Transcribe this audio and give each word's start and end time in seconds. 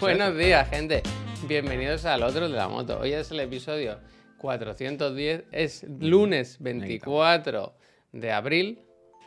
Buenos 0.00 0.36
días, 0.36 0.68
gente. 0.68 1.02
Bienvenidos 1.46 2.04
al 2.04 2.22
otro 2.22 2.48
de 2.48 2.56
la 2.56 2.68
moto. 2.68 2.98
Hoy 3.00 3.12
es 3.12 3.30
el 3.30 3.40
episodio 3.40 3.98
410. 4.38 5.44
Es 5.52 5.84
lunes 6.00 6.56
24 6.60 7.74
de 8.12 8.32
abril. 8.32 8.80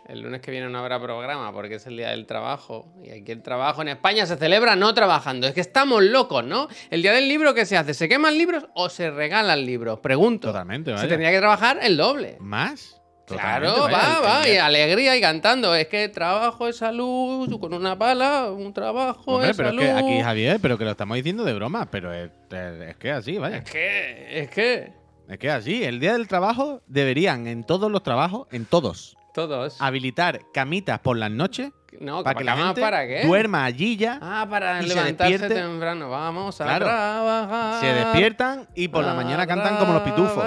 El 0.07 0.21
lunes 0.21 0.41
que 0.41 0.51
viene 0.51 0.69
no 0.69 0.77
habrá 0.79 1.01
programa 1.01 1.51
porque 1.51 1.75
es 1.75 1.87
el 1.87 1.97
día 1.97 2.09
del 2.09 2.25
trabajo. 2.25 2.93
Y 3.03 3.09
aquí 3.09 3.31
el 3.31 3.41
trabajo 3.41 3.81
en 3.81 3.87
España 3.89 4.25
se 4.25 4.35
celebra 4.37 4.75
no 4.75 4.93
trabajando. 4.93 5.47
Es 5.47 5.53
que 5.53 5.61
estamos 5.61 6.03
locos, 6.03 6.43
¿no? 6.43 6.67
El 6.91 7.01
día 7.01 7.11
del 7.13 7.27
libro, 7.27 7.53
¿qué 7.53 7.65
se 7.65 7.75
hace? 7.77 7.93
¿Se 7.93 8.07
queman 8.07 8.37
libros 8.37 8.65
o 8.75 8.89
se 8.89 9.09
regalan 9.09 9.65
libros? 9.65 9.99
Pregunto. 9.99 10.49
Totalmente, 10.49 10.91
Se 10.91 10.95
vaya. 10.95 11.07
tendría 11.07 11.31
que 11.31 11.39
trabajar 11.39 11.79
el 11.81 11.97
doble. 11.97 12.37
¿Más? 12.39 13.01
Claro, 13.27 13.73
Totalmente, 13.73 14.05
va, 14.07 14.19
vaya. 14.21 14.39
va, 14.39 14.47
y 14.49 14.57
alegría 14.57 15.15
y 15.17 15.21
cantando. 15.21 15.73
Es 15.73 15.87
que 15.87 16.09
trabajo 16.09 16.67
es 16.67 16.77
salud, 16.77 17.59
con 17.59 17.73
una 17.73 17.97
pala, 17.97 18.51
un 18.51 18.71
trabajo 18.71 19.23
Hombre, 19.37 19.49
es 19.49 19.57
pero 19.57 19.69
es 19.69 19.75
salud. 19.75 19.81
que 19.83 19.91
aquí 19.91 20.21
Javier, 20.21 20.59
pero 20.61 20.77
que 20.77 20.83
lo 20.85 20.91
estamos 20.91 21.15
diciendo 21.15 21.43
de 21.43 21.53
broma, 21.53 21.87
pero 21.89 22.13
es, 22.13 22.29
es- 22.51 22.81
es 22.89 22.95
que 22.97 23.11
así, 23.11 23.37
vaya. 23.39 23.57
Es 23.57 23.63
que, 23.71 24.41
es 24.43 24.49
que, 24.51 24.93
Es 25.27 25.39
que 25.39 25.49
así, 25.49 25.83
el 25.83 25.99
día 25.99 26.13
del 26.13 26.27
trabajo 26.27 26.81
deberían 26.85 27.47
en 27.47 27.63
todos 27.63 27.91
los 27.91 28.03
trabajos, 28.03 28.47
en 28.51 28.65
todos, 28.65 29.17
todos. 29.33 29.81
habilitar 29.81 30.41
camitas 30.53 30.99
por 30.99 31.17
las 31.17 31.31
noches 31.31 31.71
no, 31.99 32.23
para 32.23 32.37
que 32.37 32.43
la 32.43 32.57
gente 32.57 32.81
¿para 32.81 33.07
qué? 33.07 33.25
duerma 33.25 33.63
allí 33.65 33.95
ya, 33.97 34.19
Ah, 34.21 34.45
para 34.49 34.83
y 34.83 34.87
se 34.87 34.95
levantarse 34.95 35.31
despierte. 35.37 35.61
temprano. 35.63 36.09
Vamos 36.11 36.59
a 36.61 36.65
Claro. 36.65 36.85
trabajar. 36.85 37.79
se 37.81 37.87
despiertan 37.87 38.67
y 38.75 38.89
por 38.89 39.03
la 39.03 39.13
mañana 39.15 39.47
cantan 39.47 39.77
como 39.77 39.93
los 39.93 40.01
pitufos. 40.03 40.43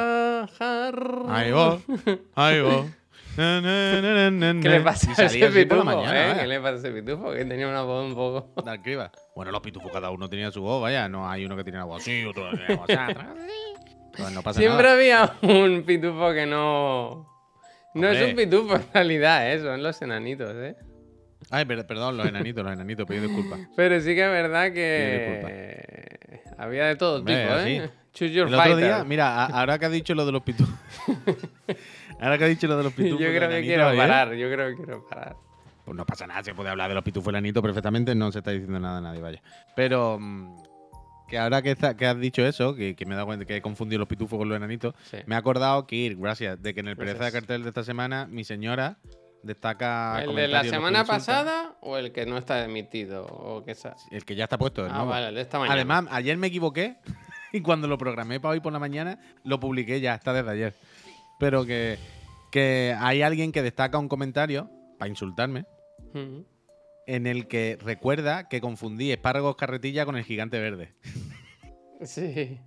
Trabajar. 0.46 1.22
Ahí 1.28 1.52
vos, 1.52 1.82
ahí 2.34 2.60
vos. 2.60 2.86
Na, 3.38 3.60
na, 3.60 4.00
na, 4.02 4.30
na, 4.32 4.52
na, 4.52 4.60
¿Qué 4.60 4.68
le 4.68 4.80
pasa 4.80 5.10
a 5.10 5.12
ese 5.12 5.24
así 5.26 5.58
pitufo? 5.60 5.84
mañana, 5.84 6.32
eh? 6.32 6.36
¿Qué 6.40 6.46
le 6.48 6.58
pasa 6.58 6.74
a 6.74 6.78
ese 6.78 6.90
pitufo? 6.90 7.30
Que 7.32 7.44
tenía 7.44 7.68
una 7.68 7.82
voz 7.82 8.04
un 8.04 8.14
poco. 8.16 8.52
Bueno, 9.36 9.52
los 9.52 9.60
pitufos 9.60 9.92
cada 9.92 10.10
uno 10.10 10.28
tenía 10.28 10.50
su 10.50 10.60
voz, 10.60 10.82
vaya, 10.82 11.08
no 11.08 11.30
hay 11.30 11.44
uno 11.44 11.56
que 11.56 11.62
tiene 11.62 11.78
la 11.78 11.84
voz 11.84 12.02
así, 12.02 12.24
otro 12.24 12.50
que 12.50 12.56
tiene 12.56 12.74
la 12.74 12.76
voz 12.80 12.90
así. 12.90 13.14
Pues 14.16 14.32
no 14.32 14.42
pasa 14.42 14.58
Siempre 14.58 14.82
nada. 14.82 14.94
había 14.94 15.34
un 15.42 15.84
pitufo 15.84 16.32
que 16.32 16.46
no. 16.46 17.28
No 17.94 18.08
es 18.08 18.28
un 18.28 18.34
pitufo 18.34 18.74
en 18.74 18.82
realidad, 18.92 19.52
¿eh? 19.52 19.60
son 19.60 19.80
los 19.84 20.02
enanitos, 20.02 20.52
¿eh? 20.56 20.74
Ay, 21.50 21.64
per- 21.64 21.86
perdón, 21.86 22.16
los 22.16 22.26
enanitos, 22.26 22.64
los 22.64 22.72
enanitos, 22.72 23.06
pido 23.06 23.22
disculpas. 23.22 23.60
Pero 23.76 24.00
sí 24.00 24.16
que 24.16 24.24
es 24.24 24.30
verdad 24.32 24.72
que 24.72 26.40
había 26.58 26.86
de 26.86 26.96
todo 26.96 27.18
Hombre, 27.18 27.42
tipo, 27.42 27.54
así. 27.54 27.82
¿Eh? 28.20 28.26
Choose 28.26 28.32
your 28.34 28.48
El 28.48 28.54
otro 28.54 28.64
fighter. 28.66 28.84
día, 28.84 29.04
mira, 29.04 29.44
a- 29.44 29.46
ahora 29.60 29.78
que 29.78 29.86
has 29.86 29.92
dicho 29.92 30.14
lo 30.14 30.26
de 30.26 30.32
los 30.32 30.42
pitufos. 30.42 30.74
ahora 32.20 32.38
que 32.38 32.44
has 32.44 32.50
dicho 32.50 32.66
lo 32.66 32.76
de 32.76 32.82
los 32.84 32.92
yo 32.92 32.96
pitufos. 32.96 33.18
creo 33.18 33.30
que 33.30 33.36
enanitos, 33.38 33.66
quiero 33.66 33.84
Javier, 33.84 34.02
parar, 34.08 34.34
yo 34.34 34.50
creo 34.50 34.68
que 34.70 34.76
quiero 34.76 35.06
parar. 35.08 35.36
Pues 35.84 35.96
no 35.96 36.04
pasa 36.04 36.26
nada, 36.26 36.42
se 36.42 36.54
puede 36.54 36.68
hablar 36.70 36.88
de 36.88 36.94
los 36.94 37.04
pitufos 37.04 37.28
enanitos 37.30 37.62
perfectamente, 37.62 38.14
no 38.14 38.30
se 38.30 38.38
está 38.38 38.50
diciendo 38.50 38.78
nada 38.78 38.98
a 38.98 39.00
nadie, 39.00 39.20
vaya. 39.22 39.42
Pero 39.74 40.18
mm, 40.20 40.56
que 41.28 41.38
ahora 41.38 41.62
que, 41.62 41.70
está- 41.70 41.96
que 41.96 42.06
has 42.06 42.18
dicho 42.20 42.44
eso, 42.44 42.74
que, 42.74 42.94
que 42.94 43.06
me 43.06 43.12
he 43.12 43.16
dado 43.16 43.26
cuenta 43.26 43.44
que 43.46 43.56
he 43.56 43.62
confundido 43.62 43.98
los 44.00 44.08
pitufos 44.08 44.38
con 44.38 44.48
los 44.48 44.56
enanitos, 44.56 44.94
Sí. 45.10 45.18
me 45.26 45.34
he 45.34 45.38
acordado 45.38 45.86
que 45.86 45.96
ir, 45.96 46.16
gracias, 46.18 46.60
de 46.60 46.74
que 46.74 46.80
en 46.80 46.88
el 46.88 46.96
pereza 46.96 47.24
de 47.24 47.32
cartel 47.32 47.62
de 47.62 47.68
esta 47.70 47.84
semana, 47.84 48.26
mi 48.26 48.44
señora 48.44 48.98
destaca. 49.42 50.20
¿El 50.20 50.20
de 50.20 50.26
la 50.26 50.26
comentarios 50.32 50.52
los 50.52 50.62
que 50.62 50.76
semana 50.76 50.98
insultan. 51.00 51.16
pasada 51.18 51.76
o 51.80 51.96
el 51.96 52.12
que 52.12 52.26
no 52.26 52.36
está 52.36 52.64
emitido? 52.64 53.24
O 53.24 53.64
que 53.64 53.74
sa- 53.74 53.94
El 54.10 54.24
que 54.26 54.34
ya 54.34 54.44
está 54.44 54.58
puesto, 54.58 54.84
el 54.84 54.90
Ah, 54.90 54.94
nuevo. 54.94 55.10
vale, 55.10 55.28
el 55.28 55.34
de 55.36 55.40
esta 55.42 55.58
mañana. 55.58 55.74
Además, 55.74 56.04
ayer 56.10 56.36
me 56.36 56.48
equivoqué 56.48 56.96
y 57.52 57.60
cuando 57.60 57.88
lo 57.88 57.98
programé 57.98 58.40
para 58.40 58.52
hoy 58.52 58.60
por 58.60 58.72
la 58.72 58.78
mañana, 58.78 59.18
lo 59.44 59.60
publiqué 59.60 60.00
ya, 60.00 60.14
está 60.14 60.32
desde 60.32 60.50
ayer. 60.50 60.74
Pero 61.38 61.64
que, 61.64 61.98
que 62.50 62.94
hay 62.98 63.22
alguien 63.22 63.52
que 63.52 63.62
destaca 63.62 63.98
un 63.98 64.08
comentario 64.08 64.70
para 64.98 65.08
insultarme 65.08 65.64
en 67.06 67.26
el 67.26 67.48
que 67.48 67.78
recuerda 67.80 68.48
que 68.48 68.60
confundí 68.60 69.12
espárragos 69.12 69.56
carretilla 69.56 70.04
con 70.04 70.16
el 70.16 70.24
gigante 70.24 70.58
verde. 70.58 70.94
Sí. 72.00 72.60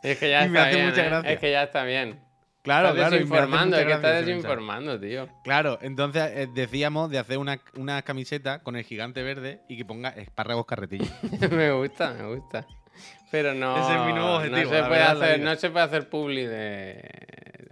Es 0.00 0.18
que 0.18 0.30
ya 0.30 0.44
Y 0.44 0.46
está 0.46 0.68
bien. 0.68 0.92
¿eh? 0.96 1.32
Es 1.32 1.40
que 1.40 1.50
ya 1.50 1.64
está 1.64 1.82
bien. 1.82 2.20
Claro, 2.62 2.90
estás 2.90 3.00
claro. 3.00 3.16
desinformando, 3.16 3.76
es 3.76 3.86
que 3.86 3.92
estás 3.92 4.24
desinformando, 4.24 5.00
tío. 5.00 5.28
Claro, 5.42 5.78
entonces 5.82 6.30
eh, 6.32 6.48
decíamos 6.54 7.10
de 7.10 7.18
hacer 7.18 7.38
una, 7.38 7.60
una 7.74 8.02
camiseta 8.02 8.62
con 8.62 8.76
el 8.76 8.84
gigante 8.84 9.24
verde 9.24 9.62
y 9.68 9.76
que 9.76 9.84
ponga 9.84 10.10
espárragos 10.10 10.66
carretilla. 10.66 11.10
me 11.50 11.72
gusta, 11.72 12.14
me 12.14 12.36
gusta. 12.36 12.64
Pero 13.30 13.54
no. 13.54 13.76
Ese 13.78 13.94
es 13.98 14.06
mi 14.06 14.12
nuevo 14.12 14.34
objetivo, 14.36 14.56
No 14.56 14.62
se 14.62 14.68
puede 14.68 14.88
verdad, 14.90 15.22
hacer, 15.22 15.40
no 15.40 15.54
se 15.56 15.70
puede 15.70 15.84
hacer 15.86 16.08
publi 16.08 16.46
de, 16.46 17.00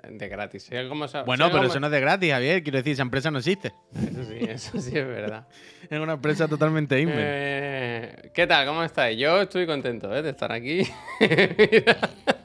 de 0.08 0.28
gratis. 0.28 0.62
¿Sí? 0.64 0.74
¿Cómo 0.88 1.06
se- 1.06 1.22
Bueno, 1.22 1.50
pero 1.50 1.64
eso 1.64 1.78
no 1.80 1.88
es 1.88 1.92
de 1.92 2.00
gratis, 2.00 2.32
Javier. 2.32 2.62
Quiero 2.62 2.78
decir, 2.78 2.92
esa 2.94 3.02
empresa 3.02 3.30
no 3.30 3.38
existe. 3.38 3.72
Eso 3.94 4.24
sí, 4.28 4.38
eso 4.40 4.80
sí 4.80 4.96
es 4.98 5.06
verdad. 5.06 5.46
Es 5.90 5.98
una 5.98 6.12
empresa 6.12 6.46
totalmente 6.46 7.00
invent. 7.00 7.18
Eh, 7.20 8.30
¿Qué 8.32 8.46
tal? 8.46 8.64
¿Cómo 8.64 8.84
estáis? 8.84 9.18
Yo 9.18 9.40
estoy 9.42 9.66
contento 9.66 10.14
¿eh? 10.14 10.22
de 10.22 10.30
estar 10.30 10.52
aquí. 10.52 10.82
Mira. 11.18 11.96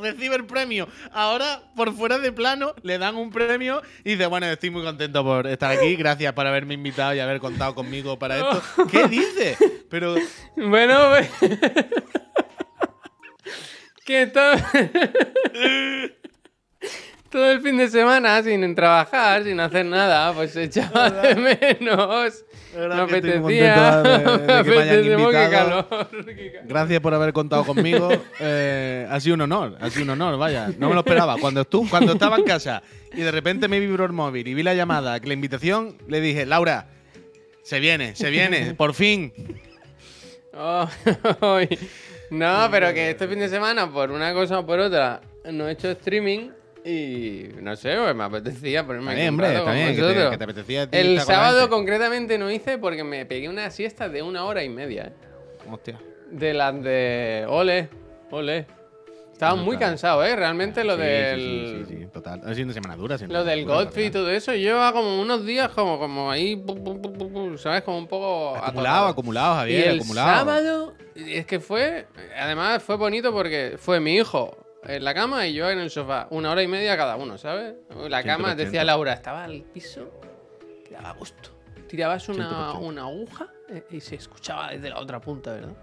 recibe 0.00 0.36
el 0.36 0.44
premio. 0.46 0.88
Ahora, 1.12 1.62
por 1.76 1.94
fuera 1.94 2.18
de 2.18 2.32
plano, 2.32 2.74
le 2.82 2.98
dan 2.98 3.16
un 3.16 3.30
premio 3.30 3.82
y 4.04 4.10
dice, 4.12 4.26
bueno, 4.26 4.46
estoy 4.46 4.70
muy 4.70 4.82
contento 4.82 5.22
por 5.24 5.46
estar 5.46 5.70
aquí. 5.70 5.96
Gracias 5.96 6.32
por 6.32 6.46
haberme 6.46 6.74
invitado 6.74 7.14
y 7.14 7.20
haber 7.20 7.40
contado 7.40 7.74
conmigo 7.74 8.18
para 8.18 8.36
esto. 8.38 8.62
¿Qué 8.90 9.06
dice? 9.08 9.56
Pero, 9.88 10.16
Bueno, 10.56 11.10
pues- 11.10 11.30
que 14.04 14.26
todo... 14.26 14.52
todo 17.30 17.50
el 17.52 17.60
fin 17.60 17.76
de 17.78 17.88
semana 17.88 18.42
sin 18.42 18.74
trabajar, 18.74 19.44
sin 19.44 19.58
hacer 19.60 19.86
nada, 19.86 20.32
pues 20.32 20.52
se 20.52 20.64
echaba 20.64 21.08
de 21.22 21.34
menos. 21.36 22.44
Que 22.72 22.78
apetecía. 22.84 23.40
contento 23.40 24.38
de- 24.38 24.46
de 24.46 24.62
me 24.62 24.62
que 24.64 24.70
me 24.70 24.82
hayan 24.82 24.98
apetecía, 24.98 25.02
qué 25.02 25.12
invitado. 25.12 25.50
calor, 25.88 26.08
qué 26.36 26.52
calor. 26.52 26.68
gracias 26.68 27.00
por 27.00 27.14
haber 27.14 27.32
contado 27.32 27.64
conmigo. 27.64 28.08
Eh, 28.42 29.06
ha 29.10 29.20
sido 29.20 29.34
un 29.34 29.42
honor, 29.42 29.76
ha 29.80 29.90
sido 29.90 30.04
un 30.04 30.10
honor, 30.10 30.38
vaya. 30.38 30.70
No 30.78 30.88
me 30.88 30.94
lo 30.94 31.00
esperaba. 31.00 31.36
Cuando, 31.38 31.64
estu- 31.64 31.88
cuando 31.90 32.12
estaba 32.12 32.36
en 32.36 32.44
casa 32.44 32.82
y 33.12 33.20
de 33.20 33.30
repente 33.30 33.68
me 33.68 33.78
vibró 33.80 34.04
el 34.04 34.12
móvil 34.12 34.46
y 34.48 34.54
vi 34.54 34.62
la 34.62 34.72
llamada, 34.74 35.18
la 35.22 35.32
invitación, 35.34 35.96
le 36.08 36.20
dije, 36.20 36.46
Laura, 36.46 36.86
se 37.62 37.80
viene, 37.80 38.14
se 38.16 38.30
viene, 38.30 38.74
por 38.74 38.94
fin. 38.94 39.32
Oh, 40.54 40.88
no, 42.30 42.68
pero 42.70 42.92
que 42.94 43.10
este 43.10 43.26
fin 43.28 43.38
de 43.40 43.48
semana, 43.48 43.90
por 43.90 44.10
una 44.10 44.32
cosa 44.32 44.60
o 44.60 44.66
por 44.66 44.78
otra, 44.80 45.20
no 45.50 45.68
he 45.68 45.72
hecho 45.72 45.90
streaming 45.90 46.50
y 46.84 47.48
no 47.60 47.76
sé, 47.76 47.96
pues 47.96 48.14
me 48.14 48.24
apetecía 48.24 48.86
ponerme 48.86 49.12
un 49.22 49.28
hombre, 49.28 49.50
bien, 49.50 49.96
que 49.96 50.02
te, 50.02 50.30
que 50.30 50.38
te 50.38 50.44
apetecía 50.44 50.88
El 50.90 51.20
sábado 51.20 51.68
concretamente 51.68 52.38
no 52.38 52.50
hice 52.50 52.78
porque 52.78 53.04
me 53.04 53.26
pegué 53.26 53.48
una 53.48 53.70
siesta 53.70 54.08
de 54.08 54.22
una 54.22 54.44
hora 54.44 54.64
y 54.64 54.68
media, 54.68 55.04
¿eh? 55.08 55.12
Hostia. 55.70 56.00
De 56.30 56.54
las 56.54 56.82
de 56.82 57.44
ole, 57.48 57.88
ole. 58.30 58.66
Estaba 59.32 59.56
muy 59.56 59.76
claro. 59.78 59.92
cansado, 59.92 60.24
¿eh? 60.24 60.36
Realmente 60.36 60.84
lo 60.84 60.96
Sí, 60.96 61.00
del... 61.02 61.84
Sí, 61.88 61.96
sí, 61.96 62.06
total. 62.12 62.42
Ha 62.44 62.54
sido 62.54 62.66
una 62.66 62.74
semana 62.74 62.96
dura. 62.96 63.16
Lo 63.26 63.42
del 63.42 63.64
Godfrey 63.64 64.06
y 64.06 64.10
todo 64.10 64.30
eso, 64.30 64.54
lleva 64.54 64.92
como 64.92 65.20
unos 65.20 65.46
días 65.46 65.70
como, 65.70 65.98
como 65.98 66.30
ahí, 66.30 66.62
¿sabes? 67.56 67.82
Como 67.82 67.98
un 67.98 68.06
poco... 68.06 68.56
Acumulado, 68.56 69.06
acumulado, 69.06 69.54
Y 69.54 69.58
Javier, 69.58 69.88
el 69.88 69.96
acumulado. 70.00 70.28
sábado, 70.38 70.94
es 71.14 71.46
que 71.46 71.58
fue, 71.58 72.06
además 72.38 72.82
fue 72.82 72.96
bonito 72.96 73.32
porque 73.32 73.76
fue 73.78 73.98
mi 73.98 74.16
hijo 74.16 74.56
en 74.84 75.04
la 75.04 75.14
cama 75.14 75.46
y 75.46 75.54
yo 75.54 75.70
en 75.70 75.78
el 75.78 75.90
sofá, 75.90 76.26
una 76.30 76.50
hora 76.50 76.62
y 76.62 76.68
media 76.68 76.96
cada 76.96 77.16
uno, 77.16 77.36
¿sabes? 77.38 77.74
La 78.08 78.22
cama, 78.22 78.52
100%. 78.54 78.56
decía 78.56 78.84
Laura, 78.84 79.12
estaba 79.12 79.44
al 79.44 79.62
piso, 79.62 80.10
que 80.86 80.94
daba 80.94 81.12
gusto. 81.12 81.50
Tirabas 81.88 82.28
una, 82.28 82.72
100%. 82.72 82.78
una 82.80 83.02
aguja 83.02 83.48
eh, 83.68 83.84
y 83.90 84.00
se 84.00 84.14
escuchaba 84.16 84.70
desde 84.70 84.90
la 84.90 84.98
otra 84.98 85.20
punta, 85.20 85.52
¿verdad? 85.52 85.74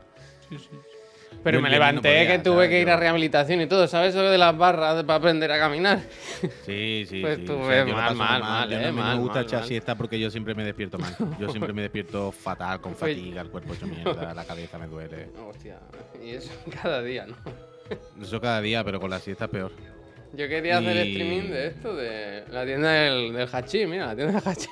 Pero 1.43 1.59
Yo- 1.59 1.61
me 1.61 1.69
yo 1.69 1.75
no 1.75 1.79
levanté 1.83 2.01
podía, 2.09 2.27
que 2.27 2.39
tuve 2.39 2.55
¿sabes? 2.55 2.69
que 2.69 2.81
ir 2.81 2.89
a 2.89 2.95
rehabilitación 2.97 3.61
y 3.61 3.67
todo, 3.67 3.87
¿sabes? 3.87 4.15
Eso 4.15 4.23
de 4.23 4.37
las 4.37 4.57
barras 4.57 5.03
para 5.03 5.15
aprender 5.17 5.51
a 5.51 5.59
caminar. 5.59 5.99
Sí, 6.65 7.05
sí, 7.07 7.21
Pues 7.21 7.37
sí. 7.39 7.45
tú 7.45 7.59
O 7.59 7.67
sea, 7.67 7.85
mal, 7.85 8.15
mal, 8.15 8.41
mal, 8.41 8.69
Yo 8.69 8.77
eh, 8.77 8.85
a 8.87 8.91
mí 8.91 8.97
no 8.97 9.03
mal, 9.03 9.15
me 9.17 9.21
gusta 9.21 9.35
mal, 9.39 9.43
echar 9.45 9.59
mal. 9.61 9.67
siesta 9.67 9.95
porque 9.95 10.19
yo 10.19 10.29
siempre 10.31 10.55
me 10.55 10.63
despierto 10.63 10.97
mal. 10.97 11.13
Yo 11.39 11.49
siempre 11.51 11.73
me 11.73 11.81
despierto 11.83 12.31
fatal, 12.31 12.79
con 12.81 12.95
fatiga, 12.95 13.41
el 13.41 13.49
cuerpo 13.49 13.73
hecho 13.73 13.85
mierda, 13.87 14.33
la 14.33 14.45
cabeza 14.45 14.77
me 14.77 14.87
duele. 14.87 15.29
Hostia, 15.49 15.79
y 16.23 16.31
eso 16.31 16.51
cada 16.81 17.01
día, 17.01 17.25
¿no? 17.27 17.35
Eso 18.21 18.41
cada 18.41 18.61
día, 18.61 18.83
pero 18.83 18.99
con 18.99 19.09
la 19.09 19.19
siesta 19.19 19.45
es 19.45 19.51
peor. 19.51 19.71
Yo 20.33 20.47
quería 20.47 20.77
hacer 20.79 20.95
Y- 21.05 21.11
streaming 21.11 21.49
de 21.51 21.67
esto, 21.67 21.95
de 21.95 22.43
la 22.51 22.65
tienda 22.65 22.91
del, 22.91 23.33
del 23.33 23.49
hachí, 23.51 23.85
mira, 23.85 24.07
la 24.07 24.15
tienda 24.15 24.39
del 24.39 24.49
hachí. 24.49 24.67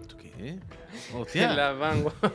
¿Esto 0.00 0.16
qué 0.16 0.58
Hostia. 1.14 1.52
las 1.54 1.78
vanguardias. 1.78 2.32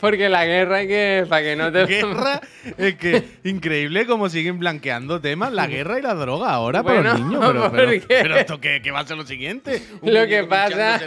Porque 0.00 0.28
la 0.28 0.44
guerra 0.44 0.78
hay 0.78 0.88
que. 0.88 1.26
Para 1.28 1.42
que 1.42 1.56
no 1.56 1.72
te. 1.72 1.86
Guerra, 1.86 2.40
es 2.78 2.94
que 2.96 3.22
increíble 3.44 4.06
cómo 4.06 4.28
siguen 4.28 4.58
blanqueando 4.58 5.20
temas, 5.20 5.52
la 5.52 5.66
guerra 5.66 5.98
y 5.98 6.02
la 6.02 6.14
droga 6.14 6.50
ahora 6.50 6.82
para 6.82 7.00
Bueno, 7.00 7.12
los 7.12 7.20
niños. 7.20 7.44
Pero, 7.46 7.62
¿por 7.62 7.72
pero, 7.72 8.04
pero 8.08 8.36
esto 8.36 8.60
qué, 8.60 8.80
qué 8.82 8.90
va 8.90 9.00
a 9.00 9.06
ser 9.06 9.16
lo 9.16 9.26
siguiente? 9.26 9.82
¿Un 10.00 10.14
Lo 10.14 10.26
que 10.26 10.44
pasa-? 10.44 11.00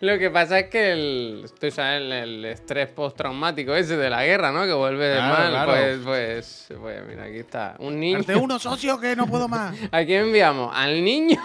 Lo 0.00 0.18
que 0.18 0.30
pasa 0.30 0.58
es 0.60 0.66
que 0.66 0.92
el, 0.92 1.46
tú 1.58 1.70
sabes, 1.70 2.02
el, 2.02 2.12
el 2.12 2.44
estrés 2.44 2.88
postraumático 2.88 3.74
ese 3.74 3.96
de 3.96 4.10
la 4.10 4.24
guerra, 4.24 4.52
¿no? 4.52 4.64
Que 4.64 4.72
vuelve 4.72 5.06
de 5.06 5.20
mal. 5.20 5.50
claro. 5.50 5.72
Pues, 5.72 5.98
pues, 6.04 6.66
pues, 6.80 7.06
mira, 7.08 7.24
aquí 7.24 7.38
está. 7.38 7.76
Un 7.78 7.98
niño. 7.98 8.18
Arte 8.18 8.36
uno, 8.36 8.58
socio, 8.58 9.00
que 9.00 9.16
no 9.16 9.26
puedo 9.26 9.48
más. 9.48 9.76
¿A 9.92 10.04
quién 10.04 10.24
enviamos? 10.24 10.70
¿Al 10.74 11.02
niño? 11.02 11.42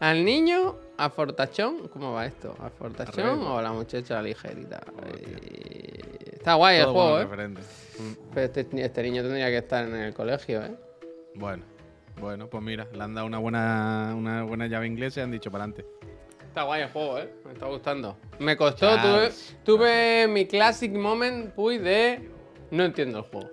¿Al 0.00 0.24
niño? 0.24 0.76
¿A 0.96 1.10
Fortachón? 1.10 1.88
¿Cómo 1.88 2.12
va 2.12 2.26
esto? 2.26 2.54
¿A 2.60 2.70
Fortachón 2.70 3.40
o 3.42 3.60
la 3.60 3.72
muchacha 3.72 4.22
ligerita? 4.22 4.80
Eh, 5.06 6.00
Está 6.34 6.54
guay 6.54 6.76
el 6.78 6.82
Todo 6.84 6.92
juego, 6.94 7.10
buenos 7.10 7.24
¿eh? 7.24 7.30
referentes. 7.30 7.94
Mm, 7.98 8.12
Pero 8.34 8.46
este, 8.46 8.82
este 8.84 9.02
niño 9.02 9.22
tendría 9.22 9.46
que 9.48 9.58
estar 9.58 9.84
en 9.86 9.94
el 9.94 10.14
colegio, 10.14 10.62
¿eh? 10.62 10.74
Bueno, 11.34 11.64
bueno, 12.20 12.48
pues 12.48 12.62
mira, 12.62 12.86
le 12.92 13.02
han 13.02 13.14
dado 13.14 13.26
una 13.26 13.38
buena, 13.38 14.14
una 14.16 14.44
buena 14.44 14.66
llave 14.66 14.86
inglesa 14.86 15.20
y 15.20 15.22
han 15.24 15.30
dicho 15.32 15.50
para 15.50 15.64
adelante. 15.64 15.86
Está 16.46 16.62
guay 16.62 16.82
el 16.82 16.90
juego, 16.90 17.18
¿eh? 17.18 17.30
Me 17.44 17.52
está 17.54 17.66
gustando. 17.66 18.16
Me 18.38 18.56
costó, 18.56 18.96
tuve, 19.00 19.30
tuve 19.64 20.28
mi 20.28 20.46
classic 20.46 20.92
moment, 20.92 21.52
puy, 21.54 21.78
de... 21.78 22.30
No 22.70 22.84
entiendo 22.84 23.18
el 23.18 23.24
juego. 23.24 23.50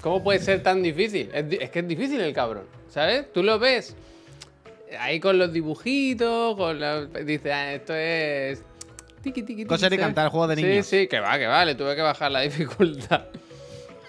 ¿Cómo 0.00 0.22
puede 0.24 0.38
ser 0.40 0.62
tan 0.62 0.82
difícil? 0.82 1.30
Es, 1.32 1.44
es 1.60 1.70
que 1.70 1.78
es 1.80 1.86
difícil 1.86 2.20
el 2.20 2.32
cabrón, 2.32 2.64
¿sabes? 2.88 3.30
Tú 3.32 3.42
lo 3.42 3.58
ves 3.58 3.94
ahí 4.98 5.20
con 5.20 5.38
los 5.38 5.52
dibujitos, 5.52 6.56
con 6.56 6.80
la... 6.80 7.04
Dices, 7.06 7.52
ah, 7.52 7.72
esto 7.74 7.94
es... 7.94 8.62
Tiki, 9.22 9.42
tiki, 9.42 9.64
tiki, 9.64 9.74
y 9.74 9.78
¿sabes? 9.78 9.98
cantar, 9.98 10.30
juego 10.30 10.48
de 10.48 10.56
Sí, 10.56 10.62
niños. 10.62 10.86
sí, 10.86 11.06
que 11.06 11.20
va, 11.20 11.38
que 11.38 11.46
va, 11.46 11.64
le 11.64 11.74
tuve 11.74 11.94
que 11.94 12.02
bajar 12.02 12.30
la 12.32 12.40
dificultad. 12.50 13.26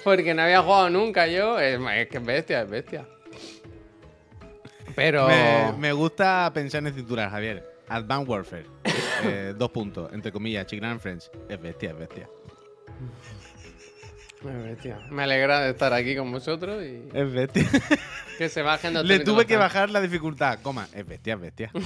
Porque 0.04 0.34
no 0.34 0.42
había 0.42 0.62
jugado 0.62 0.90
nunca 0.90 1.28
yo. 1.28 1.60
Es, 1.60 1.80
es 1.96 2.08
que 2.08 2.18
es 2.18 2.26
bestia, 2.26 2.62
es 2.62 2.70
bestia. 2.70 3.06
Pero... 4.96 5.28
Me, 5.28 5.74
me 5.78 5.94
gusta 5.94 6.50
pensar 6.54 6.86
en 6.86 6.94
cinturas, 6.94 7.30
Javier. 7.32 7.70
Advanced 7.90 8.30
Warfare. 8.30 8.66
eh, 9.24 9.54
dos 9.58 9.70
puntos, 9.72 10.12
entre 10.14 10.32
comillas, 10.32 10.66
Chicken 10.66 10.86
and 10.86 11.00
Friends. 11.00 11.30
Es 11.50 11.62
bestia, 11.62 11.92
es 11.92 11.98
bestia. 11.98 12.30
Es 14.44 14.64
bestia. 14.64 15.00
Me 15.12 15.24
alegra 15.24 15.62
de 15.62 15.70
estar 15.72 15.94
aquí 15.94 16.16
con 16.16 16.32
vosotros 16.32 16.84
y 16.84 17.04
Es 17.16 17.32
bestia. 17.32 17.68
que 18.38 18.50
se 18.50 18.62
bajen 18.62 18.94
dos 18.94 19.06
Le 19.06 19.20
tuve 19.20 19.46
que 19.46 19.56
bajar 19.56 19.90
la 19.92 20.02
dificultad. 20.02 20.60
Coma, 20.62 20.88
es 20.94 21.06
bestia, 21.06 21.36
es 21.36 21.40
bestia. 21.42 21.72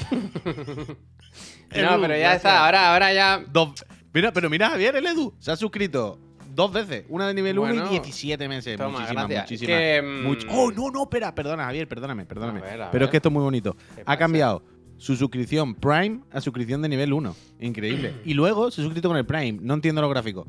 No, 1.76 2.00
pero 2.00 2.16
ya 2.18 2.36
está. 2.36 2.66
Ahora, 2.66 2.94
ahora 2.94 3.14
ya. 3.14 3.44
Dos. 3.52 3.86
Mira, 4.14 4.32
pero 4.32 4.50
mira, 4.50 4.70
Javier, 4.70 4.96
el 4.96 5.06
Edu 5.06 5.34
se 5.40 5.52
ha 5.52 5.56
suscrito 5.58 6.18
dos 6.54 6.72
veces. 6.72 7.04
Una 7.10 7.28
de 7.28 7.34
nivel 7.34 7.60
1 7.60 7.68
Bueno, 7.74 7.88
y 7.88 8.00
17 8.00 8.48
meses. 8.48 8.78
toma, 8.78 9.00
muchísimas, 9.00 9.28
gracias. 9.28 9.44
muchísimas. 9.52 9.78
Que, 9.78 10.02
mm, 10.02 10.26
Much- 10.26 10.48
Oh, 10.52 10.72
no, 10.72 10.90
no, 10.92 11.04
espera, 11.04 11.36
perdona, 11.36 11.66
Javier, 11.66 11.88
perdóname, 11.90 12.26
perdóname. 12.26 12.60
A 12.60 12.64
ver, 12.64 12.82
a 12.84 12.92
pero 12.92 13.06
es 13.06 13.12
que 13.12 13.18
esto 13.18 13.28
es 13.30 13.34
muy 13.34 13.44
bonito. 13.44 13.76
¿Qué 13.96 14.04
Ha 14.06 14.16
cambiado 14.18 14.64
su 14.98 15.18
suscripción 15.18 15.76
Prime 15.76 16.22
a 16.32 16.40
suscripción 16.40 16.82
de 16.82 16.88
nivel 16.88 17.12
1. 17.12 17.36
Increíble. 17.60 18.14
y 18.24 18.34
luego 18.34 18.72
se 18.72 18.80
ha 18.80 18.84
suscrito 18.86 19.10
con 19.10 19.18
el 19.18 19.26
Prime. 19.26 19.60
No 19.62 19.74
entiendo 19.74 20.02
los 20.02 20.10
gráficos. 20.10 20.48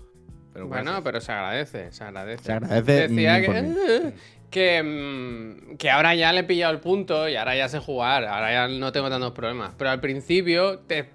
Pero 0.56 0.69
Bueno, 0.69 0.85
gracias. 0.85 1.05
pero 1.05 1.20
se 1.20 1.32
agradece, 1.32 1.93
se 1.93 2.05
agradece. 2.05 2.44
Se 2.44 2.53
agradece, 2.53 3.08
Decía 3.08 3.41
que, 3.43 4.12
que, 4.50 4.82
mm, 4.82 5.76
que 5.76 5.91
ahora 5.91 6.14
ya 6.14 6.32
le 6.32 6.41
he 6.41 6.44
pillado 6.44 6.73
el 6.73 6.81
punto 6.81 7.29
y 7.29 7.37
ahora 7.37 7.55
ya 7.55 7.69
sé 7.69 7.79
jugar, 7.79 8.25
ahora 8.25 8.53
ya 8.53 8.69
no 8.69 8.91
tengo 8.93 9.11
tantos 9.11 9.32
problemas. 9.32 9.73
Pero 9.76 9.91
al 9.91 10.00
principio 10.00 10.79
te, 10.79 11.11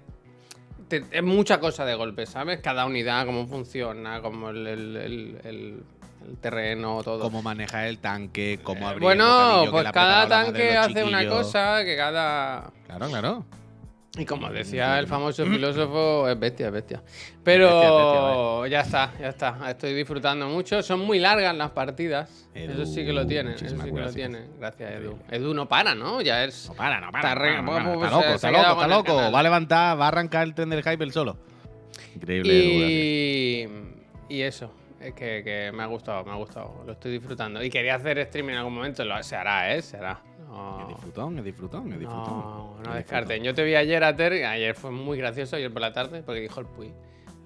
te- 0.86 1.04
es 1.10 1.22
mucha 1.24 1.58
cosa 1.58 1.84
de 1.84 1.94
golpe, 1.96 2.24
¿sabes? 2.26 2.60
Cada 2.60 2.86
unidad, 2.86 3.26
cómo 3.26 3.48
funciona, 3.48 4.20
cómo 4.20 4.50
el, 4.50 4.64
el- 4.66 4.96
el- 4.96 5.40
el- 5.44 5.82
el 6.28 6.36
terreno, 6.36 7.02
todo. 7.02 7.18
Cómo 7.20 7.42
manejar 7.42 7.86
el 7.88 7.98
tanque, 7.98 8.60
cómo 8.62 8.86
abrir 8.86 8.98
el 8.98 9.02
bueno, 9.02 9.64
pues 9.72 9.90
cada 9.90 10.28
tanque 10.28 10.76
hace 10.76 11.02
una 11.02 11.28
cosa 11.28 11.84
que 11.84 11.96
cada... 11.96 12.70
Claro, 12.86 13.08
claro. 13.08 13.44
Y 14.18 14.26
como 14.26 14.50
decía 14.50 14.98
el 14.98 15.06
famoso 15.06 15.46
filósofo, 15.46 16.28
es 16.28 16.38
bestia, 16.38 16.66
es 16.66 16.72
bestia. 16.72 17.02
Pero 17.42 17.66
bestia, 17.70 17.90
bestia, 18.20 18.68
ya 18.68 18.80
está, 18.80 19.12
ya 19.18 19.28
está. 19.28 19.70
Estoy 19.70 19.94
disfrutando 19.94 20.46
mucho. 20.48 20.82
Son 20.82 21.00
muy 21.00 21.18
largas 21.18 21.56
las 21.56 21.70
partidas. 21.70 22.46
Edu, 22.54 22.82
eso 22.82 22.86
sí 22.92 23.06
que 23.06 23.12
lo 23.14 23.26
tienen, 23.26 23.54
eso 23.54 23.68
sí 23.68 23.90
que 23.90 24.00
lo 24.00 24.12
tienen. 24.12 24.50
Gracias, 24.58 24.92
Edu. 24.92 25.18
Edu 25.30 25.54
no 25.54 25.66
para, 25.66 25.94
¿no? 25.94 26.20
Ya 26.20 26.44
es... 26.44 26.68
No 26.68 26.74
para, 26.74 27.00
no 27.00 27.10
para. 27.10 27.28
Está 27.30 27.34
no 27.34 27.40
re- 27.40 27.50
para, 27.66 27.82
no 27.84 28.00
para. 28.00 28.04
Está 28.04 28.10
loco, 28.20 28.34
está 28.34 28.50
loco, 28.50 28.70
está 28.72 28.84
el 28.84 28.90
loco. 28.90 29.32
Va 29.32 29.40
a 29.40 29.42
levantar, 29.42 29.98
va 29.98 30.04
a 30.04 30.08
arrancar 30.08 30.42
el 30.42 30.54
tren 30.54 30.68
del 30.68 30.82
hype 30.82 31.02
él 31.02 31.12
solo. 31.12 31.38
Increíble, 32.14 32.52
Edu, 32.52 33.68
gracias. 33.70 34.28
Y, 34.28 34.34
y 34.36 34.42
eso, 34.42 34.70
es 35.00 35.14
que, 35.14 35.42
que 35.42 35.72
me 35.72 35.82
ha 35.82 35.86
gustado, 35.86 36.22
me 36.26 36.32
ha 36.32 36.36
gustado. 36.36 36.82
Lo 36.84 36.92
estoy 36.92 37.12
disfrutando. 37.12 37.64
Y 37.64 37.70
quería 37.70 37.94
hacer 37.94 38.18
streaming 38.18 38.52
en 38.52 38.58
algún 38.58 38.74
momento. 38.74 39.02
Lo, 39.06 39.22
se 39.22 39.36
hará, 39.36 39.74
¿eh? 39.74 39.80
Se 39.80 39.96
hará. 39.96 40.20
No, 40.52 40.82
Es 40.82 40.88
disfrutón, 40.88 41.38
es 41.38 41.44
disfrutón, 41.44 41.92
es 41.92 41.98
disfrutón. 41.98 42.38
no, 42.38 42.76
no 42.84 42.90
Es 42.90 42.96
descarten. 42.96 43.42
Yo 43.42 43.54
te 43.54 43.64
vi 43.64 43.74
ayer, 43.74 44.04
Ater, 44.04 44.44
ayer 44.44 44.74
fue 44.74 44.90
muy 44.90 45.16
gracioso, 45.16 45.56
ayer 45.56 45.72
por 45.72 45.80
la 45.80 45.92
tarde, 45.92 46.22
porque 46.22 46.40
dijo 46.42 46.60
el 46.60 46.66
Puy. 46.66 46.92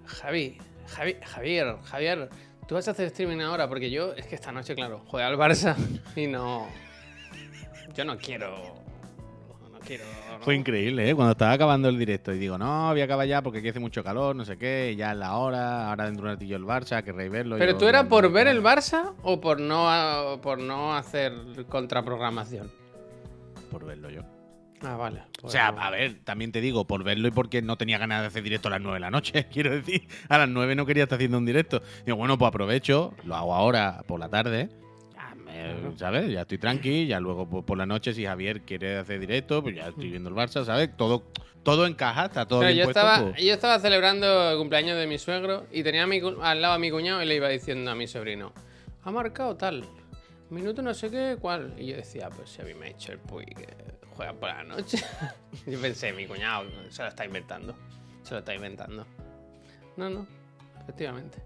Javi, 0.06 0.58
Javi, 0.88 1.16
Javier, 1.24 1.76
Javier, 1.84 2.28
tú 2.66 2.74
vas 2.74 2.88
a 2.88 2.90
hacer 2.90 3.06
streaming 3.06 3.40
ahora, 3.40 3.68
porque 3.68 3.90
yo, 3.90 4.12
es 4.14 4.26
que 4.26 4.34
esta 4.34 4.50
noche, 4.50 4.74
claro, 4.74 5.02
juega 5.06 5.28
al 5.28 5.36
Barça 5.36 5.76
y 6.16 6.26
no... 6.26 6.66
Yo 7.94 8.04
no 8.04 8.18
quiero... 8.18 8.74
No 9.72 9.78
quiero... 9.78 10.04
no. 10.04 10.40
Fue 10.40 10.54
increíble, 10.54 11.08
¿eh? 11.08 11.14
Cuando 11.14 11.32
estaba 11.32 11.52
acabando 11.52 11.88
el 11.88 11.98
directo 11.98 12.32
y 12.32 12.38
digo, 12.38 12.58
no, 12.58 12.90
voy 12.90 13.00
a 13.00 13.04
acabar 13.04 13.26
ya 13.26 13.40
porque 13.40 13.60
aquí 13.60 13.68
hace 13.68 13.80
mucho 13.80 14.02
calor, 14.02 14.34
no 14.34 14.44
sé 14.44 14.58
qué, 14.58 14.94
ya 14.96 15.12
es 15.12 15.16
la 15.18 15.36
hora, 15.36 15.88
ahora 15.88 16.06
dentro 16.06 16.24
de 16.24 16.30
un 16.30 16.34
ratillo 16.34 16.56
el 16.56 16.64
Barça, 16.64 17.02
querréis 17.04 17.30
verlo. 17.30 17.56
¿Pero 17.56 17.72
yo, 17.72 17.78
tú 17.78 17.86
eras 17.86 18.04
no, 18.04 18.10
por 18.10 18.30
ver 18.32 18.48
el 18.48 18.62
Barça 18.62 19.12
o 19.22 19.40
por 19.40 19.60
no, 19.60 20.40
por 20.42 20.58
no 20.58 20.94
hacer 20.94 21.32
contraprogramación? 21.68 22.70
Por 23.76 23.84
verlo 23.84 24.08
yo. 24.08 24.22
Ah, 24.80 24.96
vale. 24.96 25.20
O 25.20 25.42
pues 25.42 25.52
sea, 25.52 25.70
no. 25.70 25.82
a 25.82 25.90
ver, 25.90 26.20
también 26.24 26.50
te 26.50 26.62
digo, 26.62 26.86
por 26.86 27.04
verlo 27.04 27.28
y 27.28 27.30
porque 27.30 27.60
no 27.60 27.76
tenía 27.76 27.98
ganas 27.98 28.22
de 28.22 28.28
hacer 28.28 28.42
directo 28.42 28.68
a 28.68 28.70
las 28.70 28.80
9 28.80 28.96
de 28.96 29.00
la 29.00 29.10
noche. 29.10 29.46
Quiero 29.52 29.70
decir, 29.70 30.08
a 30.30 30.38
las 30.38 30.48
9 30.48 30.74
no 30.74 30.86
quería 30.86 31.02
estar 31.02 31.16
haciendo 31.16 31.36
un 31.36 31.44
directo. 31.44 31.82
Digo, 32.06 32.16
bueno, 32.16 32.38
pues 32.38 32.48
aprovecho, 32.48 33.12
lo 33.24 33.36
hago 33.36 33.54
ahora 33.54 34.02
por 34.06 34.18
la 34.18 34.30
tarde. 34.30 34.70
Ya 35.14 35.34
me- 35.34 35.94
¿Sabes? 35.98 36.30
Ya 36.32 36.40
estoy 36.42 36.56
tranqui, 36.56 37.06
ya 37.06 37.20
luego 37.20 37.46
pues, 37.46 37.64
por 37.66 37.76
la 37.76 37.84
noche, 37.84 38.14
si 38.14 38.24
Javier 38.24 38.62
quiere 38.62 38.96
hacer 38.96 39.20
directo, 39.20 39.62
pues 39.62 39.76
ya 39.76 39.88
estoy 39.88 40.08
viendo 40.08 40.30
el 40.30 40.34
Barça, 40.34 40.64
¿sabes? 40.64 40.96
Todo, 40.96 41.22
todo 41.62 41.86
encaja, 41.86 42.24
está 42.26 42.46
todo 42.48 42.60
Pero 42.60 42.68
bien 42.72 42.78
yo, 42.78 42.84
puesto. 42.84 43.00
estaba, 43.00 43.30
pues. 43.32 43.44
yo 43.44 43.52
estaba 43.52 43.78
celebrando 43.78 44.52
el 44.52 44.56
cumpleaños 44.58 44.96
de 44.98 45.06
mi 45.06 45.18
suegro 45.18 45.66
y 45.70 45.82
tenía 45.82 46.04
a 46.04 46.06
mi 46.06 46.20
al 46.42 46.62
lado 46.62 46.72
a 46.72 46.78
mi 46.78 46.90
cuñado 46.90 47.22
y 47.22 47.26
le 47.26 47.34
iba 47.36 47.48
diciendo 47.50 47.90
a 47.90 47.94
mi 47.94 48.06
sobrino, 48.06 48.54
ha 49.04 49.10
marcado 49.10 49.54
tal, 49.56 49.84
minuto 50.50 50.82
no 50.82 50.94
sé 50.94 51.10
qué, 51.10 51.36
cuál. 51.40 51.74
Y 51.78 51.86
yo 51.86 51.96
decía, 51.96 52.28
pues 52.30 52.50
si 52.50 52.62
a 52.62 52.64
mí 52.64 52.74
me 52.74 52.86
ha 52.86 52.90
hecho 52.90 53.12
el 53.12 53.18
puy 53.18 53.44
que 53.46 53.66
juega 54.16 54.32
por 54.32 54.48
la 54.48 54.62
noche. 54.64 54.98
yo 55.66 55.80
pensé, 55.80 56.12
mi 56.12 56.26
cuñado 56.26 56.64
se 56.90 57.02
lo 57.02 57.08
está 57.08 57.24
inventando, 57.24 57.74
se 58.22 58.32
lo 58.34 58.38
está 58.38 58.54
inventando. 58.54 59.06
No, 59.96 60.10
no, 60.10 60.26
efectivamente. 60.80 61.38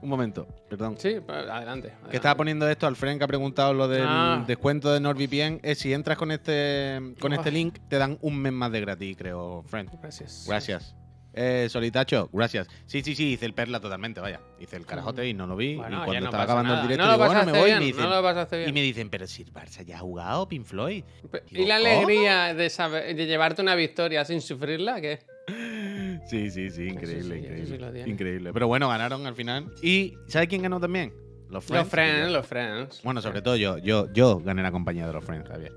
Un 0.00 0.08
momento, 0.10 0.46
perdón. 0.70 0.96
Sí, 0.96 1.16
pero 1.26 1.52
adelante. 1.52 1.88
Que 1.88 1.94
estaba 1.94 2.32
adelante. 2.32 2.36
poniendo 2.36 2.68
esto, 2.68 2.86
al 2.86 2.94
Fren 2.94 3.18
que 3.18 3.24
ha 3.24 3.26
preguntado 3.26 3.74
lo 3.74 3.88
del 3.88 4.04
Ah. 4.06 4.44
descuento 4.46 4.92
de 4.92 5.00
NordVPN. 5.00 5.58
Es 5.64 5.80
si 5.80 5.92
entras 5.92 6.16
con 6.16 6.30
este 6.30 7.00
con 7.20 7.32
este 7.32 7.50
link, 7.50 7.78
te 7.88 7.98
dan 7.98 8.16
un 8.22 8.38
mes 8.38 8.52
más 8.52 8.70
de 8.70 8.80
gratis, 8.80 9.16
creo, 9.16 9.64
Fren. 9.66 9.90
Gracias. 10.00 10.44
Gracias. 10.46 10.94
Eh, 11.40 11.68
Solitacho, 11.68 12.28
gracias. 12.32 12.66
Sí, 12.86 13.00
sí, 13.02 13.14
sí, 13.14 13.32
hice 13.34 13.46
el 13.46 13.54
perla 13.54 13.78
totalmente, 13.78 14.20
vaya. 14.20 14.40
Hice 14.58 14.74
el 14.74 14.84
carajote 14.84 15.28
y 15.28 15.34
no 15.34 15.46
lo 15.46 15.54
vi. 15.54 15.76
Bueno, 15.76 16.02
y 16.02 16.04
cuando 16.04 16.20
no 16.20 16.26
estaba 16.26 16.42
acabando 16.42 16.70
nada. 16.70 16.82
el 16.82 16.88
directo, 16.88 17.06
No 17.06 17.12
digo, 17.12 17.26
bueno, 17.26 17.44
me 17.44 17.52
voy. 17.52 17.60
y, 17.60 17.64
bien, 17.64 17.78
me 17.78 17.84
dicen, 17.84 18.02
no 18.02 18.66
y 18.66 18.72
me 18.72 18.82
dicen, 18.82 19.08
pero 19.08 19.26
si 19.28 19.42
el 19.42 19.52
Barça 19.52 19.84
ya 19.84 19.98
ha 19.98 20.00
jugado, 20.00 20.48
Pink 20.48 20.64
Floyd. 20.64 21.04
Digo, 21.22 21.62
¿Y 21.62 21.66
la 21.66 21.76
alegría 21.76 22.54
de, 22.54 22.68
saber, 22.70 23.14
de 23.14 23.26
llevarte 23.26 23.62
una 23.62 23.76
victoria 23.76 24.24
sin 24.24 24.40
sufrirla? 24.40 25.00
¿Qué? 25.00 25.20
Sí, 26.28 26.50
sí, 26.50 26.68
sí, 26.68 26.88
increíble, 26.88 27.40
sí, 27.40 27.46
increíble. 27.46 28.04
sí 28.04 28.10
increíble. 28.10 28.52
Pero 28.52 28.66
bueno, 28.66 28.88
ganaron 28.88 29.26
al 29.26 29.34
final. 29.34 29.72
¿Y 29.80 30.14
¿sabes 30.26 30.48
quién 30.48 30.60
ganó 30.60 30.78
también? 30.78 31.14
Los 31.48 31.64
Friends. 31.64 31.84
Los 31.84 31.90
friends, 31.90 32.32
los 32.32 32.46
friends. 32.46 33.02
Bueno, 33.02 33.22
sobre 33.22 33.40
todo 33.40 33.56
yo, 33.56 33.78
yo, 33.78 34.12
yo 34.12 34.38
gané 34.40 34.62
la 34.62 34.72
compañía 34.72 35.06
de 35.06 35.12
los 35.14 35.24
Friends, 35.24 35.48
Javier. 35.48 35.72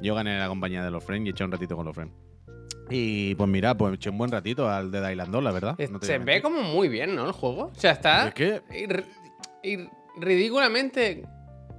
Yo 0.00 0.14
gané 0.16 0.38
la 0.38 0.48
compañía 0.48 0.82
de 0.82 0.90
los 0.90 1.04
Friends 1.04 1.26
y 1.26 1.30
eché 1.30 1.44
un 1.44 1.52
ratito 1.52 1.76
con 1.76 1.86
los 1.86 1.94
Friends. 1.94 2.12
Y 2.88 3.34
pues 3.34 3.48
mira, 3.50 3.76
pues 3.76 3.94
eché 3.94 4.10
un 4.10 4.18
buen 4.18 4.30
ratito 4.30 4.68
al 4.68 4.90
de 4.90 4.98
Island 5.12 5.32
2, 5.32 5.42
la 5.42 5.52
verdad. 5.52 5.74
No 5.90 5.98
se 6.00 6.12
ve 6.12 6.18
mentir. 6.24 6.42
como 6.42 6.62
muy 6.62 6.88
bien, 6.88 7.14
¿no? 7.16 7.24
El 7.26 7.32
juego. 7.32 7.72
O 7.76 7.80
sea, 7.80 7.92
está 7.92 8.28
Es 8.28 8.34
que 8.34 8.62
ir- 8.70 9.04
ir- 9.64 9.90
ridículamente 10.18 11.24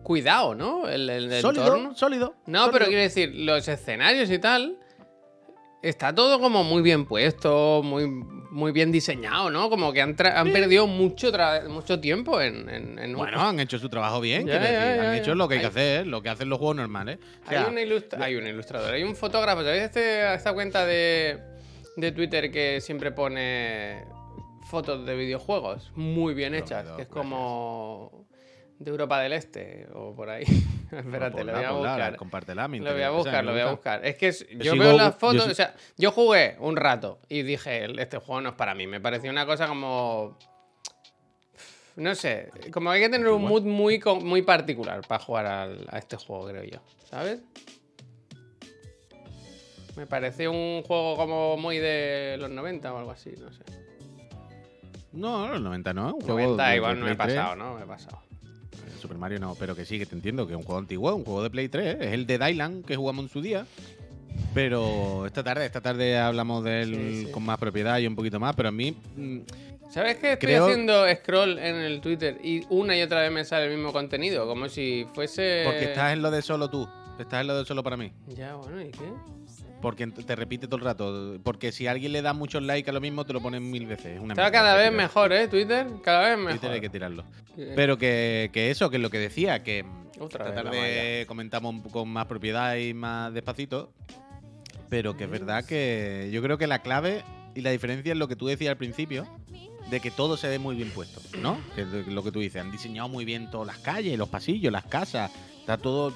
cuidado, 0.03 0.55
¿no? 0.55 0.87
El, 0.87 1.09
el 1.09 1.41
sólido, 1.41 1.63
entorno. 1.65 1.95
sólido. 1.95 2.35
No, 2.45 2.59
sólido. 2.59 2.71
pero 2.73 2.85
quiero 2.87 3.01
decir, 3.01 3.31
los 3.35 3.67
escenarios 3.67 4.29
y 4.31 4.39
tal. 4.39 4.77
Está 5.83 6.13
todo 6.13 6.39
como 6.39 6.63
muy 6.63 6.81
bien 6.81 7.05
puesto, 7.05 7.81
muy, 7.83 8.07
muy 8.51 8.71
bien 8.71 8.91
diseñado, 8.91 9.49
¿no? 9.49 9.69
Como 9.69 9.91
que 9.93 10.01
han, 10.01 10.15
perdido 10.15 10.87
mucho, 10.87 11.31
mucho 11.69 11.99
tiempo 11.99 12.39
en, 12.41 12.69
en, 12.69 13.13
Bueno, 13.15 13.39
han 13.41 13.59
hecho 13.59 13.77
su 13.79 13.89
trabajo 13.89 14.19
bien, 14.21 14.45
decir. 14.45 14.61
han 14.67 15.15
hecho 15.15 15.35
lo 15.35 15.47
que 15.47 15.55
hay 15.55 15.61
que 15.61 15.67
hacer, 15.67 16.07
lo 16.07 16.21
que 16.21 16.29
hacen 16.29 16.49
los 16.49 16.57
juegos 16.59 16.75
normales. 16.77 17.19
O 17.45 17.49
sea, 17.49 17.65
hay, 17.65 17.71
un 17.71 17.77
ilustra- 17.77 18.23
hay 18.23 18.35
un 18.35 18.47
ilustrador, 18.47 18.93
hay 18.93 19.03
un 19.03 19.15
fotógrafo. 19.15 19.61
¿Sabéis 19.63 19.83
este- 19.83 20.33
esta 20.33 20.53
cuenta 20.53 20.85
de, 20.85 21.39
de 21.95 22.11
Twitter 22.11 22.51
que 22.51 22.81
siempre 22.81 23.11
pone 23.11 24.03
fotos 24.69 25.05
de 25.05 25.15
videojuegos 25.15 25.91
muy 25.95 26.33
bien 26.33 26.53
hechas, 26.53 26.85
que 26.97 27.03
es 27.03 27.07
como 27.07 28.26
de 28.79 28.91
Europa 28.91 29.19
del 29.22 29.34
Este 29.34 29.88
o 29.93 30.13
por 30.15 30.29
ahí. 30.29 30.43
Espérate, 30.91 31.43
lo 31.43 31.53
voy 31.53 31.63
a 31.63 31.72
buscar. 31.72 32.15
compártela, 32.15 32.67
Lo 32.67 32.93
voy 32.93 33.01
a 33.01 33.10
buscar, 33.10 33.43
lo 33.43 33.51
voy 33.51 33.62
a 33.62 33.72
buscar. 33.72 34.05
Es 34.05 34.15
que 34.17 34.31
yo 34.60 34.77
veo 34.77 34.96
las 34.96 35.15
fotos, 35.15 35.48
o 35.48 35.53
sea, 35.53 35.74
yo 35.98 36.12
jugué 36.12 36.55
un 36.60 36.75
rato 36.77 37.19
y 37.27 37.41
dije, 37.43 37.86
este 38.01 38.17
juego 38.19 38.41
no 38.41 38.50
es 38.50 38.55
para 38.55 38.74
mí. 38.75 38.88
Me 38.88 39.01
pareció 39.01 39.29
una 39.31 39.46
cosa 39.46 39.67
como. 39.67 40.38
No 41.96 42.13
sé, 42.13 42.51
como 42.72 42.91
hay 42.91 43.01
que 43.01 43.10
tener 43.10 43.27
un 43.27 43.41
mood 43.41 43.63
muy, 43.63 44.00
muy 44.22 44.43
particular 44.43 45.01
para 45.07 45.24
jugar 45.24 45.46
al- 45.48 45.88
a 45.89 45.98
este 45.98 46.15
juego, 46.15 46.46
creo 46.48 46.63
yo. 46.63 46.77
¿Sabes? 47.10 47.39
Me 49.96 50.05
pareció 50.05 50.51
un 50.51 50.84
juego 50.84 51.15
como 51.15 51.57
muy 51.57 51.79
de 51.79 52.38
los 52.39 52.51
90 52.51 52.93
o 52.93 52.98
algo 53.00 53.10
así, 53.12 53.31
no 53.39 53.51
sé. 53.51 53.63
No, 55.12 55.48
los 55.48 55.60
90 55.60 55.93
no. 55.96 56.13
Un 56.13 56.22
juego 56.22 56.39
90 56.39 56.67
de- 56.69 56.75
igual 56.75 57.00
no 57.00 57.05
me 57.07 57.12
he 57.13 57.15
Play 57.15 57.27
3. 57.29 57.39
pasado, 57.39 57.55
¿no? 57.55 57.74
Me 57.75 57.84
he 57.84 57.88
pasado. 57.88 58.22
Super 59.01 59.17
Mario 59.17 59.39
no, 59.39 59.55
pero 59.55 59.75
que 59.75 59.86
sí, 59.86 60.00
que 60.00 60.05
te 60.05 60.15
entiendo, 60.15 60.46
que 60.48 60.53
es 60.53 60.57
un 60.57 60.63
juego 60.63 60.79
antiguo, 60.79 61.13
un 61.15 61.24
juego 61.24 61.43
de 61.43 61.50
Play 61.50 61.69
3, 61.69 61.86
¿eh? 61.86 61.98
es 62.01 62.13
el 62.13 62.25
de 62.25 62.38
Dylan 62.39 62.84
que 62.84 62.96
jugamos 62.96 63.24
en 63.25 63.29
su 63.29 63.41
día. 63.41 63.65
Pero 64.53 65.25
esta 65.25 65.43
tarde, 65.43 65.65
esta 65.65 65.81
tarde 65.81 66.17
hablamos 66.17 66.63
de 66.63 66.81
él 66.81 66.96
Sí, 66.96 67.25
sí. 67.25 67.31
con 67.31 67.43
más 67.43 67.57
propiedad 67.57 67.98
y 68.00 68.07
un 68.07 68.15
poquito 68.15 68.39
más, 68.39 68.55
pero 68.55 68.69
a 68.69 68.72
mí 68.72 68.96
mm, 69.15 69.39
¿Sabes 69.89 70.17
que 70.17 70.34
estoy 70.34 70.50
Creo- 70.50 70.65
haciendo 70.65 71.05
scroll 71.15 71.57
en 71.60 71.75
el 71.77 72.01
Twitter 72.01 72.38
y 72.43 72.62
una 72.69 72.96
y 72.98 73.01
otra 73.01 73.22
vez 73.22 73.31
me 73.31 73.46
sale 73.46 73.65
el 73.67 73.75
mismo 73.77 73.93
contenido? 73.93 74.46
Como 74.46 74.67
si 74.67 75.07
fuese. 75.13 75.62
porque 75.65 75.86
estás 75.86 76.12
en 76.13 76.22
lo 76.22 76.29
de 76.29 76.41
solo 76.41 76.69
tú, 76.69 76.88
estás 77.19 77.41
en 77.41 77.48
lo 77.48 77.57
de 77.57 77.65
solo 77.65 77.84
para 77.84 77.96
mí. 77.98 78.12
Ya, 78.27 78.55
bueno, 78.55 78.81
¿y 78.81 78.89
qué? 78.91 79.10
Porque 79.81 80.07
te 80.07 80.36
repite 80.36 80.67
todo 80.67 80.77
el 80.77 80.84
rato. 80.84 81.38
Porque 81.43 81.72
si 81.72 81.88
alguien 81.88 82.12
le 82.12 82.22
da 82.22 82.34
muchos 82.34 82.63
likes 82.63 82.89
a 82.89 82.93
lo 82.93 83.01
mismo, 83.01 83.25
te 83.25 83.34
lo 83.34 83.41
ponen 83.41 83.69
mil 83.69 83.86
veces. 83.86 84.17
Es 84.17 84.19
una 84.19 84.34
Está 84.34 84.51
cada 84.51 84.75
vez 84.75 84.91
mejor, 84.91 85.31
¿eh? 85.34 85.48
Twitter, 85.48 85.88
cada 86.03 86.29
vez 86.29 86.38
mejor. 86.38 86.51
Twitter 86.53 86.72
hay 86.72 86.81
que 86.81 86.89
tirarlo. 86.89 87.24
Pero 87.75 87.98
que, 87.98 88.50
que 88.53 88.72
eso, 88.72 88.89
que 88.89 88.98
es 88.98 89.01
lo 89.01 89.10
que 89.10 89.19
decía, 89.19 89.63
que 89.63 89.86
Otra 90.19 90.50
esta 90.50 90.63
tarde 90.63 91.25
comentamos 91.27 91.75
con 91.91 92.10
más 92.10 92.25
propiedad 92.25 92.75
y 92.75 92.93
más 92.93 93.34
despacito. 93.34 93.93
Pero 94.89 95.17
que 95.17 95.25
es 95.25 95.29
verdad 95.29 95.65
que 95.65 96.29
yo 96.31 96.41
creo 96.41 96.57
que 96.57 96.65
la 96.65 96.79
clave 96.79 97.24
y 97.55 97.62
la 97.62 97.72
diferencia 97.72 98.12
es 98.12 98.17
lo 98.17 98.27
que 98.27 98.36
tú 98.36 98.48
decías 98.48 98.69
al 98.69 98.77
principio, 98.77 99.27
de 99.89 100.00
que 100.00 100.12
todo 100.12 100.38
se 100.38 100.48
ve 100.48 100.60
muy 100.60 100.75
bien 100.75 100.91
puesto, 100.91 101.22
¿no? 101.39 101.60
Que 101.75 101.81
es 101.81 102.07
lo 102.07 102.24
que 102.24 102.31
tú 102.31 102.39
dices, 102.39 102.62
han 102.62 102.72
diseñado 102.72 103.10
muy 103.10 103.25
bien 103.25 103.50
todas 103.50 103.67
las 103.67 103.77
calles, 103.79 104.17
los 104.17 104.29
pasillos, 104.29 104.72
las 104.72 104.86
casas, 104.86 105.31
está 105.60 105.77
todo, 105.77 106.13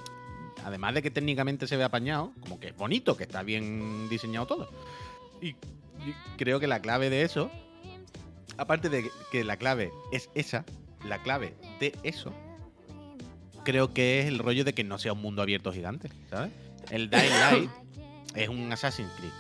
además 0.64 0.94
de 0.94 1.02
que 1.02 1.12
técnicamente 1.12 1.68
se 1.68 1.78
ve 1.78 1.84
apañado, 1.84 2.34
como 2.42 2.60
que 2.60 2.70
es 2.70 2.76
bonito, 2.78 3.16
que 3.18 3.24
está 3.24 3.44
bien 3.44 4.08
diseñado 4.10 4.46
todo. 4.48 4.70
Y, 5.42 5.50
y 5.50 6.14
creo 6.38 6.60
que 6.60 6.68
la 6.68 6.82
clave 6.82 7.10
de 7.10 7.24
eso, 7.24 7.50
aparte 8.58 8.90
de 8.90 9.04
que- 9.04 9.12
que 9.32 9.44
la 9.44 9.58
clave 9.58 9.92
es 10.12 10.30
esa, 10.36 10.66
la 11.06 11.22
clave 11.24 11.56
de 11.80 11.96
eso, 12.04 12.34
creo 13.64 13.94
que 13.94 14.20
es 14.22 14.26
el 14.28 14.40
rollo 14.40 14.64
de 14.64 14.74
que 14.74 14.84
no 14.84 14.98
sea 14.98 15.14
un 15.14 15.22
mundo 15.22 15.42
abierto 15.42 15.72
gigante, 15.72 16.10
¿sabes? 16.30 16.52
El 16.90 17.10
Dying 17.10 17.30
Light 17.40 17.70
es 18.36 18.50
un 18.50 18.72
Assassin's 18.72 19.12
Creed. 19.18 19.32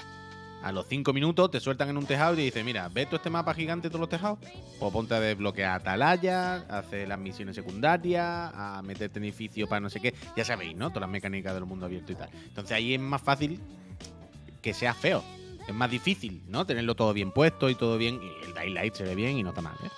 A 0.63 0.71
los 0.71 0.85
5 0.87 1.11
minutos 1.11 1.49
te 1.49 1.59
sueltan 1.59 1.89
en 1.89 1.97
un 1.97 2.05
tejado 2.05 2.33
y 2.33 2.37
te 2.37 2.41
dicen, 2.43 2.65
mira, 2.65 2.87
¿ves 2.87 3.07
todo 3.07 3.15
este 3.15 3.31
mapa 3.31 3.53
gigante 3.53 3.89
todos 3.89 4.01
los 4.01 4.09
tejados? 4.09 4.37
Pues 4.79 4.93
ponte 4.93 5.15
a 5.15 5.19
desbloquear 5.19 5.79
atalayas, 5.79 6.63
a 6.69 6.77
hacer 6.79 7.07
las 7.07 7.17
misiones 7.17 7.55
secundarias, 7.55 8.51
a 8.53 8.81
meterte 8.83 9.17
en 9.17 9.25
edificio 9.25 9.67
para 9.67 9.79
no 9.79 9.89
sé 9.89 9.99
qué. 9.99 10.13
Ya 10.35 10.45
sabéis, 10.45 10.75
¿no? 10.75 10.89
Todas 10.89 11.01
las 11.01 11.09
mecánicas 11.09 11.55
del 11.55 11.65
mundo 11.65 11.87
abierto 11.87 12.11
y 12.11 12.15
tal. 12.15 12.29
Entonces 12.33 12.71
ahí 12.73 12.93
es 12.93 12.99
más 12.99 13.21
fácil 13.21 13.59
que 14.61 14.73
sea 14.73 14.93
feo. 14.93 15.23
Es 15.67 15.73
más 15.73 15.89
difícil, 15.89 16.43
¿no? 16.47 16.65
Tenerlo 16.65 16.95
todo 16.95 17.13
bien 17.13 17.31
puesto 17.31 17.69
y 17.69 17.75
todo 17.75 17.97
bien. 17.97 18.19
Y 18.21 18.45
el 18.45 18.53
Dying 18.53 18.73
Light 18.75 18.93
se 18.93 19.03
ve 19.03 19.15
bien 19.15 19.37
y 19.37 19.43
no 19.43 19.49
está 19.49 19.61
mal, 19.61 19.75
¿eh? 19.83 19.89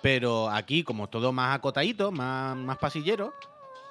Pero 0.00 0.50
aquí, 0.50 0.82
como 0.82 1.04
es 1.04 1.10
todo 1.10 1.32
más 1.32 1.54
acotadito, 1.54 2.10
más, 2.10 2.56
más 2.56 2.78
pasillero, 2.78 3.34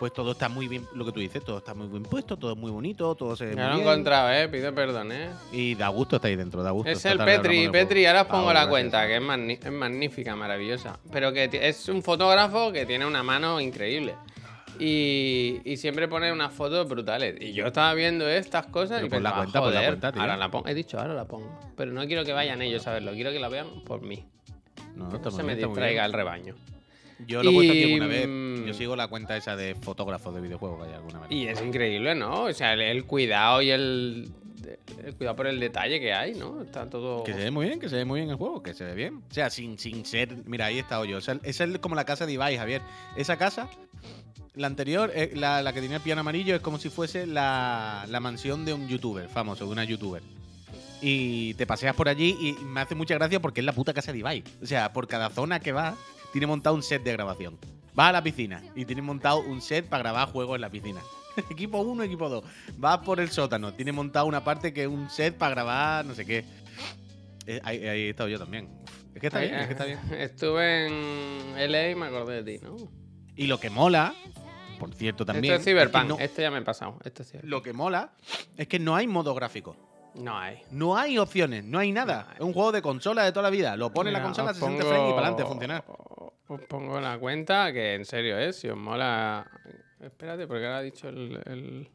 pues 0.01 0.13
todo 0.13 0.31
está 0.31 0.50
muy 0.50 0.67
bien, 0.67 0.88
lo 0.96 1.05
que 1.05 1.12
tú 1.12 1.20
dices, 1.20 1.46
todo 1.46 1.60
está 1.60 1.75
muy 1.75 1.88
bien 1.88 2.01
puesto, 2.01 2.36
todo 2.36 2.53
es 2.53 2.58
muy 2.58 2.72
bonito, 2.72 3.13
todo 3.13 3.36
se 3.36 3.53
Ya 3.53 3.70
lo 3.70 3.75
he 3.77 3.81
encontrado, 3.81 4.31
¿eh? 4.31 4.50
Pido 4.50 4.74
perdón, 4.74 5.12
¿eh? 5.12 5.29
Y 5.51 5.75
da 5.75 5.89
gusto 5.89 6.15
estar 6.15 6.27
ahí 6.27 6.36
dentro, 6.36 6.63
da 6.63 6.72
gusto. 6.72 6.89
Es 6.89 7.05
el 7.05 7.20
Petri, 7.20 7.70
Petri, 7.70 8.08
ahora 8.08 8.24
os 8.24 8.27
pongo 8.27 8.48
la 8.48 8.65
gracias. 8.65 8.70
cuenta, 8.70 9.05
que 9.05 9.17
es, 9.17 9.72
magnífica, 9.72 10.36
maravillosa. 10.36 10.98
Pero 11.12 11.31
que 11.31 11.51
es 11.53 11.88
un 11.88 12.01
fotógrafo 12.01 12.72
que 12.72 12.88
tiene 12.88 13.05
una 13.05 13.22
mano 13.22 13.62
increíble. 13.62 14.15
Y, 14.79 15.62
y 15.65 15.77
siempre 15.77 16.08
pone 16.08 16.31
unas 16.31 16.51
fotos 16.51 16.89
brutales. 16.89 17.39
Y 17.39 17.53
yo 17.53 17.67
estaba 17.67 17.93
viendo 17.93 18.27
estas 18.27 18.65
cosas 18.65 19.03
Pero 19.03 19.05
y 19.05 19.10
la 19.10 19.17
pensaba, 19.17 19.36
cuenta, 19.38 19.60
la 19.60 19.65
joder, 19.65 19.86
cuenta, 19.86 20.12
tío". 20.13 20.22
ahora 20.24 20.38
la 20.38 20.50
pongo. 20.50 20.67
He 20.67 20.74
dicho, 20.74 21.00
ahora 21.00 21.13
la 21.13 21.25
pongo. 21.25 21.60
Pero 21.77 21.91
no 21.91 22.08
quiero 22.08 22.25
que 22.25 22.34
vayan 22.34 22.63
ellos 22.63 22.88
a 22.88 22.93
verlo, 22.93 23.12
quiero 23.12 23.31
que 23.31 23.39
la 23.39 23.50
vean 23.50 23.67
por 23.86 24.01
mí. 24.01 24.25
No, 24.96 25.10
Que 25.10 25.17
está 25.17 25.29
no 25.29 25.36
se 25.36 25.43
me 25.43 25.53
está 25.53 25.67
distraiga 25.67 26.03
el 26.05 26.13
rebaño. 26.13 26.55
Yo 27.28 27.44
lo 27.44 27.51
he 27.51 27.54
puesto 27.54 27.72
aquí 27.74 27.84
alguna 27.84 28.08
vez. 28.08 28.28
mm, 28.28 28.66
Yo 28.66 28.74
sigo 28.74 28.96
la 28.96 29.08
cuenta 29.08 29.36
esa 29.38 29.56
de 29.56 29.75
fotógrafos 29.75 30.34
de 30.36 30.42
videojuegos 30.42 30.82
que 30.84 30.90
hay 30.90 30.96
alguna 30.96 31.20
vez. 31.22 31.32
Y 31.32 31.48
es 31.48 31.62
increíble, 31.62 32.16
¿no? 32.16 32.44
O 32.44 32.54
sea, 32.54 32.74
el, 32.74 32.82
el 32.82 33.06
cuidado 33.06 33.62
y 33.62 33.72
el, 33.72 34.30
el 35.06 35.16
cuidado 35.16 35.36
por 35.36 35.48
el 35.48 35.60
detalle 35.60 36.00
que 36.00 36.13
hay, 36.13 36.34
¿no? 36.36 36.62
Está 36.62 36.90
todo... 36.90 37.24
Que 37.24 37.34
se 37.34 37.40
ve 37.40 37.51
muy 37.51 37.66
bien, 37.68 37.80
que 37.80 37.90
se 37.90 37.96
ve 37.96 38.06
muy 38.06 38.20
bien 38.20 38.30
el 38.30 38.36
juego, 38.38 38.62
que 38.63 38.74
se 38.74 38.84
ve 38.86 38.94
bien. 38.96 39.22
O 39.30 39.34
sea, 39.34 39.50
sin, 39.50 39.78
sin 39.78 40.06
ser. 40.06 40.36
Mira, 40.46 40.66
ahí 40.68 40.78
he 40.78 40.82
estado 40.82 41.06
yo. 41.06 41.18
O 41.18 41.22
sea, 41.22 41.40
esa 41.44 41.63
es 41.63 41.78
como 41.80 41.96
la 41.96 42.06
casa 42.06 42.25
de 42.25 42.34
Ibai, 42.34 42.58
Javier. 42.58 42.82
Esa 43.16 43.38
casa, 43.38 43.70
la 44.56 44.68
anterior, 44.68 45.12
eh, 45.16 45.32
la, 45.36 45.62
la 45.63 45.74
que 45.74 45.82
tenía 45.82 45.98
el 45.98 46.04
piano 46.04 46.22
amarillo, 46.22 46.56
es 46.56 46.62
como 46.62 46.78
si 46.78 46.90
fuese 46.90 47.25
la, 47.28 48.06
la 48.10 48.20
mansión 48.20 48.66
de 48.66 48.74
un 48.74 48.88
youtuber 48.88 49.28
famoso, 49.30 49.66
de 49.66 49.72
una 49.72 49.84
youtuber. 49.84 50.22
Y 51.04 51.56
te 51.56 51.66
paseas 51.66 51.96
por 51.96 52.08
allí 52.10 52.38
y 52.40 52.54
me 52.63 52.82
hace 52.82 52.94
mucha 52.94 53.16
gracia 53.16 53.40
porque 53.40 53.62
es 53.62 53.66
la 53.66 53.74
puta 53.74 53.92
casa 53.94 54.12
de 54.12 54.20
Ibai. 54.20 54.44
O 54.62 54.68
sea, 54.68 54.94
por 54.94 55.08
cada 55.08 55.32
zona 55.32 55.60
que 55.60 55.72
vas, 55.72 55.96
tiene 56.31 56.47
montado 56.47 56.75
un 56.75 56.83
set 56.83 57.03
de 57.03 57.11
grabación. 57.13 57.57
Vas 57.93 58.09
a 58.09 58.11
la 58.13 58.23
piscina 58.23 58.61
y 58.75 58.85
tiene 58.85 59.01
montado 59.01 59.39
un 59.39 59.61
set 59.61 59.88
para 59.89 60.03
grabar 60.03 60.29
juegos 60.29 60.55
en 60.55 60.61
la 60.61 60.69
piscina. 60.69 61.01
equipo 61.50 61.79
1, 61.79 62.03
equipo 62.03 62.29
2. 62.29 62.43
Vas 62.77 63.00
por 63.00 63.19
el 63.19 63.29
sótano, 63.31 63.73
tiene 63.73 63.91
montado 63.91 64.25
una 64.25 64.43
parte 64.43 64.73
que 64.73 64.83
es 64.83 64.88
un 64.88 65.09
set 65.09 65.38
para 65.38 65.51
grabar 65.55 66.05
no 66.05 66.13
sé 66.13 66.25
qué. 66.25 66.45
Eh, 67.47 67.59
ahí, 67.63 67.77
ahí 67.88 68.01
he 68.03 68.09
estado 68.11 68.29
yo 68.29 68.39
también. 68.39 68.69
Es 69.13 69.19
que 69.19 69.27
está 69.27 69.39
bien, 69.39 69.55
es 69.55 69.65
que 69.67 69.71
está 69.73 69.85
bien. 69.85 70.00
Estuve 70.11 70.88
en 70.88 71.71
LA 71.71 71.89
y 71.89 71.95
me 71.95 72.05
acordé 72.05 72.43
de 72.43 72.57
ti, 72.59 72.63
¿no? 72.63 72.77
Y 73.35 73.47
lo 73.47 73.59
que 73.59 73.69
mola, 73.69 74.13
por 74.79 74.93
cierto 74.93 75.25
también. 75.25 75.53
Esto 75.53 75.69
es 75.69 75.75
Cyberpunk, 75.75 76.03
que 76.03 76.07
no- 76.09 76.19
este 76.19 76.41
ya 76.43 76.51
me 76.51 76.59
he 76.59 76.61
pasado. 76.61 76.97
Esto 77.03 77.23
es 77.23 77.33
lo 77.43 77.61
que 77.61 77.73
mola 77.73 78.13
es 78.57 78.67
que 78.67 78.79
no 78.79 78.95
hay 78.95 79.07
modo 79.07 79.33
gráfico. 79.33 79.75
No 80.15 80.38
hay. 80.38 80.59
No 80.71 80.97
hay 80.97 81.17
opciones, 81.17 81.63
no 81.63 81.79
hay 81.79 81.91
nada. 81.91 82.23
No 82.23 82.29
hay. 82.29 82.35
Es 82.35 82.41
un 82.41 82.53
juego 82.53 82.71
de 82.73 82.81
consola 82.81 83.23
de 83.23 83.31
toda 83.31 83.43
la 83.43 83.50
vida. 83.50 83.75
Lo 83.77 83.91
pone 83.93 84.11
la 84.11 84.19
Mira, 84.19 84.25
consola, 84.27 84.51
os 84.51 84.57
60 84.57 84.77
pongo- 84.83 84.89
frames 84.89 85.09
y 85.09 85.13
para 85.13 85.27
adelante 85.27 85.45
funcionar. 85.45 85.85
Os 86.53 86.62
pongo 86.67 87.00
la 87.00 87.17
cuenta, 87.17 87.72
que 87.72 87.96
en 87.96 88.03
serio, 88.03 88.38
¿eh? 88.38 88.51
Si 88.51 88.67
os 88.67 88.77
mola... 88.77 89.50
Espérate, 90.01 90.48
porque 90.48 90.65
ahora 90.65 90.79
ha 90.79 90.81
dicho 90.81 91.08
el... 91.08 91.39
el- 91.46 91.89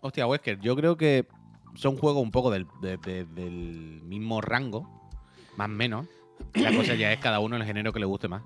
Hostia, 0.00 0.26
Wesker, 0.26 0.58
yo 0.60 0.74
creo 0.74 0.96
que 0.96 1.26
son 1.74 1.96
juegos 1.96 2.22
un 2.22 2.30
poco 2.32 2.50
del, 2.50 2.66
de- 2.80 2.96
de- 2.96 3.24
del 3.26 4.00
mismo 4.02 4.40
rango, 4.40 5.10
más 5.56 5.66
o 5.66 5.72
menos. 5.72 6.06
La 6.54 6.74
cosa 6.74 6.94
ya 6.94 7.12
es 7.12 7.20
cada 7.20 7.38
uno 7.38 7.54
el 7.56 7.64
género 7.64 7.92
que 7.92 8.00
le 8.00 8.06
guste 8.06 8.26
más. 8.26 8.42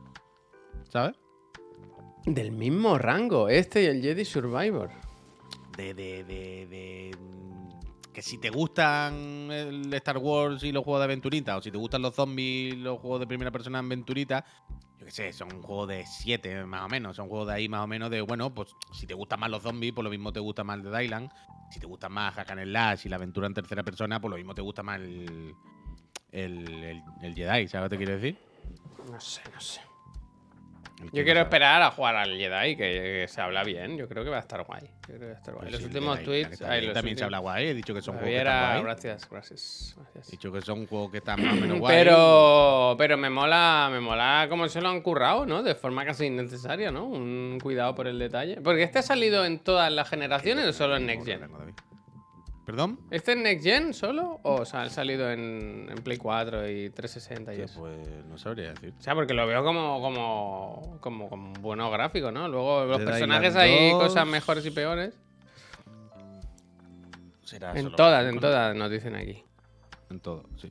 ¿Sabes? 0.91 1.15
Del 2.27 2.51
mismo 2.53 2.99
rango, 2.99 3.49
este 3.49 3.85
y 3.85 3.87
el 3.87 4.03
Jedi 4.03 4.25
Survivor. 4.25 4.91
de, 5.79 5.95
de, 5.95 6.25
de, 6.25 6.67
de, 6.67 7.11
que 8.15 8.23
si 8.23 8.39
te 8.39 8.49
gustan 8.49 9.51
el 9.51 9.93
Star 9.95 10.17
Wars 10.19 10.63
y 10.63 10.73
los 10.73 10.85
juegos 10.85 11.01
de 11.01 11.05
aventurita, 11.05 11.57
o 11.57 11.61
si 11.61 11.71
te 11.71 11.77
gustan 11.77 12.01
los 12.01 12.15
zombies 12.15 12.75
los 12.77 12.99
juegos 13.01 13.21
de 13.21 13.27
primera 13.27 13.51
persona 13.51 13.81
en 13.81 13.87
aventurita, 13.87 14.45
yo 14.99 15.05
qué 15.05 15.11
sé, 15.11 15.33
son 15.33 15.61
juegos 15.63 15.89
de 15.89 16.07
7 16.07 16.65
más 16.65 16.83
o 16.85 16.89
menos, 16.89 17.17
son 17.17 17.29
juegos 17.29 17.49
de 17.49 17.55
ahí 17.55 17.69
más 17.69 17.83
o 17.83 17.87
menos 17.87 18.11
de, 18.11 18.21
bueno, 18.23 18.55
pues 18.55 18.71
si 18.93 19.07
te 19.07 19.15
gustan 19.15 19.41
más 19.41 19.51
los 19.51 19.63
zombies, 19.63 19.93
pues 19.93 20.05
lo 20.05 20.11
mismo 20.11 20.33
te 20.33 20.41
gusta 20.41 20.63
más 20.65 20.77
el 20.79 20.85
de 20.85 20.97
Dylan, 20.99 21.31
si 21.71 21.81
te 21.81 21.87
gusta 21.87 22.09
más 22.09 22.33
Hack 22.35 22.53
and 22.53 22.63
Slash 22.63 23.07
y 23.07 23.09
la 23.09 23.17
aventura 23.17 23.47
en 23.49 23.55
tercera 23.55 23.83
persona, 23.83 24.21
pues 24.21 24.31
lo 24.31 24.37
mismo 24.37 24.55
te 24.55 24.63
gusta 24.63 24.83
más 24.83 25.01
el, 25.01 25.55
el, 26.31 26.69
el- 26.85 27.03
el 27.23 27.35
Jedi, 27.35 27.69
¿sabes 27.69 27.75
lo 27.75 27.83
que 27.83 27.89
te 27.91 27.97
quiero 27.97 28.13
decir? 28.21 28.39
No 29.11 29.21
sé, 29.21 29.43
no 29.53 29.61
sé. 29.61 29.81
Yo 31.13 31.25
quiero 31.25 31.41
esperar 31.41 31.83
a 31.83 31.91
jugar 31.91 32.17
al 32.17 32.37
Jedi, 32.37 32.77
que, 32.77 33.27
se 33.29 33.41
habla 33.41 33.65
bien. 33.65 33.97
Yo 33.97 34.09
creo 34.09 34.25
que 34.25 34.31
va 34.31 34.37
a 34.37 34.41
estar 34.41 34.65
guay. 34.65 34.83
Yo 35.09 35.17
creo 35.17 35.19
que 35.19 35.27
va 35.27 35.33
a 35.33 35.37
estar 35.37 35.55
guay. 35.55 35.65
Pero 35.67 35.77
los 35.77 35.87
últimos 35.87 36.19
Jedi, 36.19 36.25
tweets. 36.45 36.63
ay, 36.63 36.87
los 36.87 36.95
también 36.95 37.19
se 37.19 37.25
habla 37.25 37.39
guay, 37.39 37.69
he 37.69 37.75
dicho 37.75 37.95
que 37.95 38.01
son 38.01 38.17
juegos 38.17 38.31
que 38.31 38.39
están 38.39 38.71
guay. 38.71 38.83
gracias, 38.83 39.29
gracias, 39.29 39.95
gracias. 39.97 40.29
He 40.29 40.31
dicho 40.33 40.53
que 40.53 40.63
son 40.63 40.87
juegos 40.87 41.11
que 41.11 41.19
están 41.19 41.43
más 41.43 41.53
o 41.53 41.61
menos 41.61 41.79
guay. 41.81 41.97
Pero, 41.97 42.95
pero 42.97 43.17
me 43.17 43.31
mola, 43.31 43.89
me 43.91 44.01
mola 44.01 44.47
cómo 44.49 44.69
se 44.69 44.81
lo 44.81 44.89
han 44.89 45.01
currado, 45.01 45.47
¿no? 45.47 45.63
De 45.63 45.75
forma 45.75 46.05
casi 46.05 46.27
innecesaria, 46.27 46.91
¿no? 46.91 47.07
Un 47.07 47.59
cuidado 47.63 47.95
por 47.95 48.07
el 48.07 48.19
detalle. 48.19 48.61
Porque 48.61 48.83
este 48.83 49.01
ha 49.01 49.03
salido 49.03 49.45
en 49.45 49.59
todas 49.59 49.93
las 49.93 50.09
generaciones 50.09 50.67
o 50.67 50.73
solo 50.73 50.97
en 50.97 51.07
Next 51.07 51.27
Gen. 51.27 51.43
¿Perdón? 52.65 52.99
¿Este 53.11 53.33
es 53.33 53.39
Next 53.39 53.63
Gen 53.65 53.93
solo? 53.93 54.41
¿O 54.43 54.65
se 54.65 54.77
ha 54.79 54.89
salido 54.89 55.31
en, 55.31 55.87
en 55.91 56.03
Play 56.03 56.17
4 56.17 56.67
y 56.71 56.89
360 56.91 57.55
y 57.55 57.61
eso? 57.61 57.81
Pues 57.81 57.99
no 58.29 58.39
sabría 58.39 58.71
decir. 58.71 58.95
O 58.99 59.03
sea, 59.03 59.15
porque 59.15 59.35
lo 59.35 59.47
veo 59.47 59.63
como, 59.63 60.01
como, 60.01 60.97
como, 61.01 61.29
como 61.29 61.53
buenos 61.61 61.93
gráficos, 61.93 62.33
¿no? 62.33 62.49
Luego 62.49 62.87
los 62.87 62.99
Dead 63.01 63.07
personajes 63.09 63.55
hay 63.57 63.91
2. 63.91 64.03
cosas 64.03 64.27
mejores 64.27 64.65
y 64.65 64.71
peores. 64.71 65.13
Será 67.43 67.73
En 67.73 67.85
solo 67.85 67.97
todas, 67.97 68.25
en 68.27 68.41
todas 68.41 68.75
nos 68.75 68.91
dicen 68.91 69.15
aquí. 69.15 69.43
En 70.11 70.21
todo, 70.21 70.45
sí. 70.57 70.71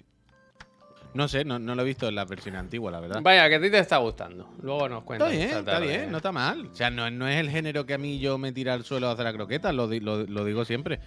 No 1.14 1.28
sé, 1.28 1.46
no, 1.46 1.60
no 1.60 1.76
lo 1.76 1.84
he 1.84 1.86
visto 1.86 2.08
en 2.08 2.16
la 2.16 2.26
versión 2.26 2.56
antigua, 2.56 2.90
la 2.90 3.00
verdad. 3.00 3.20
Vaya, 3.22 3.48
que 3.48 3.56
a 3.56 3.62
ti 3.62 3.70
te 3.70 3.78
está 3.78 3.98
gustando. 3.98 4.50
Luego 4.64 4.90
nos 4.90 5.04
cuentas. 5.04 5.32
Está 5.32 5.46
bien, 5.46 5.58
está 5.60 5.80
bien, 5.80 6.12
no 6.12 6.18
está 6.18 6.32
mal. 6.32 6.66
O 6.72 6.76
sea, 6.76 6.90
no, 6.90 7.12
no 7.12 7.28
es 7.28 7.40
el 7.40 7.52
género 7.52 7.86
que 7.86 7.94
a 7.94 7.98
mí 8.00 8.18
yo 8.18 8.40
me 8.40 8.52
tira 8.52 8.74
al 8.74 8.84
suelo 8.84 9.10
a 9.10 9.12
hacer 9.12 9.26
la 9.26 9.34
croqueta, 9.34 9.72
lo, 9.72 9.86
lo- 9.86 10.26
lo 10.26 10.46
digo 10.46 10.66
siempre. 10.66 11.00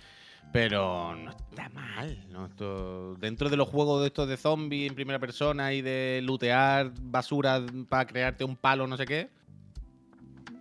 Pero 0.53 1.15
no 1.15 1.31
está 1.31 1.69
mal. 1.71 2.25
¿no? 2.31 2.47
Esto- 2.47 3.15
dentro 3.17 3.51
de 3.51 3.57
los 3.57 3.69
juegos 3.69 4.01
de 4.01 4.07
estos 4.09 4.29
de 4.29 4.37
zombies 4.37 4.89
en 4.89 4.95
primera 4.95 5.19
persona 5.19 5.73
y 5.73 5.83
de 5.83 6.21
lootear 6.23 6.93
basura 7.03 7.63
para 7.89 8.07
crearte 8.07 8.45
un 8.45 8.57
palo, 8.57 8.87
no 8.87 8.97
sé 8.97 9.05
qué, 9.07 9.29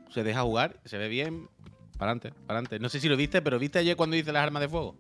se 0.09 0.23
deja 0.23 0.41
jugar, 0.41 0.79
se 0.85 0.97
ve 0.97 1.07
bien. 1.07 1.47
Para 1.97 2.11
adelante, 2.11 2.31
para 2.45 2.59
adelante. 2.59 2.79
No 2.79 2.89
sé 2.89 2.99
si 2.99 3.07
lo 3.07 3.15
viste, 3.15 3.41
pero 3.41 3.57
¿viste 3.57 3.79
ayer 3.79 3.95
cuando 3.95 4.17
hice 4.17 4.33
las 4.33 4.43
armas 4.43 4.61
de 4.61 4.67
fuego? 4.69 4.95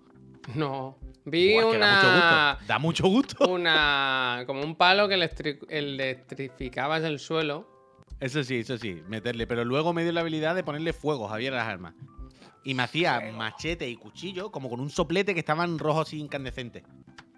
No. 0.53 0.97
Vi 1.25 1.53
Buah, 1.55 1.71
que 1.71 1.77
da 1.79 1.89
mucho 1.95 2.07
una. 2.07 2.51
gusto. 2.53 2.65
Da 2.67 2.79
mucho 2.79 3.07
gusto. 3.07 3.47
Una. 3.51 4.43
Como 4.45 4.61
un 4.61 4.75
palo 4.75 5.07
que 5.09 5.15
electri- 5.15 5.59
electrificabas 5.69 7.03
el 7.03 7.19
suelo. 7.19 7.67
Eso 8.19 8.43
sí, 8.43 8.57
eso 8.59 8.77
sí, 8.77 9.01
meterle. 9.09 9.45
Pero 9.47 9.65
luego 9.65 9.91
me 9.91 10.03
dio 10.03 10.11
la 10.13 10.21
habilidad 10.21 10.55
de 10.55 10.63
ponerle 10.63 10.93
fuego, 10.93 11.27
Javier, 11.27 11.53
a 11.53 11.57
las 11.57 11.67
armas. 11.67 11.95
Y 12.65 12.73
me 12.73 12.83
hacía 12.83 13.21
machete 13.31 13.87
y 13.87 13.95
cuchillo 13.95 14.51
como 14.51 14.69
con 14.69 14.81
un 14.81 14.89
soplete 14.89 15.33
que 15.33 15.39
estaban 15.39 15.79
rojos 15.79 16.11
y 16.13 16.19
incandescentes. 16.19 16.83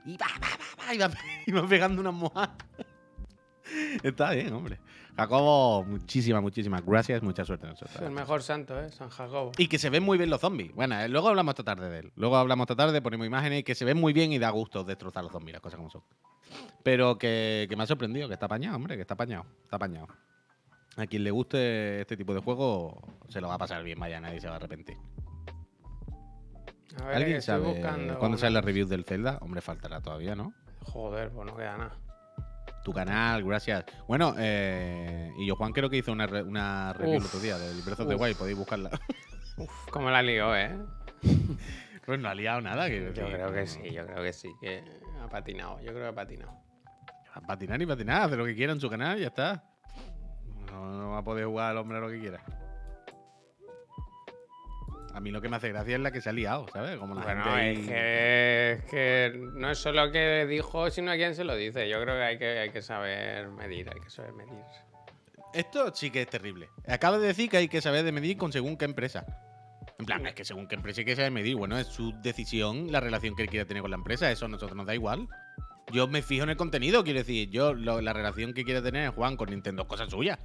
Y 0.05 0.17
va, 0.17 0.25
va, 0.41 0.47
va, 0.49 0.87
va, 0.87 0.95
iba, 0.95 1.11
iba 1.45 1.67
pegando 1.69 2.01
unas 2.01 2.13
mojadas. 2.13 2.55
Está 4.03 4.31
bien, 4.31 4.53
hombre. 4.53 4.79
Jacobo, 5.17 5.83
muchísimas, 5.83 6.41
muchísimas 6.41 6.85
gracias. 6.85 7.23
Mucha 7.23 7.43
suerte 7.43 7.65
en 7.65 7.73
eso. 7.73 7.85
Es 7.85 8.01
el 8.01 8.11
mejor 8.11 8.43
santo, 8.43 8.79
¿eh? 8.79 8.91
San 8.91 9.09
Jacobo. 9.09 9.51
Y 9.57 9.67
que 9.67 9.79
se 9.79 9.89
ven 9.89 10.03
muy 10.03 10.17
bien 10.17 10.29
los 10.29 10.39
zombies. 10.39 10.73
Bueno, 10.73 10.99
eh, 10.99 11.09
luego 11.09 11.29
hablamos 11.29 11.53
esta 11.53 11.63
tarde 11.63 11.89
de 11.89 11.99
él. 11.99 12.11
Luego 12.15 12.37
hablamos 12.37 12.65
esta 12.65 12.75
tarde, 12.75 13.01
ponemos 13.01 13.25
imágenes 13.25 13.61
y 13.61 13.63
que 13.63 13.73
se 13.73 13.83
ven 13.83 13.97
muy 13.97 14.13
bien 14.13 14.31
y 14.31 14.37
da 14.37 14.49
gusto 14.51 14.83
destrozar 14.83 15.23
los 15.23 15.31
zombies, 15.31 15.53
las 15.53 15.61
cosas 15.61 15.77
como 15.77 15.89
son. 15.89 16.03
Pero 16.83 17.17
que, 17.17 17.65
que 17.67 17.75
me 17.75 17.83
ha 17.83 17.87
sorprendido, 17.87 18.27
que 18.27 18.35
está 18.35 18.45
apañado, 18.45 18.75
hombre, 18.75 18.95
que 18.95 19.01
está 19.01 19.15
apañado. 19.15 19.45
Está 19.63 19.77
apañado. 19.77 20.07
A 20.97 21.05
quien 21.05 21.23
le 21.23 21.31
guste 21.31 22.01
este 22.01 22.17
tipo 22.17 22.33
de 22.33 22.41
juego, 22.41 22.99
se 23.29 23.39
lo 23.39 23.47
va 23.49 23.53
a 23.55 23.57
pasar 23.59 23.83
bien, 23.83 23.99
vaya, 23.99 24.19
nadie 24.19 24.41
se 24.41 24.47
va 24.47 24.53
a 24.53 24.55
arrepentir. 24.57 24.97
A 27.01 27.05
ver, 27.05 27.15
¿Alguien 27.17 27.37
estoy 27.37 27.53
sabe 27.55 27.67
buscando 27.67 28.17
cuándo 28.17 28.35
una- 28.35 28.37
sale 28.37 28.53
la 28.53 28.61
review 28.61 28.87
del 28.87 29.03
Zelda? 29.05 29.37
Hombre, 29.41 29.61
faltará 29.61 30.01
todavía, 30.01 30.35
¿no? 30.35 30.53
Joder, 30.81 31.29
pues 31.29 31.45
no 31.45 31.55
queda 31.55 31.77
nada. 31.77 31.95
Tu 32.83 32.93
canal, 32.93 33.43
gracias. 33.43 33.85
Bueno, 34.07 34.33
eh, 34.39 35.29
y 35.37 35.45
yo, 35.45 35.55
Juan, 35.55 35.73
creo 35.73 35.89
que 35.89 35.97
hizo 35.97 36.11
una, 36.11 36.25
re- 36.25 36.41
una 36.43 36.93
review 36.93 37.17
el 37.19 37.25
otro 37.25 37.39
día 37.41 37.57
del 37.57 37.81
Breath 37.81 37.99
of 37.99 38.07
the. 38.07 38.15
Wild, 38.15 38.37
podéis 38.37 38.57
buscarla. 38.57 38.89
Uf, 39.57 39.89
cómo 39.91 40.09
la 40.09 40.21
lió, 40.23 40.55
¿eh? 40.55 40.75
pues 42.05 42.19
no 42.19 42.29
ha 42.29 42.33
liado 42.33 42.61
nada. 42.61 42.87
Yo 42.87 43.11
creo 43.13 43.51
que 43.53 43.59
no- 43.61 43.67
sí, 43.67 43.91
yo 43.91 44.05
creo 44.05 44.23
que 44.23 44.33
sí, 44.33 44.49
que 44.61 44.83
ha 45.21 45.27
patinado. 45.27 45.79
Yo 45.81 45.91
creo 45.91 46.03
que 46.03 46.07
ha 46.07 46.15
patinado. 46.15 46.53
A 47.33 47.41
patinar 47.41 47.79
y 47.81 47.85
patinar, 47.85 48.21
hace 48.23 48.37
lo 48.37 48.45
que 48.45 48.55
quiera 48.55 48.73
en 48.73 48.79
su 48.79 48.89
canal 48.89 49.17
y 49.17 49.21
ya 49.21 49.27
está. 49.27 49.63
No, 50.77 50.91
no 50.97 51.09
va 51.11 51.17
a 51.19 51.23
poder 51.23 51.45
jugar 51.45 51.71
al 51.71 51.77
hombre 51.77 51.99
lo 51.99 52.09
que 52.09 52.19
quiera. 52.19 52.41
A 55.13 55.19
mí 55.19 55.31
lo 55.31 55.41
que 55.41 55.49
me 55.49 55.55
hace 55.55 55.69
gracia 55.69 55.95
es 55.95 56.01
la 56.01 56.11
que 56.11 56.21
se 56.21 56.29
ha 56.29 56.33
liado, 56.33 56.67
¿sabes? 56.71 56.97
Como 56.97 57.15
la 57.15 57.21
Bueno, 57.23 57.43
gente 57.43 57.57
ahí- 57.59 57.79
es 57.79 57.87
que, 57.87 58.71
es 58.73 58.83
que 58.85 59.39
no 59.55 59.71
es 59.71 59.77
solo 59.79 60.11
que 60.11 60.45
dijo, 60.45 60.91
sino 60.91 61.09
a 61.11 61.15
quién 61.15 61.33
se 61.33 61.43
lo 61.43 61.55
dice. 61.55 61.89
Yo 61.89 61.99
creo 62.03 62.15
que 62.15 62.23
hay 62.23 62.37
que, 62.37 62.59
hay 62.59 62.69
que 62.69 62.83
saber 62.83 63.47
medir, 63.49 63.89
hay 63.91 63.99
que 63.99 64.09
saber 64.11 64.33
medir. 64.33 64.61
Esto 65.53 65.91
sí 65.95 66.11
que 66.11 66.21
es 66.21 66.29
terrible. 66.29 66.69
Acaba 66.87 67.17
de 67.17 67.25
decir 67.27 67.49
que 67.49 67.57
hay 67.57 67.67
que 67.67 67.81
saber 67.81 68.03
de 68.05 68.11
medir 68.11 68.37
con 68.37 68.51
según 68.51 68.77
qué 68.77 68.85
empresa. 68.85 69.25
En 69.97 70.05
plan, 70.05 70.23
es 70.27 70.35
que 70.35 70.45
según 70.45 70.67
qué 70.67 70.75
empresa 70.75 71.01
hay 71.01 71.05
que 71.05 71.15
saber 71.15 71.31
medir. 71.31 71.55
Bueno, 71.55 71.79
es 71.79 71.87
su 71.87 72.13
decisión, 72.21 72.91
la 72.91 72.99
relación 72.99 73.35
que 73.35 73.41
él 73.41 73.49
quiera 73.49 73.65
tener 73.65 73.81
con 73.81 73.89
la 73.89 73.97
empresa. 73.97 74.29
Eso 74.29 74.45
a 74.45 74.49
nosotros 74.49 74.75
nos 74.77 74.85
da 74.85 74.93
igual. 74.93 75.27
Yo 75.91 76.07
me 76.07 76.21
fijo 76.21 76.43
en 76.43 76.51
el 76.51 76.57
contenido, 76.57 77.03
quiero 77.03 77.19
decir. 77.19 77.49
Yo, 77.49 77.73
lo- 77.73 78.01
la 78.01 78.13
relación 78.13 78.53
que 78.53 78.63
quiera 78.63 78.83
tener 78.83 79.09
Juan 79.09 79.35
con 79.35 79.49
Nintendo 79.49 79.83
es 79.83 79.87
cosa 79.87 80.07
suya. 80.07 80.37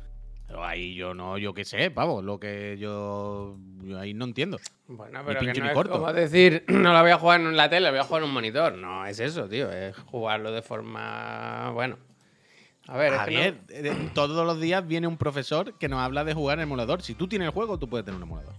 Pero 0.53 0.67
ahí 0.67 0.95
yo 0.95 1.15
no, 1.15 1.39
yo 1.39 1.55
qué 1.55 1.65
sé, 1.65 1.89
vamos, 1.89 2.23
lo 2.23 2.39
que 2.39 2.77
yo, 2.79 3.57
yo 3.85 3.99
ahí 3.99 4.13
no 4.13 4.27
entiendo. 4.27 4.59
Bueno, 4.87 5.23
pero 5.25 5.41
que 5.41 5.47
no 5.47 5.53
ni 5.55 5.67
es 5.67 5.73
corto. 5.73 5.93
como 5.93 6.13
decir, 6.13 6.65
no 6.69 6.93
la 6.93 7.01
voy 7.01 7.11
a 7.11 7.17
jugar 7.17 7.41
en 7.41 7.57
la 7.57 7.71
tele, 7.71 7.81
la 7.81 7.91
voy 7.91 8.01
a 8.01 8.05
jugar 8.05 8.23
en 8.23 8.29
un 8.29 8.35
monitor. 8.35 8.75
No, 8.75 9.07
es 9.07 9.19
eso, 9.19 9.49
tío. 9.49 9.73
Es 9.73 9.97
jugarlo 9.97 10.53
de 10.53 10.61
forma. 10.61 11.71
Bueno. 11.71 11.97
A 12.87 12.99
ver, 12.99 13.15
Javier, 13.15 13.63
es 13.71 13.81
que 13.81 13.89
eh, 13.89 14.11
todos 14.13 14.47
los 14.47 14.61
días 14.61 14.87
viene 14.87 15.07
un 15.07 15.17
profesor 15.17 15.73
que 15.79 15.89
nos 15.89 16.01
habla 16.01 16.23
de 16.23 16.35
jugar 16.35 16.59
en 16.59 16.65
emulador. 16.65 17.01
Si 17.01 17.15
tú 17.15 17.29
tienes 17.29 17.47
el 17.47 17.55
juego, 17.55 17.79
tú 17.79 17.89
puedes 17.89 18.05
tener 18.05 18.19
un 18.19 18.25
emulador. 18.25 18.53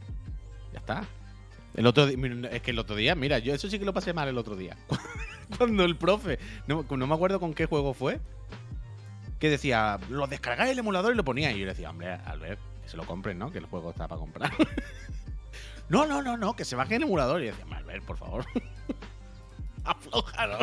Ya 0.71 0.79
está. 0.79 1.03
El 1.75 1.85
otro 1.85 2.07
es 2.07 2.61
que 2.63 2.71
el 2.71 2.79
otro 2.79 2.95
día, 2.95 3.13
mira, 3.13 3.37
yo 3.37 3.53
eso 3.53 3.69
sí 3.69 3.77
que 3.77 3.85
lo 3.85 3.93
pasé 3.93 4.13
mal 4.13 4.27
el 4.27 4.39
otro 4.39 4.55
día. 4.55 4.75
Cuando 5.59 5.83
el 5.83 5.95
profe, 5.95 6.39
no, 6.65 6.87
no 6.89 7.05
me 7.05 7.13
acuerdo 7.13 7.39
con 7.39 7.53
qué 7.53 7.67
juego 7.67 7.93
fue, 7.93 8.19
que 9.43 9.49
decía, 9.49 9.99
lo 10.09 10.25
descargáis 10.25 10.71
el 10.71 10.79
emulador 10.79 11.11
y 11.13 11.17
lo 11.17 11.25
ponía. 11.25 11.51
Y 11.51 11.59
yo 11.59 11.65
le 11.65 11.73
decía, 11.73 11.89
hombre, 11.89 12.13
Albert, 12.13 12.61
que 12.81 12.87
se 12.87 12.95
lo 12.95 13.05
compren, 13.05 13.37
¿no? 13.37 13.51
Que 13.51 13.57
el 13.57 13.65
juego 13.65 13.89
está 13.89 14.07
para 14.07 14.17
comprar. 14.17 14.53
no, 15.89 16.05
no, 16.05 16.21
no, 16.21 16.37
no, 16.37 16.55
que 16.55 16.63
se 16.63 16.77
baje 16.77 16.95
el 16.95 17.03
emulador. 17.03 17.41
Y 17.41 17.47
yo 17.47 17.51
decía, 17.51 17.65
Albert, 17.75 18.05
por 18.05 18.15
favor. 18.15 18.45
Aflójalo. 19.83 20.59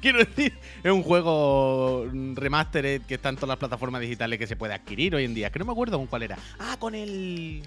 Quiero 0.00 0.18
decir, 0.18 0.58
es 0.82 0.90
un 0.90 1.04
juego 1.04 2.04
remastered 2.34 3.02
que 3.02 3.14
está 3.14 3.28
en 3.28 3.36
todas 3.36 3.50
las 3.50 3.58
plataformas 3.58 4.00
digitales 4.00 4.40
que 4.40 4.48
se 4.48 4.56
puede 4.56 4.74
adquirir 4.74 5.14
hoy 5.14 5.24
en 5.24 5.34
día. 5.34 5.50
Que 5.52 5.60
no 5.60 5.64
me 5.64 5.70
acuerdo 5.70 5.98
con 5.98 6.08
cuál 6.08 6.24
era. 6.24 6.36
Ah, 6.58 6.78
con 6.80 6.96
el. 6.96 7.62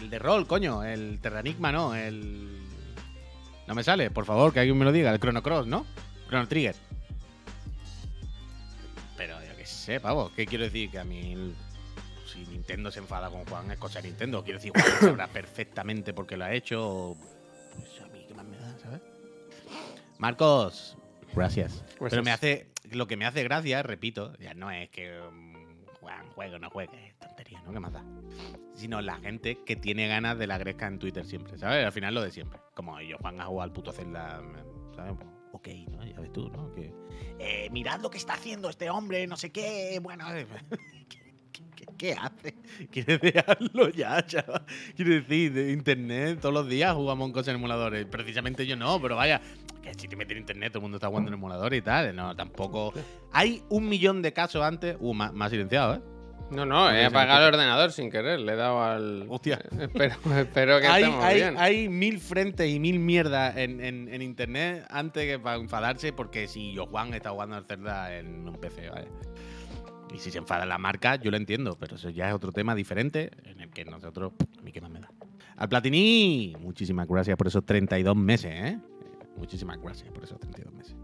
El 0.00 0.10
de 0.10 0.18
rol, 0.20 0.46
coño. 0.46 0.84
El 0.84 1.18
Terranigma, 1.18 1.72
no. 1.72 1.92
El. 1.92 2.56
No 3.66 3.74
me 3.74 3.82
sale, 3.82 4.12
por 4.12 4.26
favor, 4.26 4.52
que 4.52 4.60
alguien 4.60 4.78
me 4.78 4.84
lo 4.84 4.92
diga. 4.92 5.10
El 5.10 5.18
Chrono 5.18 5.42
Cross, 5.42 5.66
¿no? 5.66 5.84
Chrono 6.28 6.46
Trigger. 6.46 6.76
Sé, 9.68 10.00
pavo. 10.00 10.30
¿Qué 10.34 10.46
quiero 10.46 10.64
decir? 10.64 10.90
Que 10.90 10.98
a 10.98 11.04
mí. 11.04 11.54
Si 12.26 12.40
Nintendo 12.46 12.90
se 12.90 12.98
enfada 12.98 13.30
con 13.30 13.44
Juan, 13.46 13.70
es 13.70 13.78
cosa 13.78 14.00
de 14.00 14.08
Nintendo. 14.08 14.42
Quiero 14.44 14.58
decir, 14.58 14.72
Juan 14.72 14.84
sabrá 15.00 15.26
perfectamente 15.28 16.12
por 16.12 16.26
qué 16.26 16.36
lo 16.36 16.44
ha 16.44 16.52
hecho. 16.52 16.86
o- 16.88 17.16
Pues 17.74 18.00
a 18.02 18.06
mí, 18.08 18.24
¿qué 18.26 18.34
más 18.34 18.44
me 18.46 18.56
da, 18.58 18.78
sabes? 18.78 19.00
Marcos, 20.18 20.96
gracias. 21.34 21.84
Pues 21.98 22.10
Pero 22.10 22.22
me 22.22 22.30
hace. 22.30 22.68
Lo 22.90 23.06
que 23.06 23.16
me 23.16 23.26
hace 23.26 23.42
gracia, 23.44 23.82
repito, 23.82 24.36
ya 24.38 24.54
no 24.54 24.70
es 24.70 24.88
que 24.90 25.20
um, 25.20 25.54
Juan 26.00 26.26
juegue 26.34 26.56
o 26.56 26.58
no 26.58 26.70
juegue, 26.70 27.08
es 27.08 27.18
tontería, 27.18 27.60
¿no? 27.62 27.72
¿Qué 27.72 27.80
más 27.80 27.92
da? 27.92 28.02
Sino 28.74 29.00
la 29.02 29.16
gente 29.18 29.58
que 29.66 29.76
tiene 29.76 30.08
ganas 30.08 30.38
de 30.38 30.46
la 30.46 30.56
gresca 30.56 30.86
en 30.86 30.98
Twitter 30.98 31.26
siempre, 31.26 31.58
¿sabes? 31.58 31.84
Al 31.84 31.92
final 31.92 32.14
lo 32.14 32.22
de 32.22 32.30
siempre. 32.30 32.58
Como 32.74 32.98
yo, 33.02 33.18
Juan, 33.18 33.40
a 33.40 33.44
jugar 33.46 33.64
al 33.68 33.72
puto 33.72 33.92
Zelda, 33.92 34.40
¿sabes? 34.96 35.14
Ok, 35.58 35.68
¿no? 35.90 36.04
Ya 36.04 36.20
ves 36.20 36.32
tú, 36.32 36.48
¿no? 36.50 36.72
Que, 36.72 36.94
eh, 37.40 37.68
mirad 37.72 38.00
lo 38.00 38.10
que 38.10 38.18
está 38.18 38.34
haciendo 38.34 38.70
este 38.70 38.90
hombre, 38.90 39.26
no 39.26 39.36
sé 39.36 39.50
qué. 39.50 39.98
Bueno, 40.00 40.24
eh, 40.32 40.46
¿qué, 41.98 42.12
hace? 42.12 42.54
¿Quieres 42.92 43.20
dejarlo 43.20 43.88
ya, 43.88 44.24
chaval? 44.24 44.64
Quiero 44.94 45.14
decir, 45.14 45.52
de 45.52 45.72
internet, 45.72 46.38
todos 46.40 46.54
los 46.54 46.68
días 46.68 46.94
jugamos 46.94 47.32
cosas 47.32 47.48
en 47.48 47.56
emuladores. 47.56 48.06
Precisamente 48.06 48.68
yo 48.68 48.76
no, 48.76 49.02
pero 49.02 49.16
vaya, 49.16 49.40
que 49.82 49.92
si 49.94 50.06
te 50.06 50.14
metes 50.14 50.36
en 50.36 50.42
internet, 50.42 50.72
todo 50.72 50.78
el 50.78 50.82
mundo 50.82 50.98
está 50.98 51.08
jugando 51.08 51.28
en 51.28 51.34
emuladores 51.34 51.80
y 51.80 51.82
tal. 51.82 52.14
No, 52.14 52.36
tampoco. 52.36 52.92
Hay 53.32 53.64
un 53.68 53.88
millón 53.88 54.22
de 54.22 54.32
casos 54.32 54.62
antes. 54.62 54.96
Uh, 55.00 55.12
más, 55.12 55.32
más 55.32 55.50
silenciado, 55.50 55.96
¿eh? 55.96 56.00
No, 56.50 56.64
no, 56.64 56.90
he 56.90 57.04
apagado 57.04 57.46
el 57.46 57.54
ordenador 57.54 57.92
sin 57.92 58.10
querer. 58.10 58.40
Le 58.40 58.52
he 58.52 58.56
dado 58.56 58.82
al. 58.82 59.26
Hostia. 59.28 59.58
Espero, 59.78 60.14
espero 60.36 60.80
que 60.80 60.86
Hay, 60.86 61.02
estemos 61.04 61.24
hay, 61.24 61.34
bien. 61.36 61.54
hay 61.58 61.88
mil 61.88 62.18
frentes 62.20 62.70
y 62.70 62.80
mil 62.80 62.98
mierdas 62.98 63.56
en, 63.56 63.82
en- 63.84 64.08
en 64.12 64.22
internet 64.22 64.86
antes 64.88 65.24
que 65.26 65.38
para 65.38 65.56
enfadarse, 65.56 66.12
porque 66.12 66.48
si 66.48 66.72
yo, 66.72 66.86
Juan, 66.86 67.12
está 67.12 67.30
jugando 67.30 67.56
al 67.56 67.64
Zelda 67.66 68.16
en 68.16 68.48
un 68.48 68.54
PC, 68.56 68.88
¿vale? 68.88 69.08
Y 70.14 70.18
si 70.18 70.30
se 70.30 70.38
enfada 70.38 70.64
la 70.64 70.78
marca, 70.78 71.16
yo 71.16 71.30
lo 71.30 71.36
entiendo, 71.36 71.76
pero 71.78 71.96
eso 71.96 72.08
ya 72.08 72.28
es 72.28 72.34
otro 72.34 72.50
tema 72.50 72.74
diferente 72.74 73.30
en 73.44 73.60
el 73.60 73.68
que 73.70 73.84
nosotros, 73.84 74.32
a 74.58 74.62
mí 74.62 74.72
qué 74.72 74.80
más 74.80 74.90
me 74.90 75.00
da. 75.00 75.10
Al 75.56 75.68
Platini, 75.68 76.54
muchísimas 76.60 77.06
gracias 77.06 77.36
por 77.36 77.46
esos 77.48 77.66
32 77.66 78.16
meses, 78.16 78.52
¿eh? 78.54 78.78
Muchísimas 79.36 79.76
gracias 79.82 80.10
por 80.12 80.24
esos 80.24 80.40
32 80.40 80.72
meses. 80.72 80.96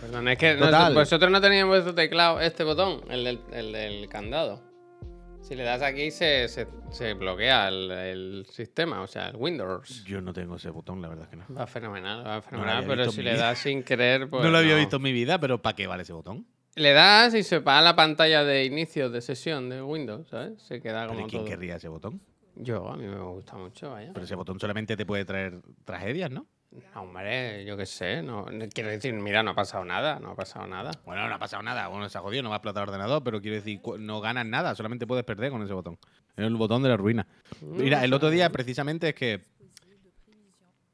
Perdón, 0.00 0.28
es 0.28 0.38
que 0.38 0.54
no- 0.54 0.94
vosotros 0.94 1.30
no 1.30 1.40
teníais 1.40 1.62
en 1.64 1.68
vuestro 1.68 1.94
teclado 1.94 2.40
este 2.40 2.64
botón, 2.64 3.02
el 3.10 3.24
del, 3.24 3.40
el 3.52 3.72
del 3.72 4.08
candado. 4.08 4.62
Si 5.46 5.54
le 5.54 5.62
das 5.62 5.80
aquí 5.80 6.10
se, 6.10 6.48
se, 6.48 6.66
se 6.90 7.14
bloquea 7.14 7.68
el, 7.68 7.88
el 7.92 8.46
sistema, 8.50 9.00
o 9.00 9.06
sea, 9.06 9.28
el 9.28 9.36
Windows. 9.36 10.02
Yo 10.04 10.20
no 10.20 10.32
tengo 10.32 10.56
ese 10.56 10.70
botón, 10.70 11.00
la 11.00 11.06
verdad 11.06 11.26
es 11.26 11.30
que 11.30 11.36
no. 11.36 11.44
Va 11.56 11.68
fenomenal, 11.68 12.26
va 12.26 12.42
fenomenal, 12.42 12.84
pero 12.84 13.12
si 13.12 13.22
le 13.22 13.36
das 13.36 13.60
sin 13.60 13.84
querer, 13.84 14.28
pues. 14.28 14.42
no 14.44 14.50
lo 14.50 14.58
había 14.58 14.74
visto 14.74 14.96
en 14.96 15.02
mi 15.02 15.12
vida, 15.12 15.38
pero 15.38 15.62
¿para 15.62 15.76
qué 15.76 15.86
vale 15.86 16.02
ese 16.02 16.12
botón? 16.12 16.48
Le 16.74 16.92
das 16.92 17.32
y 17.34 17.44
se 17.44 17.56
apaga 17.56 17.80
la 17.80 17.94
pantalla 17.94 18.42
de 18.42 18.64
inicio 18.64 19.08
de 19.08 19.20
sesión 19.20 19.68
de 19.68 19.82
Windows, 19.82 20.26
¿sabes? 20.28 20.60
Se 20.60 20.82
queda 20.82 21.06
como 21.06 21.18
¿Pero 21.18 21.28
quién 21.28 21.42
todo. 21.42 21.48
querría 21.48 21.76
ese 21.76 21.86
botón? 21.86 22.20
Yo, 22.56 22.88
a 22.88 22.96
mí 22.96 23.06
me 23.06 23.20
gusta 23.20 23.56
mucho, 23.56 23.92
vaya. 23.92 24.10
Pero 24.12 24.24
ese 24.24 24.34
botón 24.34 24.58
solamente 24.58 24.96
te 24.96 25.06
puede 25.06 25.24
traer 25.24 25.60
tragedias, 25.84 26.28
¿no? 26.28 26.48
No, 26.94 27.02
hombre, 27.02 27.64
yo 27.64 27.76
qué 27.76 27.86
sé, 27.86 28.22
no, 28.22 28.46
quiero 28.72 28.90
decir, 28.90 29.14
mira, 29.14 29.42
no 29.42 29.52
ha 29.52 29.54
pasado 29.54 29.84
nada, 29.84 30.18
no 30.20 30.32
ha 30.32 30.34
pasado 30.36 30.66
nada. 30.66 30.90
Bueno, 31.04 31.26
no 31.28 31.34
ha 31.34 31.38
pasado 31.38 31.62
nada. 31.62 31.88
Bueno, 31.88 32.08
se 32.08 32.18
ha 32.18 32.20
jodido, 32.20 32.42
no 32.42 32.50
va 32.50 32.56
a 32.56 32.58
explotar 32.58 32.82
el 32.82 32.88
ordenador, 32.90 33.22
pero 33.24 33.40
quiero 33.40 33.56
decir, 33.56 33.80
no 33.98 34.20
ganas 34.20 34.44
nada, 34.46 34.74
solamente 34.74 35.06
puedes 35.06 35.24
perder 35.24 35.50
con 35.50 35.62
ese 35.62 35.72
botón. 35.72 35.98
Es 36.36 36.44
el 36.44 36.56
botón 36.56 36.82
de 36.82 36.90
la 36.90 36.96
ruina. 36.96 37.26
Mira, 37.62 38.04
el 38.04 38.12
otro 38.12 38.28
día 38.30 38.50
precisamente 38.50 39.08
es 39.08 39.14
que 39.14 39.40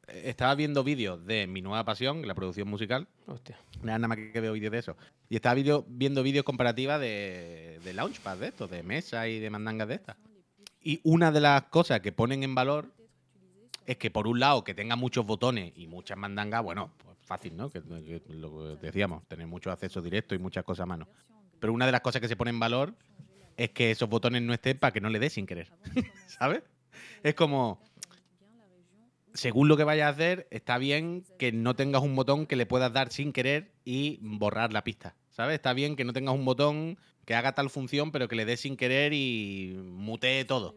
estaba 0.06 0.54
viendo 0.54 0.84
vídeos 0.84 1.24
de 1.26 1.46
mi 1.46 1.62
nueva 1.62 1.84
pasión, 1.84 2.26
la 2.26 2.34
producción 2.34 2.68
musical. 2.68 3.08
Hostia. 3.26 3.58
Nada, 3.82 3.98
nada 3.98 4.08
más 4.08 4.18
que 4.18 4.40
veo 4.40 4.52
vídeos 4.52 4.72
de 4.72 4.78
eso. 4.78 4.96
Y 5.28 5.36
estaba 5.36 5.54
video- 5.54 5.84
viendo 5.88 6.22
vídeos 6.22 6.44
comparativas 6.44 7.00
de, 7.00 7.80
de 7.82 7.92
Launchpad 7.94 8.36
de 8.36 8.48
estos, 8.48 8.70
de 8.70 8.82
mesa 8.82 9.26
y 9.26 9.40
de 9.40 9.50
mandangas 9.50 9.88
de 9.88 9.94
estas. 9.94 10.16
Y 10.80 11.00
una 11.04 11.32
de 11.32 11.40
las 11.40 11.62
cosas 11.64 12.00
que 12.00 12.12
ponen 12.12 12.42
en 12.42 12.54
valor 12.54 12.92
es 13.86 13.96
que, 13.96 14.10
por 14.10 14.26
un 14.26 14.40
lado, 14.40 14.64
que 14.64 14.74
tenga 14.74 14.96
muchos 14.96 15.26
botones 15.26 15.72
y 15.76 15.86
muchas 15.86 16.16
mandangas, 16.16 16.62
bueno, 16.62 16.92
pues 16.98 17.16
fácil, 17.22 17.56
¿no? 17.56 17.70
Que, 17.70 17.82
lo 18.28 18.76
decíamos, 18.76 19.26
tener 19.28 19.46
muchos 19.46 19.72
accesos 19.72 20.02
directos 20.02 20.36
y 20.36 20.42
muchas 20.42 20.64
cosas 20.64 20.84
a 20.84 20.86
mano. 20.86 21.08
Pero 21.60 21.72
una 21.72 21.86
de 21.86 21.92
las 21.92 22.00
cosas 22.00 22.20
que 22.20 22.28
se 22.28 22.36
pone 22.36 22.50
en 22.50 22.60
valor 22.60 22.94
es 23.56 23.70
que 23.70 23.90
esos 23.90 24.08
botones 24.08 24.42
no 24.42 24.52
estén 24.52 24.78
para 24.78 24.92
que 24.92 25.00
no 25.00 25.08
le 25.08 25.18
dé 25.18 25.30
sin 25.30 25.46
querer. 25.46 25.72
¿Sabes? 26.26 26.62
Es 27.22 27.34
como, 27.34 27.80
según 29.34 29.68
lo 29.68 29.76
que 29.76 29.84
vayas 29.84 30.06
a 30.06 30.10
hacer, 30.10 30.46
está 30.50 30.78
bien 30.78 31.24
que 31.38 31.52
no 31.52 31.74
tengas 31.74 32.02
un 32.02 32.14
botón 32.14 32.46
que 32.46 32.56
le 32.56 32.66
puedas 32.66 32.92
dar 32.92 33.10
sin 33.10 33.32
querer 33.32 33.72
y 33.84 34.18
borrar 34.20 34.72
la 34.72 34.84
pista. 34.84 35.16
¿Sabes? 35.30 35.54
Está 35.54 35.72
bien 35.72 35.96
que 35.96 36.04
no 36.04 36.12
tengas 36.12 36.34
un 36.34 36.44
botón 36.44 36.98
que 37.24 37.34
haga 37.34 37.54
tal 37.54 37.70
función, 37.70 38.12
pero 38.12 38.28
que 38.28 38.36
le 38.36 38.44
dé 38.44 38.56
sin 38.56 38.76
querer 38.76 39.12
y 39.12 39.74
mutee 39.82 40.44
todo. 40.44 40.76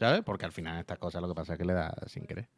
¿Sabes? 0.00 0.22
Porque 0.24 0.46
al 0.46 0.52
final 0.52 0.80
estas 0.80 0.98
cosas 0.98 1.20
lo 1.20 1.28
que 1.28 1.34
pasa 1.34 1.52
es 1.52 1.58
que 1.58 1.64
le 1.66 1.74
da 1.74 1.94
sin 2.06 2.24
querer. 2.24 2.48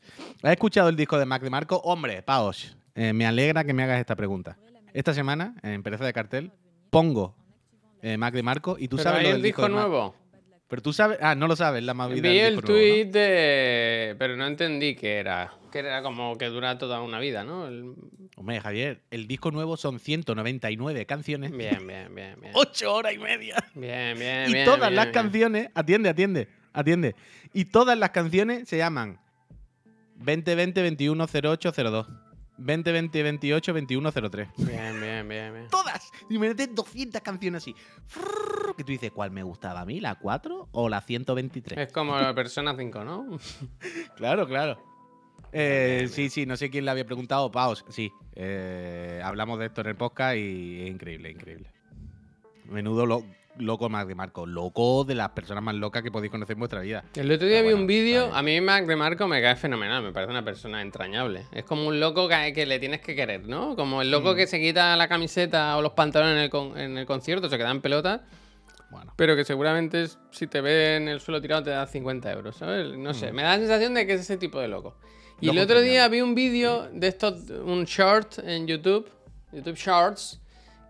¿Has 0.44 0.52
escuchado 0.52 0.88
el 0.88 0.94
disco 0.96 1.18
de 1.18 1.26
Mac 1.26 1.42
de 1.42 1.50
Marco? 1.50 1.76
Hombre, 1.84 2.22
Paos, 2.22 2.76
eh, 2.94 3.12
me 3.12 3.26
alegra 3.26 3.64
que 3.64 3.72
me 3.74 3.82
hagas 3.82 3.98
esta 3.98 4.14
pregunta. 4.14 4.56
Esta 4.94 5.12
semana, 5.12 5.56
en 5.64 5.82
Pereza 5.82 6.04
de 6.04 6.12
Cartel, 6.12 6.52
pongo 6.90 7.34
eh, 8.00 8.16
Mac 8.16 8.32
de 8.32 8.44
Marco 8.44 8.76
y 8.78 8.86
tú 8.86 8.96
Pero 8.96 9.10
sabes 9.10 9.22
lo 9.24 9.28
el 9.30 9.34
del 9.36 9.42
disco 9.42 9.62
de 9.62 9.68
Mac- 9.70 9.78
nuevo. 9.88 10.14
Pero 10.68 10.82
tú 10.82 10.92
sabes... 10.92 11.18
Ah, 11.20 11.34
no 11.34 11.48
lo 11.48 11.56
sabes, 11.56 11.82
la 11.82 11.94
movida 11.94 12.14
Vi 12.30 12.38
del 12.38 12.46
el 12.46 12.54
disco 12.54 12.68
nuevo, 12.72 12.86
¿no? 12.86 12.92
tweet 12.94 13.06
de. 13.10 14.16
Pero 14.18 14.36
no 14.36 14.46
entendí 14.46 14.94
qué 14.94 15.18
era. 15.18 15.52
Que 15.72 15.80
era 15.80 16.00
como 16.02 16.38
que 16.38 16.46
dura 16.46 16.78
toda 16.78 17.02
una 17.02 17.18
vida, 17.18 17.42
¿no? 17.44 17.66
El- 17.66 17.94
Hombre, 18.36 18.60
Javier, 18.60 19.02
el 19.10 19.26
disco 19.26 19.50
nuevo 19.50 19.76
son 19.76 19.98
199 19.98 21.04
canciones. 21.06 21.50
Bien, 21.50 21.84
bien, 21.86 22.14
bien, 22.14 22.36
bien. 22.40 22.52
8 22.54 22.94
horas 22.94 23.12
y 23.14 23.18
media. 23.18 23.56
Bien, 23.74 24.16
bien, 24.18 24.48
y 24.48 24.52
bien. 24.52 24.64
todas 24.64 24.80
bien, 24.90 24.94
las 24.94 25.06
bien. 25.06 25.12
canciones, 25.12 25.68
atiende, 25.74 26.08
atiende, 26.08 26.48
atiende. 26.72 27.14
Y 27.52 27.66
todas 27.66 27.96
las 27.98 28.10
canciones 28.10 28.68
se 28.68 28.76
llaman 28.78 29.18
2020 30.16 30.82
21 30.82 31.26
08 31.26 31.72
02, 31.72 32.06
2020 32.58 33.22
28 33.22 33.72
21 33.74 34.12
03. 34.12 34.48
Bien, 34.58 35.00
bien, 35.00 35.28
bien, 35.28 35.52
bien. 35.52 35.68
Todas. 35.70 36.10
Y 36.30 36.38
me 36.38 36.48
metes 36.48 36.74
200 36.74 37.20
canciones 37.22 37.62
así. 37.62 37.74
Que 38.76 38.84
tú 38.84 38.92
dices, 38.92 39.10
¿cuál 39.10 39.30
me 39.30 39.42
gustaba 39.42 39.80
a 39.80 39.84
mí? 39.84 40.00
¿La 40.00 40.14
4 40.14 40.68
o 40.72 40.88
la 40.88 41.00
123? 41.00 41.78
Es 41.78 41.92
como 41.92 42.16
la 42.18 42.34
Persona 42.34 42.74
5, 42.76 43.04
¿no? 43.04 43.38
Claro, 44.16 44.46
claro. 44.46 44.78
Eh, 45.54 46.08
sí, 46.10 46.30
sí, 46.30 46.46
no 46.46 46.56
sé 46.56 46.70
quién 46.70 46.84
le 46.86 46.90
había 46.92 47.04
preguntado. 47.04 47.50
Paos, 47.50 47.84
sí. 47.90 48.10
eh, 48.34 49.20
hablamos 49.22 49.58
de 49.58 49.66
esto 49.66 49.82
en 49.82 49.88
el 49.88 49.96
podcast 49.96 50.36
y 50.38 50.82
es 50.82 50.90
increíble, 50.90 51.30
increíble. 51.32 51.70
Menudo 52.70 53.04
lo- 53.04 53.24
loco 53.58 53.88
Mac 53.88 54.06
de 54.08 54.14
Marco. 54.14 54.46
Loco 54.46 55.04
de 55.04 55.14
las 55.14 55.30
personas 55.30 55.62
más 55.62 55.74
locas 55.74 56.02
que 56.02 56.10
podéis 56.10 56.30
conocer 56.30 56.54
en 56.54 56.58
vuestra 56.60 56.80
vida. 56.80 57.04
El 57.14 57.30
otro 57.30 57.46
día 57.46 57.58
Pero 57.58 57.68
vi 57.68 57.72
bueno, 57.74 57.80
un 57.82 57.86
vídeo, 57.86 58.34
a 58.34 58.42
mí 58.42 58.60
Mac 58.60 58.86
de 58.86 58.96
Marco 58.96 59.28
me 59.28 59.40
cae 59.42 59.56
fenomenal, 59.56 60.02
me 60.02 60.12
parece 60.12 60.30
una 60.30 60.44
persona 60.44 60.80
entrañable. 60.82 61.46
Es 61.52 61.64
como 61.64 61.86
un 61.86 62.00
loco 62.00 62.28
que, 62.28 62.52
que 62.54 62.66
le 62.66 62.78
tienes 62.78 63.00
que 63.00 63.14
querer, 63.14 63.46
¿no? 63.48 63.76
Como 63.76 64.00
el 64.02 64.08
Mm. 64.08 64.10
loco 64.12 64.34
que 64.34 64.46
se 64.46 64.58
quita 64.60 64.96
la 64.96 65.08
camiseta 65.08 65.76
o 65.76 65.82
los 65.82 65.92
pantalones 65.92 66.36
en 66.36 66.42
el, 66.44 66.50
con- 66.50 66.78
en 66.78 66.96
el 66.98 67.06
concierto, 67.06 67.48
se 67.48 67.58
queda 67.58 67.70
en 67.70 67.80
pelota, 67.82 68.24
Bueno. 68.90 69.12
pero 69.16 69.36
que 69.36 69.44
seguramente 69.44 70.06
si 70.30 70.46
te 70.46 70.60
ve 70.60 70.96
en 70.96 71.08
el 71.08 71.20
suelo 71.20 71.40
tirado 71.40 71.62
te 71.62 71.70
da 71.70 71.86
50 71.86 72.32
euros, 72.32 72.56
¿sabes? 72.56 72.96
No 72.96 73.12
sé, 73.14 73.32
Mm. 73.32 73.34
me 73.36 73.42
da 73.42 73.50
la 73.52 73.58
sensación 73.58 73.94
de 73.94 74.06
que 74.06 74.14
es 74.14 74.20
ese 74.22 74.36
tipo 74.38 74.58
de 74.60 74.68
loco. 74.68 74.96
Y 75.40 75.46
Loco 75.46 75.58
el 75.58 75.64
otro 75.64 75.80
día 75.80 76.06
vi 76.08 76.20
un 76.20 76.34
vídeo 76.34 76.88
de 76.92 77.08
estos, 77.08 77.50
un 77.50 77.84
short 77.84 78.38
en 78.44 78.66
YouTube, 78.66 79.10
YouTube 79.52 79.76
Shorts, 79.76 80.40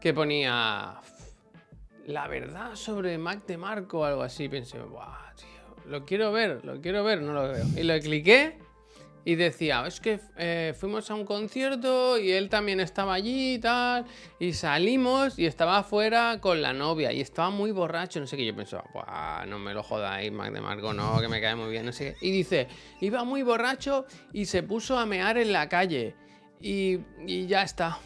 que 0.00 0.12
ponía 0.12 0.94
la 2.06 2.28
verdad 2.28 2.74
sobre 2.74 3.18
Mac 3.18 3.46
de 3.46 3.56
Marco 3.56 4.00
o 4.00 4.04
algo 4.04 4.22
así. 4.22 4.48
Pensé, 4.48 4.78
"Buah, 4.80 5.34
tío, 5.36 5.90
lo 5.90 6.04
quiero 6.04 6.32
ver, 6.32 6.64
lo 6.64 6.80
quiero 6.80 7.04
ver, 7.04 7.22
no 7.22 7.32
lo 7.32 7.48
veo. 7.48 7.64
Y 7.76 7.82
lo 7.82 7.98
cliqué 8.00 8.58
y 9.24 9.36
decía, 9.36 9.84
es 9.86 10.00
que 10.00 10.18
eh, 10.36 10.74
fuimos 10.76 11.08
a 11.10 11.14
un 11.14 11.24
concierto 11.24 12.18
y 12.18 12.32
él 12.32 12.48
también 12.48 12.80
estaba 12.80 13.14
allí 13.14 13.54
y 13.54 13.58
tal. 13.58 14.04
Y 14.40 14.52
salimos 14.52 15.38
y 15.38 15.46
estaba 15.46 15.78
afuera 15.78 16.38
con 16.40 16.60
la 16.60 16.72
novia 16.72 17.12
y 17.12 17.20
estaba 17.20 17.50
muy 17.50 17.70
borracho, 17.70 18.18
no 18.18 18.26
sé 18.26 18.36
qué. 18.36 18.44
Yo 18.44 18.56
pensaba, 18.56 18.84
Buah, 18.92 19.46
no 19.46 19.58
me 19.58 19.74
lo 19.74 19.82
jodáis, 19.82 20.32
Mac 20.32 20.52
de 20.52 20.60
Marco, 20.60 20.92
no, 20.92 21.20
que 21.20 21.28
me 21.28 21.40
cae 21.40 21.54
muy 21.54 21.70
bien, 21.70 21.86
no 21.86 21.92
sé 21.92 22.16
qué. 22.20 22.26
Y 22.26 22.32
dice, 22.32 22.66
iba 23.00 23.22
muy 23.22 23.42
borracho 23.42 24.06
y 24.32 24.46
se 24.46 24.62
puso 24.62 24.98
a 24.98 25.06
mear 25.06 25.38
en 25.38 25.52
la 25.52 25.68
calle. 25.68 26.14
Y, 26.60 26.98
y 27.26 27.46
ya 27.46 27.62
está. 27.62 27.98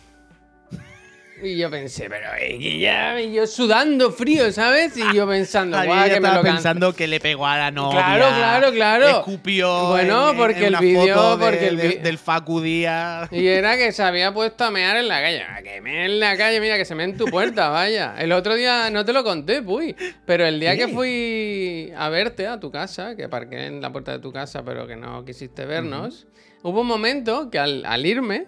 Y 1.42 1.58
yo 1.58 1.70
pensé, 1.70 2.08
pero 2.08 2.28
eh, 2.40 2.58
que 2.58 2.78
ya, 2.78 3.20
y 3.20 3.34
yo 3.34 3.46
sudando 3.46 4.10
frío, 4.10 4.50
¿sabes? 4.52 4.96
Y 4.96 5.14
yo 5.14 5.28
pensando, 5.28 5.76
guau, 5.84 6.08
que 6.08 6.18
me 6.18 6.32
lo 6.32 6.40
pensando 6.40 6.94
que 6.94 7.06
le 7.06 7.20
pegó 7.20 7.46
a 7.46 7.58
la 7.58 7.70
novia. 7.70 7.98
Claro, 8.06 8.26
claro, 8.36 8.72
claro. 8.72 9.08
Escupió. 9.18 9.88
Bueno, 9.88 10.30
en- 10.30 10.34
en- 10.34 10.40
porque 10.40 10.66
en 10.66 10.74
el 10.74 10.80
vídeo- 10.80 11.36
de- 11.36 11.44
porque 11.44 11.68
el 11.68 11.76
de- 11.76 11.88
vi- 11.88 11.94
del 11.96 12.16
Facu 12.16 12.62
Díaz. 12.62 13.28
Y 13.30 13.46
era 13.48 13.76
que 13.76 13.92
se 13.92 14.02
había 14.02 14.32
puesto 14.32 14.64
a 14.64 14.70
mear 14.70 14.96
en 14.96 15.08
la 15.08 15.20
calle. 15.20 15.42
Ah, 15.42 15.60
Que 15.62 15.82
me 15.82 16.06
en 16.06 16.20
la 16.20 16.38
calle, 16.38 16.58
mira, 16.58 16.78
que 16.78 16.86
se 16.86 16.94
me 16.94 17.04
en 17.04 17.18
tu 17.18 17.26
puerta, 17.26 17.68
vaya. 17.68 18.14
El 18.18 18.32
otro 18.32 18.54
día 18.54 18.88
no 18.90 19.04
te 19.04 19.12
lo 19.12 19.22
conté, 19.22 19.60
puy. 19.60 19.94
Pero 20.24 20.46
el 20.46 20.58
día 20.58 20.72
Sí. 20.72 20.78
que 20.78 20.88
fui 20.88 21.92
a 21.98 22.08
verte 22.08 22.46
a 22.46 22.58
tu 22.58 22.70
casa, 22.70 23.14
que 23.14 23.24
aparqué 23.24 23.66
en 23.66 23.82
la 23.82 23.92
puerta 23.92 24.12
de 24.12 24.20
tu 24.20 24.32
casa, 24.32 24.64
pero 24.64 24.86
que 24.86 24.96
no 24.96 25.22
quisiste 25.26 25.66
vernos, 25.66 26.26
hubo 26.62 26.80
un 26.80 26.86
momento 26.86 27.50
que 27.50 27.58
al, 27.58 27.84
al 27.84 28.06
irme. 28.06 28.46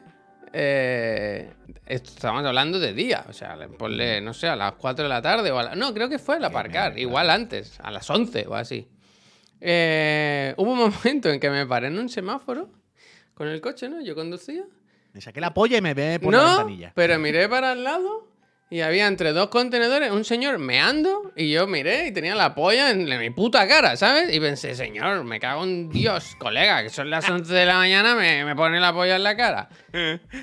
Eh, 0.53 1.53
estábamos 1.87 2.45
hablando 2.45 2.79
de 2.79 2.93
día, 2.93 3.25
o 3.29 3.33
sea, 3.33 3.57
le- 3.57 3.69
ponle, 3.69 4.21
no 4.21 4.33
sé, 4.35 4.49
a 4.49 4.57
las 4.57 4.73
4 4.75 5.05
de 5.05 5.09
la 5.09 5.23
tarde 5.23 5.51
o 5.51 5.59
a 5.59 5.63
la- 5.65 5.75
No, 5.75 5.93
creo 5.95 6.09
que 6.09 6.19
fue 6.19 6.37
al 6.37 6.45
aparcar, 6.45 6.99
igual 6.99 7.31
antes, 7.31 7.79
a 7.81 7.91
las 7.91 8.09
11 8.11 8.47
o 8.49 8.55
así. 8.55 8.89
Eh, 9.61 10.55
hubo 10.57 10.73
un 10.73 10.79
momento 10.91 11.29
en 11.31 11.41
que 11.41 11.51
me 11.51 11.67
paré 11.67 11.89
en 11.89 11.99
un 11.99 12.09
semáforo 12.09 12.71
con 13.35 13.49
el 13.49 13.61
coche, 13.61 13.89
¿no? 13.89 14.01
Yo 14.01 14.15
conducía. 14.15 14.65
Me 15.13 15.21
saqué 15.21 15.41
la 15.41 15.53
polla 15.55 15.79
y 15.79 15.81
me 15.81 15.95
ve 15.95 16.21
por 16.21 16.33
la 16.33 16.45
ventanilla. 16.57 16.93
pero 16.95 17.19
miré 17.19 17.49
para 17.49 17.73
el 17.73 17.83
lado 17.83 18.28
y 18.71 18.81
había 18.83 19.07
entre 19.07 19.33
dos 19.33 19.49
contenedores 19.49 20.11
un 20.13 20.25
señor 20.25 20.59
meando 20.59 21.33
y 21.37 21.51
yo 21.51 21.67
miré 21.67 22.09
y 22.09 22.13
tenía 22.13 22.35
la 22.35 22.55
polla 22.55 22.91
en 22.91 23.07
mi 23.19 23.31
puta 23.31 23.67
cara, 23.67 23.97
¿sabes? 23.97 24.35
Y 24.35 24.41
pensé, 24.41 24.75
señor, 24.75 25.25
me 25.25 25.41
cago 25.41 25.65
en 25.65 25.89
Dios, 25.89 26.37
colega, 26.39 26.83
que 26.83 26.91
son 26.91 27.09
las 27.09 27.29
11 27.29 27.53
de 27.53 27.65
la 27.67 27.77
mañana, 27.77 28.15
me, 28.15 28.45
me 28.45 28.55
pone 28.55 28.79
la 28.81 28.93
polla 28.93 29.17
en 29.17 29.23
la 29.23 29.37
cara. 29.37 29.69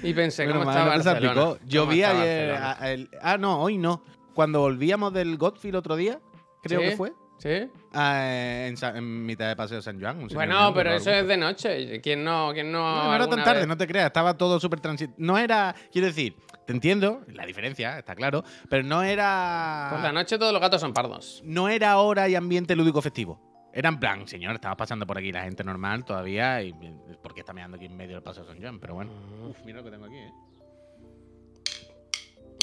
Y 0.01 0.13
pensé, 0.13 0.47
¿cómo 0.47 0.61
está 0.69 0.83
Barcelona? 0.85 1.03
salpicó. 1.33 1.59
Yo 1.65 1.81
¿Cómo 1.81 1.91
vi 1.93 2.03
ayer. 2.03 2.51
A- 2.51 2.91
el- 2.91 3.09
ah, 3.21 3.38
no, 3.38 3.61
hoy 3.61 3.77
no. 3.77 4.03
Cuando 4.33 4.59
volvíamos 4.61 5.13
del 5.13 5.38
Godfield 5.38 5.75
otro 5.75 5.95
día, 5.95 6.19
creo 6.63 6.81
¿Sí? 6.81 6.85
que 6.89 6.95
fue. 6.97 7.13
¿Sí? 7.38 7.69
Ah, 7.95 8.67
en, 8.67 9.25
mitad 9.25 9.47
de 9.47 9.55
Paseo 9.55 9.81
San 9.81 9.99
Juan. 9.99 10.27
Bueno, 10.34 10.73
pero 10.73 10.93
eso 10.93 11.12
es 11.12 11.27
de 11.27 11.38
noche. 11.38 12.01
¿Quién 12.01 12.23
no? 12.23 12.51
¿Quién 12.53 12.71
no? 12.71 13.05
No, 13.05 13.15
era 13.15 13.27
tan 13.27 13.43
tarde, 13.43 13.60
vez? 13.62 13.67
no 13.67 13.77
te 13.77 13.88
creas, 13.88 14.08
estaba 14.08 14.36
todo 14.36 14.60
súper 14.60 14.79
transit. 14.79 15.12
No 15.17 15.38
era, 15.38 15.75
quiero 15.91 16.08
decir, 16.08 16.36
te 16.65 16.73
entiendo, 16.73 17.21
la 17.27 17.45
diferencia, 17.45 17.99
está 17.99 18.15
claro, 18.15 18.43
pero 18.69 18.84
no 18.84 19.03
era. 19.03 19.88
Por 19.91 20.01
la 20.01 20.12
noche 20.12 20.38
todos 20.38 20.53
los 20.53 20.62
gatos 20.62 20.81
son 20.81 20.93
pardos. 20.93 21.41
No 21.45 21.69
era 21.69 21.97
hora 21.97 22.27
y 22.27 22.36
ambiente 22.36 22.75
lúdico 22.75 23.01
festivo. 23.01 23.39
Era 23.73 23.89
en 23.89 23.99
plan, 23.99 24.25
señor, 24.25 24.55
estaba 24.55 24.77
pasando 24.77 25.05
por 25.05 25.17
aquí 25.17 25.34
la 25.34 25.43
gente 25.43 25.62
normal 25.63 26.05
todavía 26.05 26.62
y 26.62 26.73
¿por 27.21 27.34
qué 27.34 27.41
está 27.41 27.51
mirando 27.51 27.75
aquí 27.75 27.88
en 27.88 27.97
medio 27.97 28.13
del 28.13 28.23
Paseo 28.23 28.45
San 28.45 28.58
Juan? 28.62 28.79
Pero 28.79 28.93
bueno, 28.93 29.12
uf, 29.49 29.58
mira 29.65 29.79
lo 29.79 29.84
que 29.84 29.91
tengo 29.91 30.05
aquí, 30.05 30.15
¿eh? 30.15 30.31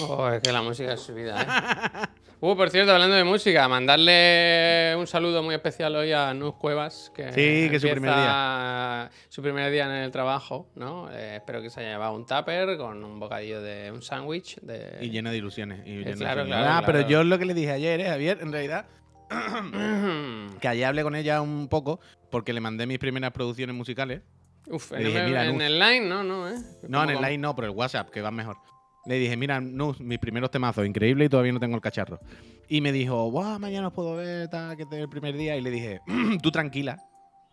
Oh, 0.00 0.28
es 0.28 0.40
que 0.40 0.52
la 0.52 0.62
música 0.62 0.92
es 0.94 1.00
subida, 1.00 1.42
¿eh? 1.42 2.06
Uh, 2.44 2.56
por 2.56 2.70
cierto, 2.70 2.90
hablando 2.90 3.14
de 3.14 3.22
música, 3.22 3.68
mandarle 3.68 4.96
un 4.98 5.06
saludo 5.06 5.44
muy 5.44 5.54
especial 5.54 5.94
hoy 5.94 6.10
a 6.10 6.34
Nus 6.34 6.54
Cuevas, 6.56 7.12
que, 7.14 7.28
Sí, 7.32 7.70
que 7.70 7.78
su 7.78 7.88
primer 7.88 8.10
empieza 8.10 9.10
su 9.28 9.42
primer 9.42 9.70
día 9.70 9.84
en 9.84 9.92
el 10.02 10.10
trabajo, 10.10 10.68
¿no? 10.74 11.08
Eh, 11.12 11.36
espero 11.36 11.62
que 11.62 11.70
se 11.70 11.78
haya 11.78 11.90
llevado 11.92 12.16
un 12.16 12.26
tupper 12.26 12.76
con 12.78 13.04
un 13.04 13.20
bocadillo 13.20 13.62
de 13.62 13.92
un 13.92 14.02
sándwich 14.02 14.56
de... 14.60 14.98
Y 15.02 15.10
lleno 15.10 15.30
de 15.30 15.36
ilusiones. 15.36 15.86
y 15.86 15.98
lleno 15.98 16.10
de 16.10 16.16
claro, 16.16 16.44
claro, 16.44 16.66
Ah, 16.68 16.82
pero 16.84 17.06
yo 17.06 17.22
lo 17.22 17.38
que 17.38 17.44
le 17.44 17.54
dije 17.54 17.70
ayer, 17.70 18.00
¿eh, 18.00 18.08
Javier? 18.08 18.38
En 18.40 18.50
realidad, 18.50 18.86
que 20.60 20.66
ayer 20.66 20.84
hablé 20.86 21.04
con 21.04 21.14
ella 21.14 21.40
un 21.40 21.68
poco 21.68 22.00
porque 22.28 22.52
le 22.52 22.60
mandé 22.60 22.88
mis 22.88 22.98
primeras 22.98 23.30
producciones 23.30 23.76
musicales. 23.76 24.22
Uf, 24.66 24.90
en, 24.94 25.04
dije, 25.04 25.18
el- 25.20 25.26
mira, 25.26 25.46
en 25.46 25.60
el 25.60 25.78
line 25.78 26.08
no, 26.08 26.24
no, 26.24 26.48
¿eh? 26.48 26.54
No, 26.88 27.04
en 27.04 27.10
el 27.10 27.16
line 27.22 27.38
no, 27.38 27.54
pero 27.54 27.68
el 27.68 27.72
WhatsApp, 27.76 28.10
que 28.10 28.20
va 28.20 28.32
mejor. 28.32 28.56
Le 29.04 29.18
dije, 29.18 29.36
mira, 29.36 29.60
Nus, 29.60 30.00
mis 30.00 30.18
primeros 30.18 30.50
temazos, 30.50 30.86
increíble 30.86 31.24
y 31.24 31.28
todavía 31.28 31.52
no 31.52 31.58
tengo 31.60 31.74
el 31.74 31.80
cacharro. 31.82 32.20
Y 32.68 32.80
me 32.80 32.92
dijo, 32.92 33.30
wow, 33.30 33.58
mañana 33.58 33.88
os 33.88 33.92
puedo 33.92 34.14
ver, 34.16 34.48
tal, 34.48 34.76
que 34.76 34.84
es 34.84 34.92
el 34.92 35.08
primer 35.08 35.36
día. 35.36 35.56
Y 35.56 35.60
le 35.60 35.70
dije, 35.70 36.00
tú 36.42 36.50
tranquila, 36.52 36.98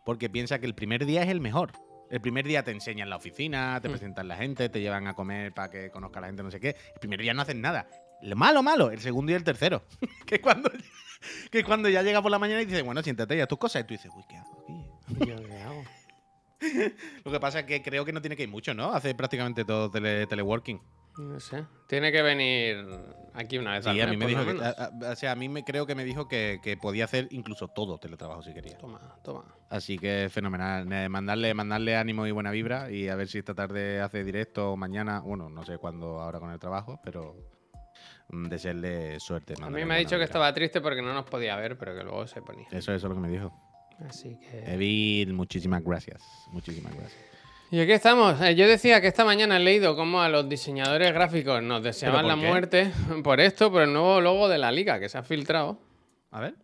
porque 0.05 0.29
piensa 0.29 0.59
que 0.59 0.65
el 0.67 0.75
primer 0.75 1.05
día 1.05 1.23
es 1.23 1.29
el 1.29 1.41
mejor. 1.41 1.71
El 2.11 2.21
primer 2.21 2.45
día 2.45 2.63
te 2.63 2.71
enseñan 2.71 3.09
la 3.09 3.15
oficina, 3.17 3.79
te 3.81 3.87
Mm. 3.87 3.91
presentan 3.91 4.27
la 4.27 4.35
gente, 4.35 4.69
te 4.69 4.79
llevan 4.81 5.07
a 5.07 5.13
comer 5.13 5.51
para 5.53 5.69
que 5.69 5.89
conozca 5.91 6.19
la 6.21 6.27
gente, 6.27 6.41
no 6.43 6.51
sé 6.51 6.59
qué. 6.59 6.69
El 6.93 6.99
primer 6.99 7.19
día 7.21 7.33
no 7.33 7.41
hacen 7.41 7.61
nada. 7.61 7.87
Lo 8.21 8.35
malo, 8.35 8.61
malo, 8.63 8.91
el 8.91 8.99
segundo 8.99 9.31
y 9.31 9.35
el 9.35 9.43
tercero. 9.43 9.83
que, 10.27 10.35
es 10.35 10.41
cuando, 10.41 10.71
que 11.51 11.63
cuando 11.63 11.87
ya 11.89 12.01
llega 12.03 12.21
por 12.21 12.31
la 12.31 12.39
mañana 12.39 12.61
y 12.61 12.65
dice, 12.65 12.81
bueno, 12.81 13.01
siéntate 13.03 13.37
ya 13.37 13.47
tus 13.47 13.57
cosas. 13.59 13.83
Y 13.83 13.85
tú 13.85 13.93
dices, 13.93 14.11
uy, 14.15 14.23
¿qué 14.29 14.37
hago 14.37 14.59
aquí? 14.61 15.23
¿Y 15.23 15.27
yo 15.27 15.35
qué 15.47 15.57
hago? 15.61 15.83
Lo 17.25 17.31
que 17.31 17.39
pasa 17.39 17.59
es 17.59 17.65
que 17.65 17.81
creo 17.81 18.05
que 18.05 18.11
no 18.13 18.21
tiene 18.21 18.35
que 18.35 18.43
ir 18.43 18.49
mucho, 18.49 18.73
¿no? 18.73 18.91
Hace 18.93 19.15
prácticamente 19.15 19.65
todo 19.65 19.89
tele- 19.91 20.27
teleworking. 20.27 20.81
No 21.17 21.39
sé. 21.39 21.65
Tiene 21.87 22.11
que 22.13 22.21
venir 22.21 22.77
aquí 23.33 23.57
una 23.57 23.73
vez 23.73 23.85
al 23.85 23.93
Sí, 23.95 24.01
a 24.01 24.07
mí 24.07 24.15
me 24.15 24.27
dijo 24.27 24.45
que, 24.45 24.63
a- 24.63 24.69
a- 24.69 25.11
o 25.11 25.15
sea, 25.15 25.31
a 25.33 25.35
mí 25.35 25.49
me 25.49 25.63
creo 25.65 25.85
que 25.85 25.93
me 25.95 26.05
dijo 26.05 26.27
que, 26.27 26.59
que 26.63 26.77
podía 26.77 27.05
hacer 27.05 27.27
incluso 27.31 27.67
todo 27.67 27.97
teletrabajo 27.97 28.41
si 28.41 28.53
quería. 28.53 28.77
Toma, 28.77 29.15
toma. 29.23 29.43
Así 29.69 29.97
que 29.97 30.29
fenomenal. 30.31 30.91
Eh, 30.91 31.09
Mandarle, 31.09 31.53
mandarle 31.53 31.97
ánimo 31.97 32.25
y 32.25 32.31
buena 32.31 32.51
vibra 32.51 32.89
y 32.91 33.09
a 33.09 33.15
ver 33.15 33.27
si 33.27 33.37
esta 33.39 33.53
tarde 33.53 33.99
hace 34.01 34.23
directo 34.23 34.71
o 34.71 34.77
mañana. 34.77 35.19
Bueno, 35.19 35.49
no 35.49 35.65
sé 35.65 35.77
cuándo 35.77 36.19
ahora 36.21 36.39
con 36.39 36.51
el 36.51 36.59
trabajo, 36.59 36.99
pero 37.03 37.35
mm, 38.29 38.45
desearle 38.47 39.19
suerte. 39.19 39.55
A 39.61 39.69
mí 39.69 39.83
me 39.83 39.95
ha 39.95 39.97
dicho 39.97 40.11
que 40.11 40.15
vibra. 40.17 40.25
estaba 40.25 40.53
triste 40.53 40.79
porque 40.79 41.01
no 41.01 41.13
nos 41.13 41.25
podía 41.25 41.55
ver, 41.57 41.77
pero 41.77 41.95
que 41.97 42.03
luego 42.03 42.27
se 42.27 42.41
ponía. 42.41 42.67
Eso, 42.71 42.93
eso 42.93 42.95
es 42.95 43.03
lo 43.03 43.15
que 43.15 43.21
me 43.21 43.29
dijo. 43.29 43.51
Así 44.07 44.37
que. 44.39 44.73
Evil, 44.73 45.33
muchísimas 45.33 45.83
gracias. 45.83 46.21
Muchísimas 46.51 46.95
gracias. 46.95 47.21
Y 47.71 47.79
aquí 47.79 47.91
estamos. 47.91 48.41
Eh, 48.41 48.55
yo 48.55 48.67
decía 48.67 48.99
que 48.99 49.07
esta 49.07 49.23
mañana 49.25 49.57
he 49.57 49.59
leído 49.59 49.95
cómo 49.95 50.21
a 50.21 50.29
los 50.29 50.49
diseñadores 50.49 51.13
gráficos 51.13 51.61
nos 51.61 51.83
deseaban 51.83 52.27
la 52.27 52.35
qué? 52.35 52.47
muerte 52.47 52.91
por 53.23 53.39
esto, 53.39 53.71
por 53.71 53.83
el 53.83 53.93
nuevo 53.93 54.21
logo 54.21 54.49
de 54.49 54.57
la 54.57 54.71
liga 54.71 54.99
que 54.99 55.07
se 55.09 55.17
ha 55.17 55.23
filtrado. 55.23 55.77
A 56.31 56.39
ver. 56.39 56.55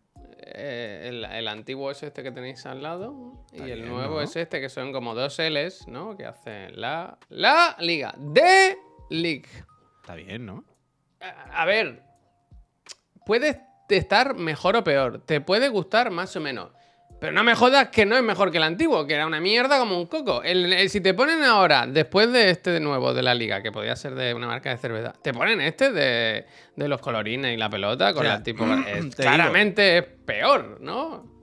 Eh, 0.48 1.06
el, 1.10 1.26
el 1.26 1.48
antiguo 1.48 1.92
es 1.92 2.02
este 2.04 2.24
que 2.24 2.32
tenéis 2.32 2.66
al 2.66 2.84
lado 2.84 3.46
y 3.52 3.62
el 3.62 3.82
bien, 3.82 3.90
nuevo 3.90 4.16
¿no? 4.16 4.22
es 4.22 4.36
este 4.36 4.62
que 4.62 4.70
son 4.70 4.92
como 4.92 5.16
dos 5.16 5.40
L's, 5.40 5.88
¿no? 5.88 6.16
Que 6.16 6.26
hacen 6.26 6.80
la, 6.80 7.18
la 7.30 7.76
liga. 7.80 8.14
De 8.18 8.78
League. 9.10 9.48
Está 10.02 10.16
bien, 10.16 10.46
¿no? 10.46 10.64
A, 11.20 11.62
a 11.62 11.66
ver, 11.66 12.04
puede 13.26 13.62
estar 13.90 14.36
mejor 14.36 14.76
o 14.76 14.84
peor. 14.84 15.22
Te 15.26 15.42
puede 15.42 15.70
gustar 15.70 16.10
más 16.12 16.36
o 16.36 16.42
menos. 16.42 16.72
Pero 17.20 17.32
no 17.32 17.44
me 17.44 17.56
jodas 17.56 17.90
que 17.90 18.06
no 18.06 18.16
es 18.18 18.24
mejor 18.24 18.52
que 18.52 18.58
el 18.58 18.64
antiguo, 18.64 19.08
que 19.08 19.14
era 19.16 19.26
una 19.26 19.40
mierda 19.40 19.80
como 19.80 19.98
un 19.98 20.06
coco. 20.06 20.44
El- 20.44 20.72
el- 20.74 20.90
si 20.90 21.00
te 21.02 21.14
ponen 21.14 21.44
ahora, 21.44 21.88
después 21.88 22.32
de 22.32 22.50
este 22.50 22.72
de 22.72 22.80
nuevo 22.82 23.14
de 23.14 23.24
la 23.24 23.34
liga, 23.34 23.62
que 23.64 23.72
podía 23.72 23.96
ser 23.96 24.16
de 24.16 24.34
una 24.34 24.48
marca 24.48 24.70
de 24.70 24.78
cerveza, 24.78 25.14
te 25.22 25.34
ponen 25.34 25.62
este 25.62 25.92
de, 25.92 26.46
de 26.76 26.88
los 26.88 27.00
colorines 27.00 27.54
y 27.54 27.58
la 27.58 27.70
pelota 27.70 28.14
con 28.14 28.24
O 28.24 28.26
sea, 28.26 28.38
la 28.38 28.44
tipo. 28.44 28.66
digo. 28.66 29.10
claramente 29.16 29.98
es 30.00 30.04
peor, 30.04 30.78
¿no? 30.82 31.34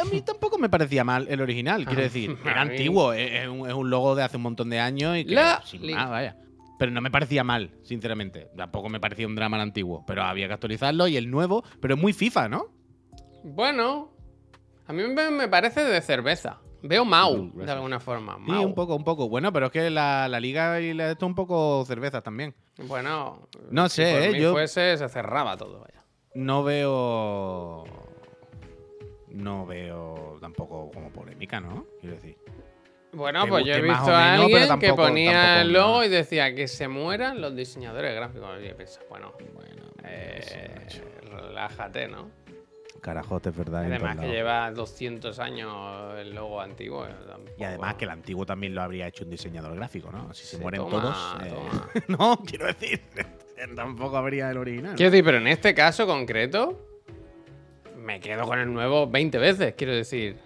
A 0.00 0.04
mí 0.04 0.22
tampoco 0.22 0.56
me 0.56 0.68
parecía 0.70 1.02
mal 1.02 1.26
el 1.28 1.40
original, 1.40 1.84
quiero 1.84 2.00
Ah, 2.00 2.04
decir. 2.04 2.36
Era 2.44 2.60
antiguo, 2.62 3.12
es, 3.12 3.48
un, 3.48 3.90
logo 3.90 4.14
de 4.14 4.22
hace 4.22 4.36
un 4.36 4.44
montón 4.44 4.70
de 4.70 4.78
años 4.78 5.16
y 5.18 5.24
que 5.24 5.34
La 5.34 5.60
sin 5.64 5.90
más, 5.92 6.08
vaya. 6.08 6.36
Pero 6.78 6.92
no 6.92 7.00
me 7.00 7.10
parecía 7.10 7.42
mal, 7.44 7.70
sinceramente. 7.82 8.48
Tampoco 8.56 8.88
me 8.88 9.00
parecía 9.00 9.26
un 9.26 9.34
drama 9.34 9.56
el 9.56 9.62
antiguo. 9.64 10.04
Pero 10.06 10.22
había 10.22 10.46
que 10.46 10.54
actualizarlo 10.54 11.08
y 11.08 11.16
el 11.16 11.28
nuevo, 11.30 11.64
pero 11.80 11.94
es 11.96 12.00
muy 12.00 12.12
FIFA, 12.12 12.48
¿no? 12.48 12.66
Bueno, 13.42 14.13
a 14.86 14.92
mí 14.92 15.02
me, 15.02 15.48
parece 15.48 15.84
de 15.84 16.00
cerveza. 16.00 16.58
Veo 16.82 17.04
Mau, 17.04 17.50
de 17.54 17.70
alguna 17.72 17.98
forma. 17.98 18.34
Sí, 18.36 18.50
Mau. 18.50 18.64
un 18.64 18.74
poco, 18.74 18.94
un 18.94 19.04
poco. 19.04 19.28
Bueno, 19.28 19.52
pero 19.52 19.66
es 19.66 19.72
que 19.72 19.88
la, 19.88 20.28
la 20.28 20.38
liga 20.38 20.80
y 20.80 20.92
la, 20.92 21.12
esto 21.12 21.26
un 21.26 21.34
poco 21.34 21.82
cervezas 21.86 22.22
también. 22.22 22.54
Bueno, 22.86 23.48
No 23.70 23.88
si 23.88 24.02
sé, 24.02 24.12
por 24.12 24.22
¿eh? 24.22 24.30
mí 24.32 24.40
Yo- 24.40 24.52
fuese, 24.52 24.96
se 24.98 25.08
cerraba 25.08 25.56
todo, 25.56 25.80
vaya. 25.80 26.04
No 26.34 26.62
veo. 26.62 27.84
No 29.28 29.66
veo 29.66 30.36
tampoco 30.40 30.90
como 30.92 31.10
polémica, 31.10 31.60
¿no? 31.60 31.86
Quiero 32.00 32.16
decir. 32.16 32.36
Bueno, 33.12 33.46
pues 33.48 33.64
yo 33.64 33.74
he 33.74 33.80
visto 33.80 34.14
a 34.14 34.32
menos, 34.32 34.44
alguien 34.52 34.78
que 34.80 34.92
ponía 34.92 35.62
el 35.62 35.72
logo 35.72 36.02
y 36.04 36.08
decía 36.08 36.52
que 36.54 36.66
se 36.68 36.88
mueran 36.88 37.40
los 37.40 37.54
diseñadores 37.54 38.14
gráficos. 38.14 38.48
Y 38.62 38.68
yo 38.68 38.76
pensaba, 38.76 39.06
bueno, 39.08 39.32
Bueno, 39.54 39.82
eh, 40.04 40.84
relájate, 41.22 42.08
¿no? 42.08 42.28
Carajote, 43.04 43.50
es 43.50 43.56
verdad. 43.56 43.84
Además 43.84 44.16
que 44.18 44.28
lleva 44.28 44.70
200 44.72 45.38
años 45.38 46.14
el 46.18 46.34
logo 46.34 46.60
antiguo. 46.60 47.04
tampoco- 47.06 47.52
Y 47.58 47.64
además 47.64 47.94
que 47.96 48.04
el 48.06 48.10
antiguo 48.10 48.46
también 48.46 48.74
lo 48.74 48.82
habría 48.82 49.06
hecho 49.06 49.24
un 49.24 49.30
diseñador 49.30 49.76
gráfico, 49.76 50.10
¿no? 50.10 50.32
Si 50.32 50.46
se 50.46 50.58
mueren 50.58 50.80
toma, 50.80 50.90
todos. 50.90 51.36
eh, 51.44 51.50
toma. 51.54 51.88
no, 52.18 52.42
quiero 52.44 52.66
decir. 52.66 53.00
tampoco 53.76 54.16
habría 54.16 54.50
el 54.50 54.56
original. 54.56 54.94
Quiero 54.96 55.10
decir, 55.10 55.24
pero 55.24 55.38
en 55.38 55.46
este 55.48 55.74
caso 55.74 56.06
concreto, 56.06 56.80
me 57.96 58.20
quedo 58.20 58.44
con 58.46 58.58
el 58.58 58.72
nuevo 58.72 59.06
20 59.06 59.38
veces, 59.38 59.74
quiero 59.76 59.94
decir. 59.94 60.36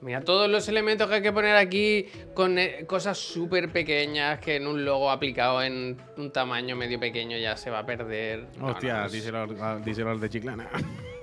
Mira 0.00 0.20
todos 0.20 0.50
los 0.50 0.68
elementos 0.68 1.08
que 1.08 1.14
hay 1.14 1.22
que 1.22 1.32
poner 1.32 1.56
aquí 1.56 2.06
con 2.34 2.58
eh, 2.58 2.84
cosas 2.86 3.16
súper 3.16 3.70
pequeñas 3.72 4.38
que 4.38 4.56
en 4.56 4.66
un 4.66 4.84
logo 4.84 5.10
aplicado 5.10 5.62
en 5.62 5.96
un 6.18 6.30
tamaño 6.30 6.76
medio 6.76 7.00
pequeño 7.00 7.38
ya 7.38 7.56
se 7.56 7.70
va 7.70 7.78
a 7.78 7.86
perder. 7.86 8.48
No, 8.58 8.66
Hostia, 8.66 9.00
no, 9.04 9.08
díselo, 9.08 9.38
al- 9.62 9.82
díselo 9.82 10.10
al 10.10 10.20
de 10.20 10.28
Chiclana. 10.28 10.68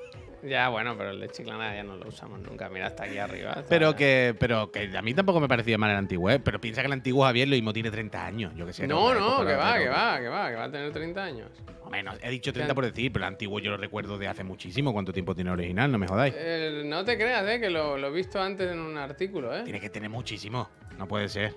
Ya, 0.43 0.69
bueno, 0.69 0.95
pero 0.97 1.11
el 1.11 1.19
de 1.19 1.29
Chiclana 1.29 1.75
ya 1.75 1.83
no 1.83 1.97
lo 1.97 2.07
usamos 2.07 2.39
nunca. 2.39 2.67
Mira, 2.69 2.87
hasta 2.87 3.03
aquí 3.03 3.17
arriba. 3.19 3.63
Pero 3.69 3.95
que, 3.95 4.35
pero 4.39 4.71
que 4.71 4.89
a 4.97 5.01
mí 5.01 5.13
tampoco 5.13 5.39
me 5.39 5.47
parecía 5.47 5.77
mal 5.77 5.91
el 5.91 5.97
antiguo, 5.97 6.29
¿eh? 6.31 6.39
Pero 6.39 6.59
piensa 6.59 6.81
que 6.81 6.87
el 6.87 6.93
antiguo 6.93 7.23
Javier 7.25 7.47
lo 7.47 7.55
mismo 7.55 7.73
tiene 7.73 7.91
30 7.91 8.25
años, 8.25 8.53
yo 8.55 8.65
que 8.65 8.73
sé. 8.73 8.87
No, 8.87 9.13
no, 9.13 9.45
que 9.45 9.53
va, 9.53 9.77
que 9.77 9.87
va, 9.87 10.19
que 10.19 10.27
va, 10.29 10.49
que 10.49 10.55
va 10.55 10.63
a 10.63 10.71
tener 10.71 10.91
30 10.91 11.23
años. 11.23 11.49
O 11.83 11.89
menos, 11.89 12.17
he 12.23 12.29
dicho 12.31 12.51
30 12.51 12.73
por 12.73 12.85
decir, 12.85 13.11
pero 13.13 13.25
el 13.25 13.29
antiguo 13.33 13.59
yo 13.59 13.71
lo 13.71 13.77
recuerdo 13.77 14.17
de 14.17 14.27
hace 14.27 14.43
muchísimo. 14.43 14.93
¿Cuánto 14.93 15.13
tiempo 15.13 15.35
tiene 15.35 15.49
el 15.51 15.59
original? 15.59 15.91
No 15.91 15.97
me 15.99 16.07
jodáis. 16.07 16.33
Eh, 16.37 16.81
no 16.85 17.05
te 17.05 17.17
creas, 17.17 17.47
eh, 17.47 17.59
que 17.59 17.69
lo, 17.69 17.97
lo 17.97 18.07
he 18.07 18.11
visto 18.11 18.41
antes 18.41 18.71
en 18.71 18.79
un 18.79 18.97
artículo, 18.97 19.55
¿eh? 19.55 19.61
Tiene 19.63 19.79
que 19.79 19.89
tener 19.91 20.09
muchísimo. 20.09 20.69
No 20.97 21.07
puede 21.07 21.29
ser. 21.29 21.53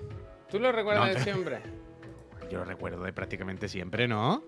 ¿Tú 0.50 0.58
lo 0.60 0.70
recuerdas 0.72 1.08
No, 1.08 1.14
de 1.14 1.20
siempre? 1.20 1.58
Yo 2.50 2.58
lo 2.58 2.64
recuerdo 2.64 3.02
de 3.02 3.12
prácticamente 3.14 3.68
siempre, 3.68 4.06
¿no? 4.06 4.44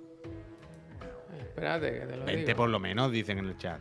Espérate, 1.39 1.91
que 2.01 2.07
te 2.07 2.17
lo 2.17 2.25
20 2.27 2.45
digo. 2.45 2.57
por 2.57 2.69
lo 2.69 2.79
menos, 2.79 3.11
dicen 3.11 3.39
en 3.39 3.47
el 3.47 3.57
chat. 3.57 3.81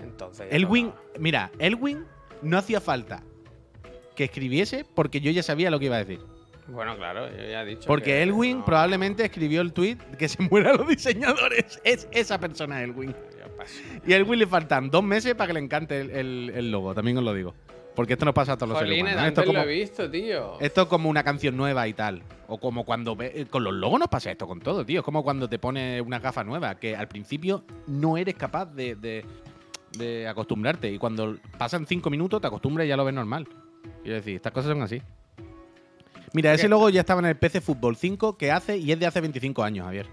Entonces. 0.00 0.46
Elwin, 0.50 0.92
mira, 1.18 1.50
Elwin 1.58 2.04
no 2.42 2.58
hacía 2.58 2.80
falta 2.80 3.22
que 4.14 4.24
escribiese 4.24 4.84
porque 4.94 5.20
yo 5.20 5.30
ya 5.30 5.42
sabía 5.42 5.70
lo 5.70 5.78
que 5.78 5.86
iba 5.86 5.96
a 5.96 6.04
decir. 6.04 6.20
Bueno, 6.68 6.96
claro, 6.96 7.28
yo 7.30 7.44
ya 7.48 7.62
he 7.62 7.66
dicho. 7.66 7.86
Porque 7.86 8.06
que 8.06 8.22
Elwin 8.22 8.58
no- 8.58 8.64
probablemente 8.64 9.24
escribió 9.24 9.60
el 9.60 9.72
tweet 9.72 9.98
que 10.18 10.28
se 10.28 10.42
mueran 10.50 10.76
los 10.78 10.88
diseñadores. 10.88 11.80
Es 11.84 12.08
esa 12.12 12.38
persona, 12.40 12.82
Elwin. 12.82 13.14
Y 14.06 14.12
a 14.12 14.16
Elwin 14.16 14.38
le 14.38 14.46
faltan 14.46 14.90
dos 14.90 15.02
meses 15.02 15.34
para 15.34 15.48
que 15.48 15.52
le 15.54 15.60
encante 15.60 16.00
el, 16.00 16.10
el- 16.10 16.52
el 16.54 16.70
logo, 16.70 16.94
también 16.94 17.18
os 17.18 17.24
lo 17.24 17.32
digo. 17.34 17.54
Porque 17.94 18.12
esto 18.12 18.26
nos 18.26 18.34
pasa 18.34 18.52
a 18.52 18.56
todos 18.56 18.70
los 18.70 18.78
seres 18.80 19.00
humanos. 19.00 19.16
Esto 19.16 19.26
antes 19.26 19.42
es, 19.42 19.46
como, 19.46 19.58
lo 19.58 19.64
he 19.70 19.74
visto, 19.74 20.10
tío. 20.10 20.60
esto 20.60 20.82
es 20.82 20.88
como 20.88 21.08
una 21.08 21.22
canción 21.24 21.56
nueva 21.56 21.88
y 21.88 21.94
tal. 21.94 22.22
O 22.46 22.58
como 22.58 22.84
cuando 22.84 23.16
eh, 23.20 23.46
con 23.48 23.64
los 23.64 23.72
logos 23.72 23.98
nos 23.98 24.08
pasa 24.08 24.30
esto 24.30 24.46
con 24.46 24.60
todo, 24.60 24.84
tío. 24.84 25.00
Es 25.00 25.04
como 25.04 25.22
cuando 25.24 25.48
te 25.48 25.58
pones 25.58 26.02
una 26.02 26.18
gafa 26.18 26.44
nueva, 26.44 26.74
que 26.74 26.94
al 26.94 27.08
principio 27.08 27.64
no 27.86 28.18
eres 28.18 28.34
capaz 28.34 28.66
de, 28.66 28.96
de- 28.96 29.24
de 29.98 30.28
acostumbrarte. 30.28 30.90
Y 30.90 30.98
cuando 30.98 31.36
pasan 31.58 31.86
cinco 31.86 32.10
minutos 32.10 32.40
te 32.40 32.46
acostumbras 32.46 32.86
y 32.86 32.88
ya 32.88 32.96
lo 32.96 33.04
ves 33.04 33.14
normal. 33.14 33.48
Quiero 34.02 34.16
decir, 34.16 34.36
estas 34.36 34.52
cosas 34.52 34.70
son 34.72 34.82
así. 34.82 35.02
Mira, 36.32 36.52
ese 36.52 36.68
logo 36.68 36.90
ya 36.90 37.00
estaba 37.00 37.20
en 37.20 37.26
el 37.26 37.36
PC 37.36 37.60
Fútbol 37.60 37.96
5 37.96 38.36
que 38.36 38.52
hace 38.52 38.76
y 38.76 38.92
es 38.92 38.98
de 39.00 39.06
hace 39.06 39.20
25 39.20 39.62
años, 39.62 39.86
Javier. 39.86 40.06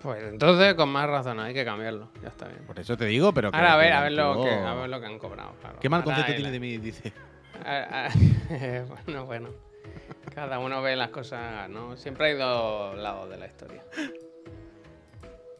Pues 0.00 0.22
entonces, 0.24 0.74
con 0.74 0.88
más 0.90 1.08
razón, 1.08 1.40
hay 1.40 1.54
que 1.54 1.64
cambiarlo. 1.64 2.10
Ya 2.22 2.28
está 2.28 2.46
bien. 2.46 2.60
Por 2.66 2.78
eso 2.78 2.96
te 2.96 3.06
digo, 3.06 3.32
pero 3.32 3.50
que. 3.50 3.56
Ahora 3.56 3.74
a 3.74 3.76
ver, 3.76 3.92
a 3.92 4.02
ver, 4.02 4.12
lo 4.12 4.42
que, 4.42 4.50
a 4.50 4.74
ver 4.74 4.88
lo 4.90 5.00
que 5.00 5.06
han 5.06 5.18
cobrado, 5.18 5.52
claro. 5.60 5.78
Qué 5.80 5.88
mal 5.88 6.00
Ahora 6.02 6.16
concepto 6.16 6.34
tiene 6.34 6.50
de 6.50 6.60
mí, 6.60 6.78
dice. 6.78 7.12
Ah, 7.64 8.08
ah, 8.08 8.84
bueno, 9.06 9.26
bueno. 9.26 9.48
Cada 10.34 10.58
uno 10.58 10.82
ve 10.82 10.96
las 10.96 11.10
cosas, 11.10 11.70
¿no? 11.70 11.96
Siempre 11.96 12.26
hay 12.26 12.34
dos 12.36 12.98
lados 12.98 13.30
de 13.30 13.36
la 13.38 13.46
historia. 13.46 13.82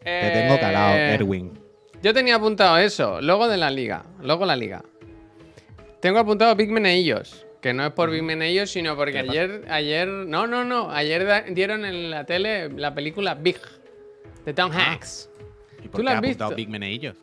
Te 0.02 0.30
tengo 0.33 0.59
calado, 0.59 0.96
Eh, 0.96 1.14
Erwin. 1.14 1.59
Yo 2.05 2.12
tenía 2.12 2.35
apuntado 2.37 2.77
eso, 2.77 3.23
logo 3.23 3.49
de 3.49 3.57
la 3.57 3.71
liga, 3.71 4.05
logo 4.21 4.45
la 4.45 4.57
liga. 4.57 4.85
Tengo 6.03 6.19
apuntado 6.19 6.55
Big 6.55 6.71
Meneillos, 6.71 7.47
que 7.62 7.73
no 7.73 7.87
es 7.87 7.93
por 7.95 8.11
Big 8.11 8.23
Meneillos, 8.23 8.69
sino 8.71 8.95
porque 8.95 9.21
ayer, 9.21 9.64
ayer, 9.71 10.07
no, 10.07 10.47
no, 10.47 10.64
no, 10.67 10.90
ayer 10.90 11.47
dieron 11.55 11.87
en 11.87 12.11
la 12.11 12.27
tele 12.27 12.69
la 12.69 12.95
película 12.95 13.35
Big, 13.35 13.57
de 14.45 14.53
Tom 14.53 14.71
Ah. 14.75 14.93
Hanks. 14.93 15.31
¿Y 15.79 15.85
¿tú 15.85 15.90
por 15.93 16.01
lo 16.05 16.11
qué 16.11 16.14
has 16.17 16.21
visto? 16.21 16.51
Big 16.55 16.69
Meneillos? 16.69 17.17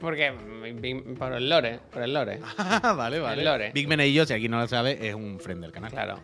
Porque, 0.00 0.32
mm, 0.32 1.14
por 1.14 1.32
el 1.32 1.48
lore, 1.48 1.78
por 1.92 2.02
el 2.02 2.12
lore, 2.12 2.40
Ah, 2.58 2.92
vale, 2.96 3.20
vale. 3.20 3.38
El 3.38 3.44
lore. 3.44 3.70
Big 3.72 3.86
Meneillos, 3.86 4.26
si 4.26 4.34
aquí 4.34 4.48
no 4.48 4.58
lo 4.58 4.66
sabe, 4.66 4.98
es 5.06 5.14
un 5.14 5.38
friend 5.38 5.62
del 5.62 5.70
canal. 5.70 5.92
claro. 5.92 6.18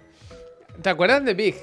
¿Te 0.83 0.89
acuerdas 0.91 1.25
de 1.25 1.35
Big? 1.35 1.55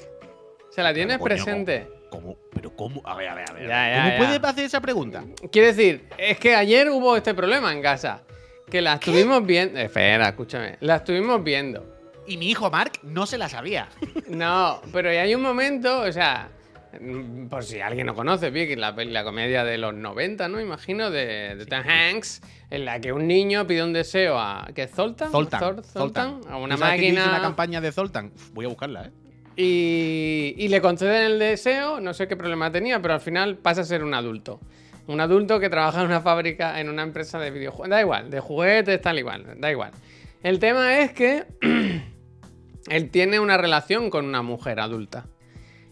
¿Se 0.70 0.82
la 0.82 0.94
tienes 0.94 1.18
presente? 1.20 1.90
¿Cómo? 2.10 2.38
¿Pero 2.54 2.76
cómo? 2.76 3.02
A 3.06 3.16
ver, 3.16 3.28
a 3.30 3.36
ver, 3.36 3.50
a 3.50 3.54
ver. 3.54 3.68
Ya, 3.68 3.90
ya, 3.90 3.98
¿Cómo 4.02 4.10
ya. 4.12 4.18
puedes 4.18 4.44
hacer 4.44 4.66
esa 4.66 4.82
pregunta? 4.82 5.24
Quiero 5.52 5.68
decir, 5.68 6.08
es 6.18 6.40
que 6.40 6.56
ayer 6.56 6.90
hubo 6.90 7.16
este 7.18 7.34
problema 7.34 7.72
en 7.74 7.82
casa. 7.82 8.24
Que 8.70 8.82
la 8.82 8.96
estuvimos 8.96 9.46
viendo. 9.46 9.80
Espera, 9.80 10.30
escúchame. 10.30 10.78
La 10.82 10.98
estuvimos 10.98 11.44
viendo. 11.44 11.96
Y 12.28 12.36
mi 12.38 12.50
hijo 12.50 12.70
Mark 12.70 12.94
no 13.04 13.26
se 13.26 13.38
la 13.38 13.50
sabía. 13.50 13.90
No, 14.28 14.82
pero 14.92 15.10
hay 15.10 15.34
un 15.34 15.42
momento, 15.42 16.02
o 16.02 16.12
sea, 16.12 16.50
mm, 17.00 17.48
por 17.48 17.64
si 17.64 17.80
alguien 17.80 18.06
no 18.08 18.14
conoce, 18.14 18.50
Vicky, 18.50 18.76
la, 18.76 18.92
la 18.92 19.24
comedia 19.24 19.64
de 19.64 19.78
los 19.78 19.94
90, 19.94 20.50
¿no? 20.50 20.60
Imagino, 20.60 21.10
de, 21.10 21.56
de 21.56 21.66
Tom 21.66 21.80
Hanks, 21.88 22.42
en 22.70 22.84
la 22.84 23.00
que 23.00 23.14
un 23.14 23.26
niño 23.26 23.66
pide 23.66 23.84
un 23.84 23.94
deseo 23.94 24.38
a. 24.38 24.68
¿Qué 24.76 24.84
es 24.84 24.92
Zoltan? 24.92 25.32
Zoltan. 25.32 25.62
Zor- 25.62 25.84
Zoltan, 25.86 26.42
a 26.50 26.58
una 26.58 26.76
¿Tú 26.76 26.82
sabes 26.82 27.00
que 27.00 27.08
máquina. 27.14 27.30
una 27.30 27.42
campaña 27.42 27.80
de 27.80 27.92
Zoltan. 27.94 28.34
Uf, 28.36 28.50
voy 28.52 28.66
a 28.66 28.68
buscarla, 28.68 29.06
¿eh? 29.06 29.12
Y, 29.60 30.68
le 30.70 30.82
conceden 30.82 31.32
el 31.32 31.40
deseo, 31.40 32.00
no 32.00 32.14
sé 32.14 32.28
qué 32.28 32.38
problema 32.38 32.72
tenía, 32.72 33.02
pero 33.02 33.16
al 33.16 33.22
final 33.22 33.58
pasa 33.58 33.82
a 33.82 33.84
ser 33.84 34.04
un 34.04 34.14
adulto. 34.14 34.60
Un 35.08 35.20
adulto 35.20 35.60
que 35.60 35.68
trabaja 35.70 36.02
en 36.02 36.08
una 36.08 36.22
fábrica, 36.22 36.80
en 36.80 36.90
una 36.90 37.02
empresa 37.02 37.40
de 37.40 37.50
videojuegos. 37.50 37.90
Da 37.90 38.00
igual, 38.00 38.30
de 38.30 38.40
juguetes, 38.40 39.02
tal 39.02 39.18
igual, 39.18 39.60
da 39.60 39.72
igual. 39.72 39.92
El 40.44 40.60
tema 40.60 41.00
es 41.00 41.12
que 41.12 41.46
él 42.90 43.10
tiene 43.10 43.40
una 43.40 43.58
relación 43.58 44.12
con 44.12 44.26
una 44.26 44.44
mujer 44.44 44.80
adulta. 44.80 45.26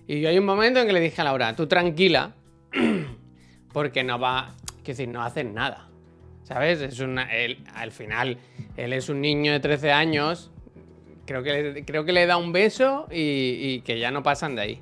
Y 0.06 0.28
hay 0.28 0.38
un 0.38 0.46
momento 0.46 0.80
en 0.80 0.86
que 0.86 0.94
le 0.94 1.00
dije 1.00 1.22
a 1.22 1.24
Laura, 1.24 1.56
tú 1.56 1.66
tranquila, 1.66 2.34
porque 3.74 4.04
no 4.04 4.20
va, 4.20 4.54
que 4.84 4.92
decir, 4.92 5.08
no 5.08 5.24
hacen 5.24 5.56
nada. 5.56 5.90
¿Sabes? 6.44 6.82
Es 6.82 7.00
una, 7.00 7.34
él, 7.36 7.64
al 7.74 7.92
final, 7.92 8.38
él 8.78 8.94
es 8.94 9.10
un 9.10 9.22
niño 9.22 9.52
de 9.54 9.60
13 9.60 9.92
años, 9.92 10.52
creo 11.26 11.44
que, 11.44 11.52
le- 11.74 11.86
creo 11.86 12.06
que 12.06 12.12
le 12.14 12.26
da 12.26 12.38
un 12.38 12.52
beso 12.52 13.08
y, 13.12 13.58
y 13.62 13.82
que 13.82 14.00
ya 14.00 14.12
no 14.12 14.24
pasan 14.24 14.56
de 14.56 14.62
ahí. 14.62 14.82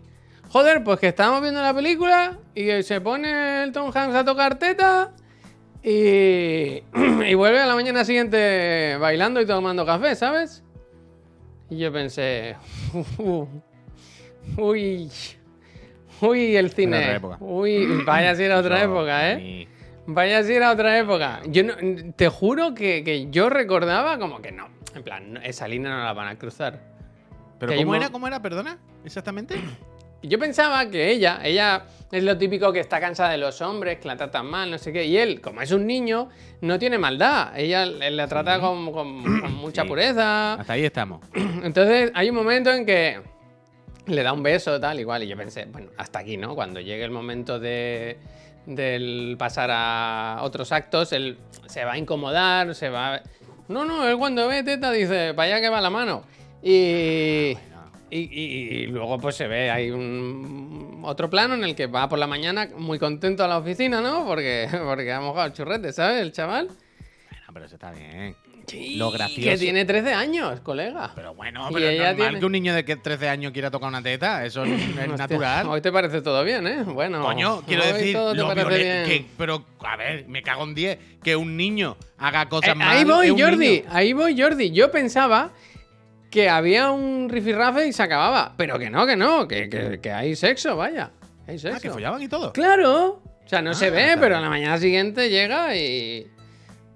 Joder, 0.49 0.83
pues 0.83 0.99
que 0.99 1.07
estábamos 1.07 1.41
viendo 1.41 1.61
la 1.61 1.73
película 1.73 2.37
y 2.53 2.83
se 2.83 3.01
pone 3.01 3.63
el 3.63 3.71
Tom 3.71 3.91
Hanks 3.93 4.15
a 4.15 4.23
tocar 4.25 4.59
teta 4.59 5.11
y, 5.83 5.89
y 7.27 7.33
vuelve 7.33 7.59
a 7.59 7.65
la 7.65 7.75
mañana 7.75 8.05
siguiente 8.05 8.95
bailando 8.99 9.41
y 9.41 9.45
tomando 9.45 9.85
café, 9.85 10.15
¿sabes? 10.15 10.63
Y 11.69 11.77
yo 11.79 11.91
pensé, 11.91 12.55
uy, 14.57 15.09
uy, 16.21 16.55
el 16.55 16.69
cine. 16.71 16.97
otra 16.99 17.15
época. 17.15 17.37
Uy, 17.39 18.03
vaya 18.05 18.35
si 18.35 18.43
era 18.43 18.59
otra 18.59 18.83
época, 18.83 19.31
¿eh? 19.31 19.67
Vaya 20.05 20.43
si 20.43 20.53
era 20.53 20.71
otra 20.71 20.97
época. 20.99 21.41
Yo 21.47 21.63
no- 21.63 21.75
te 22.15 22.27
juro 22.29 22.73
que, 22.75 23.03
que 23.03 23.29
yo 23.31 23.49
recordaba 23.49 24.19
como 24.19 24.41
que 24.41 24.51
no. 24.51 24.67
En 24.95 25.03
plan, 25.03 25.39
esa 25.43 25.67
línea 25.67 25.91
no 25.91 26.03
la 26.03 26.13
van 26.13 26.27
a 26.27 26.37
cruzar. 26.37 26.79
¿Pero 27.59 27.75
cómo 27.75 27.95
era? 27.95 28.07
mo- 28.07 28.11
¿Cómo 28.11 28.27
era? 28.27 28.41
¿Perdona? 28.41 28.77
¿Exactamente? 29.05 29.55
Yo 30.21 30.39
pensaba 30.39 30.89
que 30.89 31.11
ella, 31.11 31.41
ella 31.43 31.83
es 32.11 32.23
lo 32.23 32.37
típico 32.37 32.71
que 32.71 32.79
está 32.79 33.01
cansada 33.01 33.31
de 33.31 33.37
los 33.37 33.59
hombres, 33.61 33.99
que 33.99 34.07
la 34.07 34.15
tratan 34.15 34.45
mal, 34.45 34.71
no 34.71 34.77
sé 34.77 34.93
qué. 34.93 35.05
Y 35.05 35.17
él, 35.17 35.41
como 35.41 35.61
es 35.61 35.71
un 35.71 35.85
niño, 35.85 36.29
no 36.61 36.79
tiene 36.79 36.97
maldad. 36.97 37.51
Ella 37.59 37.85
la 37.85 38.27
trata 38.27 38.59
con, 38.61 38.91
con- 38.93 39.23
con 39.41 39.53
mucha 39.55 39.81
Sí. 39.81 39.87
pureza. 39.89 40.53
Hasta 40.53 40.73
ahí 40.73 40.85
estamos. 40.85 41.19
Entonces 41.63 42.11
hay 42.15 42.29
un 42.29 42.35
momento 42.37 42.71
en 42.71 42.85
que 42.85 43.19
le 44.05 44.23
da 44.23 44.31
un 44.31 44.43
beso, 44.43 44.79
tal, 44.79 44.99
igual. 44.99 45.23
Y 45.23 45.27
yo 45.27 45.35
pensé, 45.35 45.65
bueno, 45.65 45.89
hasta 45.97 46.19
aquí, 46.19 46.37
¿no? 46.37 46.55
Cuando 46.55 46.79
llegue 46.79 47.03
el 47.03 47.11
momento 47.11 47.59
de 47.59 48.17
del 48.65 49.35
pasar 49.37 49.69
a 49.73 50.39
otros 50.43 50.71
actos, 50.71 51.11
él 51.11 51.37
se 51.65 51.83
va 51.83 51.93
a 51.93 51.97
incomodar, 51.97 52.73
se 52.75 52.87
va... 52.87 53.21
No, 53.67 53.85
no, 53.85 54.07
él 54.07 54.17
cuando 54.17 54.47
ve 54.47 54.63
teta 54.63 54.91
dice, 54.91 55.33
para 55.33 55.47
allá 55.55 55.61
que 55.61 55.69
va 55.69 55.81
la 55.81 55.89
mano. 55.89 56.23
Y... 56.61 57.57
Y, 58.15 58.85
luego 58.87 59.17
pues 59.17 59.35
se 59.35 59.47
ve, 59.47 59.71
hay 59.71 59.89
un 59.89 61.01
otro 61.03 61.31
plano 61.31 61.55
en 61.55 61.63
el 61.63 61.75
que 61.75 61.87
va 61.87 62.07
por 62.07 62.19
la 62.19 62.27
mañana 62.27 62.69
muy 62.77 62.99
contento 62.99 63.43
a 63.43 63.47
la 63.47 63.57
oficina, 63.57 64.01
¿no? 64.01 64.23
Porque, 64.27 64.69
porque 64.85 65.11
ha 65.11 65.19
mojado 65.19 65.47
el 65.47 65.53
churrete, 65.53 65.91
¿sabes? 65.91 66.21
El 66.21 66.31
chaval. 66.31 66.67
Bueno, 66.67 67.45
pero 67.53 67.65
eso 67.65 67.73
está 67.75 67.91
bien. 67.91 68.35
Sí, 68.65 68.95
Lo 68.95 69.11
gracioso- 69.11 69.49
Que 69.49 69.57
tiene 69.57 69.85
13 69.85 70.13
años, 70.13 70.59
colega. 70.61 71.11
Pero 71.15 71.33
bueno, 71.35 71.67
pero 71.73 71.87
es 71.89 71.97
normal 71.97 72.15
tiene- 72.15 72.39
que 72.39 72.45
un 72.45 72.51
niño 72.51 72.73
de 72.73 72.85
que 72.85 72.95
13 72.95 73.27
años 73.29 73.51
quiera 73.51 73.69
tocar 73.69 73.89
una 73.89 74.01
teta. 74.01 74.45
Eso 74.45 74.63
es 74.65 74.71
Hostia, 74.71 75.17
natural. 75.17 75.67
Hoy 75.67 75.81
te 75.81 75.91
parece 75.91 76.21
todo 76.21 76.43
bien, 76.43 76.65
¿eh? 76.67 76.83
Bueno. 76.83 77.21
Coño, 77.21 77.61
quiero 77.67 77.85
decir, 77.85 78.15
lo 78.15 78.53
que- 78.55 79.25
pero 79.37 79.65
a 79.81 79.97
ver, 79.97 80.27
me 80.27 80.41
cago 80.41 80.63
en 80.63 80.73
10. 80.75 80.97
Que 81.21 81.35
un 81.35 81.57
niño 81.57 81.97
haga 82.17 82.47
cosas 82.47 82.69
Eh, 82.71 82.75
mal. 82.75 82.97
ahí 82.97 83.03
voy, 83.03 83.29
Jordi. 83.29 83.57
niño. 83.69 83.83
Ahí 83.89 84.13
voy, 84.13 84.39
Jordi. 84.41 84.71
Yo 84.71 84.89
pensaba 84.91 85.51
que 86.31 86.49
había 86.49 86.89
un 86.91 87.29
rifirrafe 87.29 87.87
y 87.87 87.93
se 87.93 88.01
acababa. 88.03 88.53
Pero 88.57 88.79
que 88.79 88.89
no, 88.89 89.05
que 89.05 89.15
no. 89.15 89.47
Que, 89.47 89.69
que- 89.69 89.99
que 90.01 90.11
hay 90.11 90.35
sexo, 90.35 90.75
vaya. 90.75 91.11
Hay 91.47 91.55
Ah, 91.55 91.59
sexo. 91.59 91.81
que 91.81 91.89
follaban 91.91 92.21
y 92.21 92.27
todo. 92.27 92.53
Claro. 92.53 93.21
O 93.45 93.47
sea, 93.49 93.61
no 93.61 93.71
Ah, 93.71 93.73
se 93.75 93.89
ve, 93.89 94.07
está 94.11 94.19
pero 94.21 94.37
a 94.37 94.39
la 94.39 94.49
mañana 94.49 94.77
siguiente 94.77 95.29
llega 95.29 95.75
y. 95.75 96.25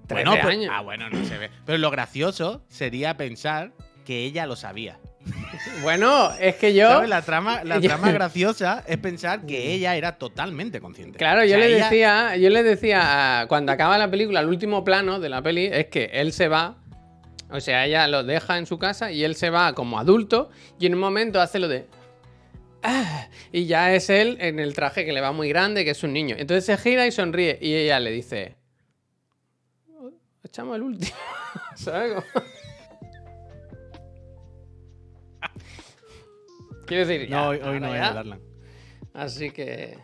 13 0.07 0.25
Bueno, 0.25 0.41
pues- 0.41 0.55
años. 0.55 0.71
ah, 0.73 0.81
bueno, 0.81 1.09
no 1.09 1.23
se 1.25 1.37
ve. 1.37 1.49
Pero 1.65 1.77
lo 1.77 1.91
gracioso 1.91 2.63
sería 2.69 3.17
pensar 3.17 3.71
que 4.05 4.23
ella 4.25 4.45
lo 4.45 4.55
sabía. 4.55 4.99
Bueno, 5.83 6.31
es 6.39 6.55
que 6.55 6.73
yo. 6.73 6.87
¿Sabes? 6.89 7.09
La 7.09 7.21
trama, 7.21 7.63
la 7.63 7.79
yo- 7.79 7.89
trama 7.89 8.11
graciosa 8.11 8.83
es 8.87 8.97
pensar 8.97 9.45
que 9.45 9.73
ella 9.73 9.95
era 9.95 10.17
totalmente 10.17 10.79
consciente. 10.79 11.17
Claro, 11.17 11.41
O 11.41 11.43
yo 11.43 11.49
sea, 11.51 11.57
le 11.59 11.75
ella- 11.75 11.83
decía, 11.85 12.37
yo 12.37 12.49
le 12.49 12.63
decía, 12.63 13.45
cuando 13.49 13.71
acaba 13.73 13.97
la 13.97 14.09
película, 14.09 14.39
el 14.39 14.47
último 14.47 14.83
plano 14.83 15.19
de 15.19 15.29
la 15.29 15.41
peli 15.41 15.65
es 15.65 15.87
que 15.87 16.05
él 16.13 16.31
se 16.31 16.47
va, 16.47 16.77
o 17.49 17.59
sea, 17.59 17.85
ella 17.85 18.07
lo 18.07 18.23
deja 18.23 18.57
en 18.57 18.65
su 18.65 18.77
casa 18.79 19.11
y 19.11 19.23
él 19.23 19.35
se 19.35 19.49
va 19.49 19.73
como 19.73 19.99
adulto 19.99 20.49
y 20.79 20.85
en 20.85 20.93
un 20.95 20.99
momento 21.01 21.41
hace 21.41 21.59
lo 21.59 21.67
de... 21.67 21.85
"Ah", 22.83 23.27
y 23.51 23.65
ya 23.65 23.93
es 23.93 24.09
él 24.09 24.37
en 24.39 24.59
el 24.59 24.73
traje 24.73 25.05
que 25.05 25.11
le 25.13 25.21
va 25.21 25.31
muy 25.31 25.49
grande, 25.49 25.83
que 25.83 25.91
es 25.91 26.03
un 26.03 26.13
niño. 26.13 26.35
Entonces 26.39 26.65
se 26.65 26.77
gira 26.77 27.05
y 27.05 27.11
sonríe 27.11 27.57
y 27.61 27.73
ella 27.73 27.99
le 27.99 28.11
dice... 28.11 28.55
Echamos 30.47 30.75
el 30.77 30.81
último. 30.83 31.15
¿Sabes? 31.75 32.23
Quiero 36.85 37.05
decir, 37.05 37.27
ya, 37.29 37.35
No, 37.41 37.47
hoy, 37.49 37.57
hoy 37.57 37.79
no 37.79 37.87
ya. 37.93 38.11
el 38.11 38.17
Arlan. 38.17 38.39
Así 39.13 39.51
que... 39.51 39.97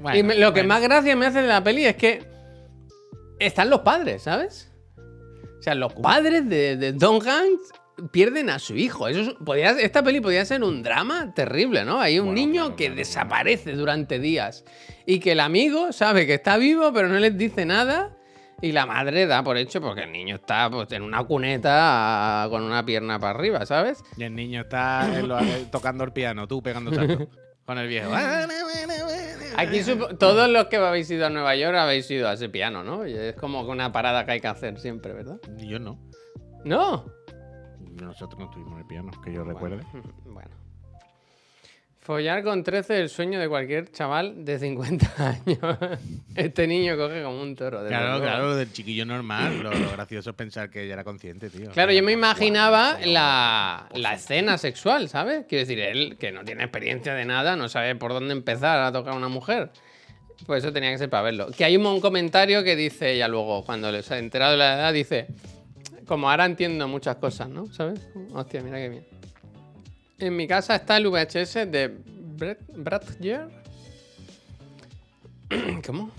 Bueno, 0.00 0.18
y 0.18 0.22
me- 0.22 0.36
lo 0.38 0.52
que 0.52 0.62
más 0.62 0.80
gracia 0.82 1.16
me 1.16 1.26
hace 1.26 1.42
de 1.42 1.48
la 1.48 1.62
peli 1.64 1.84
es 1.84 1.96
que 1.96 2.22
están 3.38 3.70
los 3.70 3.80
padres, 3.80 4.22
¿sabes? 4.22 4.70
O 5.58 5.62
sea, 5.62 5.74
los 5.74 5.92
padres 5.94 6.48
de, 6.48 6.76
de 6.76 6.92
Tom 6.92 7.18
Hanks 7.26 7.72
pierden 8.12 8.50
a 8.50 8.58
su 8.60 8.76
hijo. 8.76 9.08
Eso 9.08 9.20
es- 9.20 9.34
podía- 9.44 9.72
esta 9.80 10.02
peli 10.02 10.20
podría 10.20 10.44
ser 10.44 10.62
un 10.62 10.82
drama 10.82 11.34
terrible, 11.34 11.84
¿no? 11.84 12.00
Hay 12.00 12.18
un 12.20 12.26
Bueno, 12.26 12.40
niño 12.40 12.62
claro, 12.62 12.76
que 12.76 12.84
claro, 12.84 12.96
desaparece 12.96 13.72
durante 13.72 14.18
días 14.20 14.64
y 15.06 15.18
que 15.18 15.32
el 15.32 15.40
amigo 15.40 15.92
sabe 15.92 16.24
que 16.26 16.34
está 16.34 16.56
vivo, 16.56 16.92
pero 16.92 17.08
no 17.08 17.18
les 17.18 17.36
dice 17.36 17.66
nada. 17.66 18.16
Y 18.62 18.72
la 18.72 18.86
madre 18.86 19.26
da 19.26 19.42
por 19.42 19.56
hecho 19.56 19.80
porque 19.80 20.02
el 20.02 20.12
niño 20.12 20.36
está 20.36 20.70
pues, 20.70 20.92
en 20.92 21.02
una 21.02 21.24
cuneta 21.24 22.46
con 22.50 22.62
una 22.62 22.84
pierna 22.84 23.18
para 23.18 23.38
arriba, 23.38 23.64
¿sabes? 23.64 24.02
Y 24.16 24.24
el 24.24 24.34
niño 24.34 24.62
está 24.62 25.08
eh, 25.20 25.66
tocando 25.70 26.04
el 26.04 26.12
piano, 26.12 26.46
tú 26.46 26.62
pegando 26.62 26.90
con 27.64 27.78
el 27.78 27.88
viejo. 27.88 28.10
Aquí 29.56 29.80
todos 30.18 30.48
los 30.48 30.66
que 30.66 30.76
habéis 30.76 31.10
ido 31.10 31.26
a 31.26 31.30
Nueva 31.30 31.56
York 31.56 31.76
habéis 31.76 32.10
ido 32.10 32.28
a 32.28 32.34
ese 32.34 32.48
piano, 32.48 32.82
¿no? 32.82 33.06
Y 33.06 33.14
es 33.14 33.34
como 33.36 33.60
una 33.62 33.92
parada 33.92 34.24
que 34.24 34.32
hay 34.32 34.40
que 34.40 34.48
hacer 34.48 34.78
siempre, 34.78 35.12
¿verdad? 35.12 35.38
Yo 35.56 35.78
no. 35.78 35.98
No. 36.64 37.06
Nosotros 37.78 38.38
no 38.38 38.50
tuvimos 38.50 38.78
el 38.78 38.86
piano, 38.86 39.10
que 39.24 39.32
yo 39.32 39.44
recuerde. 39.44 39.82
Bueno. 40.24 40.50
Follar 42.10 42.42
con 42.42 42.64
13 42.64 42.94
es 42.94 43.00
el 43.02 43.08
sueño 43.08 43.38
de 43.38 43.48
cualquier 43.48 43.92
chaval 43.92 44.44
de 44.44 44.58
50 44.58 45.06
años. 45.46 45.78
Este 46.34 46.66
niño 46.66 46.96
coge 46.96 47.22
como 47.22 47.40
un 47.40 47.54
toro. 47.54 47.84
desde 47.84 47.96
Claro, 47.96 48.20
claro, 48.20 48.48
lo 48.48 48.56
del 48.56 48.72
chiquillo 48.72 49.06
normal. 49.06 49.62
Lo, 49.62 49.70
lo 49.70 49.92
gracioso 49.92 50.30
es 50.30 50.34
pensar 50.34 50.70
que 50.70 50.82
ella 50.82 50.94
era 50.94 51.04
consciente, 51.04 51.50
tío. 51.50 51.70
Claro, 51.70 51.92
yo 51.92 52.02
me 52.02 52.10
imaginaba 52.10 52.94
Guau, 52.94 53.12
la, 53.12 53.88
la 53.94 54.14
escena 54.14 54.58
sexual, 54.58 55.08
¿sabes? 55.08 55.44
Quiero 55.48 55.60
decir, 55.60 55.78
él 55.78 56.16
que 56.18 56.32
no 56.32 56.44
tiene 56.44 56.64
experiencia 56.64 57.14
de 57.14 57.24
nada, 57.24 57.54
no 57.54 57.68
sabe 57.68 57.94
por 57.94 58.12
dónde 58.12 58.32
empezar 58.32 58.80
a 58.80 58.90
tocar 58.90 59.14
a 59.14 59.16
una 59.16 59.28
mujer. 59.28 59.70
Pues 60.46 60.64
eso 60.64 60.72
tenía 60.72 60.90
que 60.90 60.98
ser 60.98 61.10
para 61.10 61.22
verlo. 61.22 61.46
Que 61.56 61.64
hay 61.64 61.76
un, 61.76 61.86
un 61.86 62.00
comentario 62.00 62.64
que 62.64 62.74
dice 62.74 63.12
ella 63.12 63.28
luego, 63.28 63.64
cuando 63.64 63.92
les 63.92 64.10
ha 64.10 64.18
enterado 64.18 64.50
de 64.50 64.58
la 64.58 64.74
edad, 64.74 64.92
dice, 64.92 65.28
como 66.06 66.28
ahora 66.28 66.44
entiendo 66.44 66.88
muchas 66.88 67.18
cosas, 67.18 67.48
¿no? 67.48 67.66
¿Sabes? 67.72 68.00
Hostia, 68.32 68.62
mira 68.62 68.78
qué 68.78 68.88
bien. 68.88 69.19
En 70.20 70.36
mi 70.36 70.46
casa 70.46 70.76
está 70.76 70.98
el 70.98 71.06
VHS 71.08 71.70
de 71.70 71.96
Brett, 72.36 72.60
Bratger. 72.76 73.48
¿Cómo? 75.86 76.10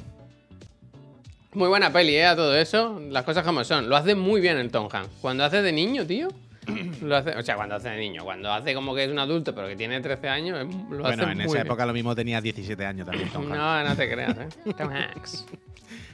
Muy 1.54 1.68
buena 1.68 1.92
peli, 1.92 2.16
¿eh? 2.16 2.26
A 2.26 2.36
todo 2.36 2.56
eso. 2.56 3.00
Las 3.10 3.24
cosas 3.24 3.44
como 3.46 3.64
son. 3.64 3.90
Lo 3.90 3.96
hace 3.96 4.16
muy 4.16 4.42
bien 4.42 4.58
el 4.58 4.72
Tom 4.72 4.88
Hanks. 4.92 5.10
Cuando 5.22 5.44
hace 5.44 5.62
de 5.62 5.72
niño, 5.72 6.06
tío. 6.06 6.30
Lo 7.02 7.16
hace, 7.16 7.36
o 7.36 7.44
sea, 7.44 7.56
cuando 7.56 7.76
hace 7.76 7.90
de 7.90 7.98
niño. 8.00 8.24
Cuando 8.24 8.52
hace 8.52 8.74
como 8.74 8.96
que 8.96 9.04
es 9.04 9.12
un 9.12 9.20
adulto, 9.20 9.54
pero 9.54 9.68
que 9.68 9.76
tiene 9.76 10.00
13 10.00 10.30
años, 10.30 10.68
lo 10.90 11.06
hace 11.06 11.18
Bueno, 11.18 11.32
en 11.32 11.38
muy 11.38 11.46
esa 11.46 11.54
bien. 11.56 11.66
época 11.66 11.86
lo 11.86 11.94
mismo 11.94 12.16
tenía 12.16 12.40
17 12.42 12.86
años 12.86 13.08
también. 13.08 13.30
Tom 13.30 13.44
Hanks. 13.52 13.58
No, 13.58 13.84
no 13.90 13.96
te 13.96 14.12
creas, 14.12 14.38
¿eh? 14.38 14.74
Tom 14.78 14.90
Hanks. 14.90 15.46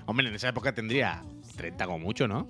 Hombre, 0.06 0.28
en 0.30 0.36
esa 0.36 0.50
época 0.50 0.74
tendría 0.74 1.22
30 1.58 1.86
como 1.86 2.00
mucho, 2.00 2.28
¿no? 2.28 2.48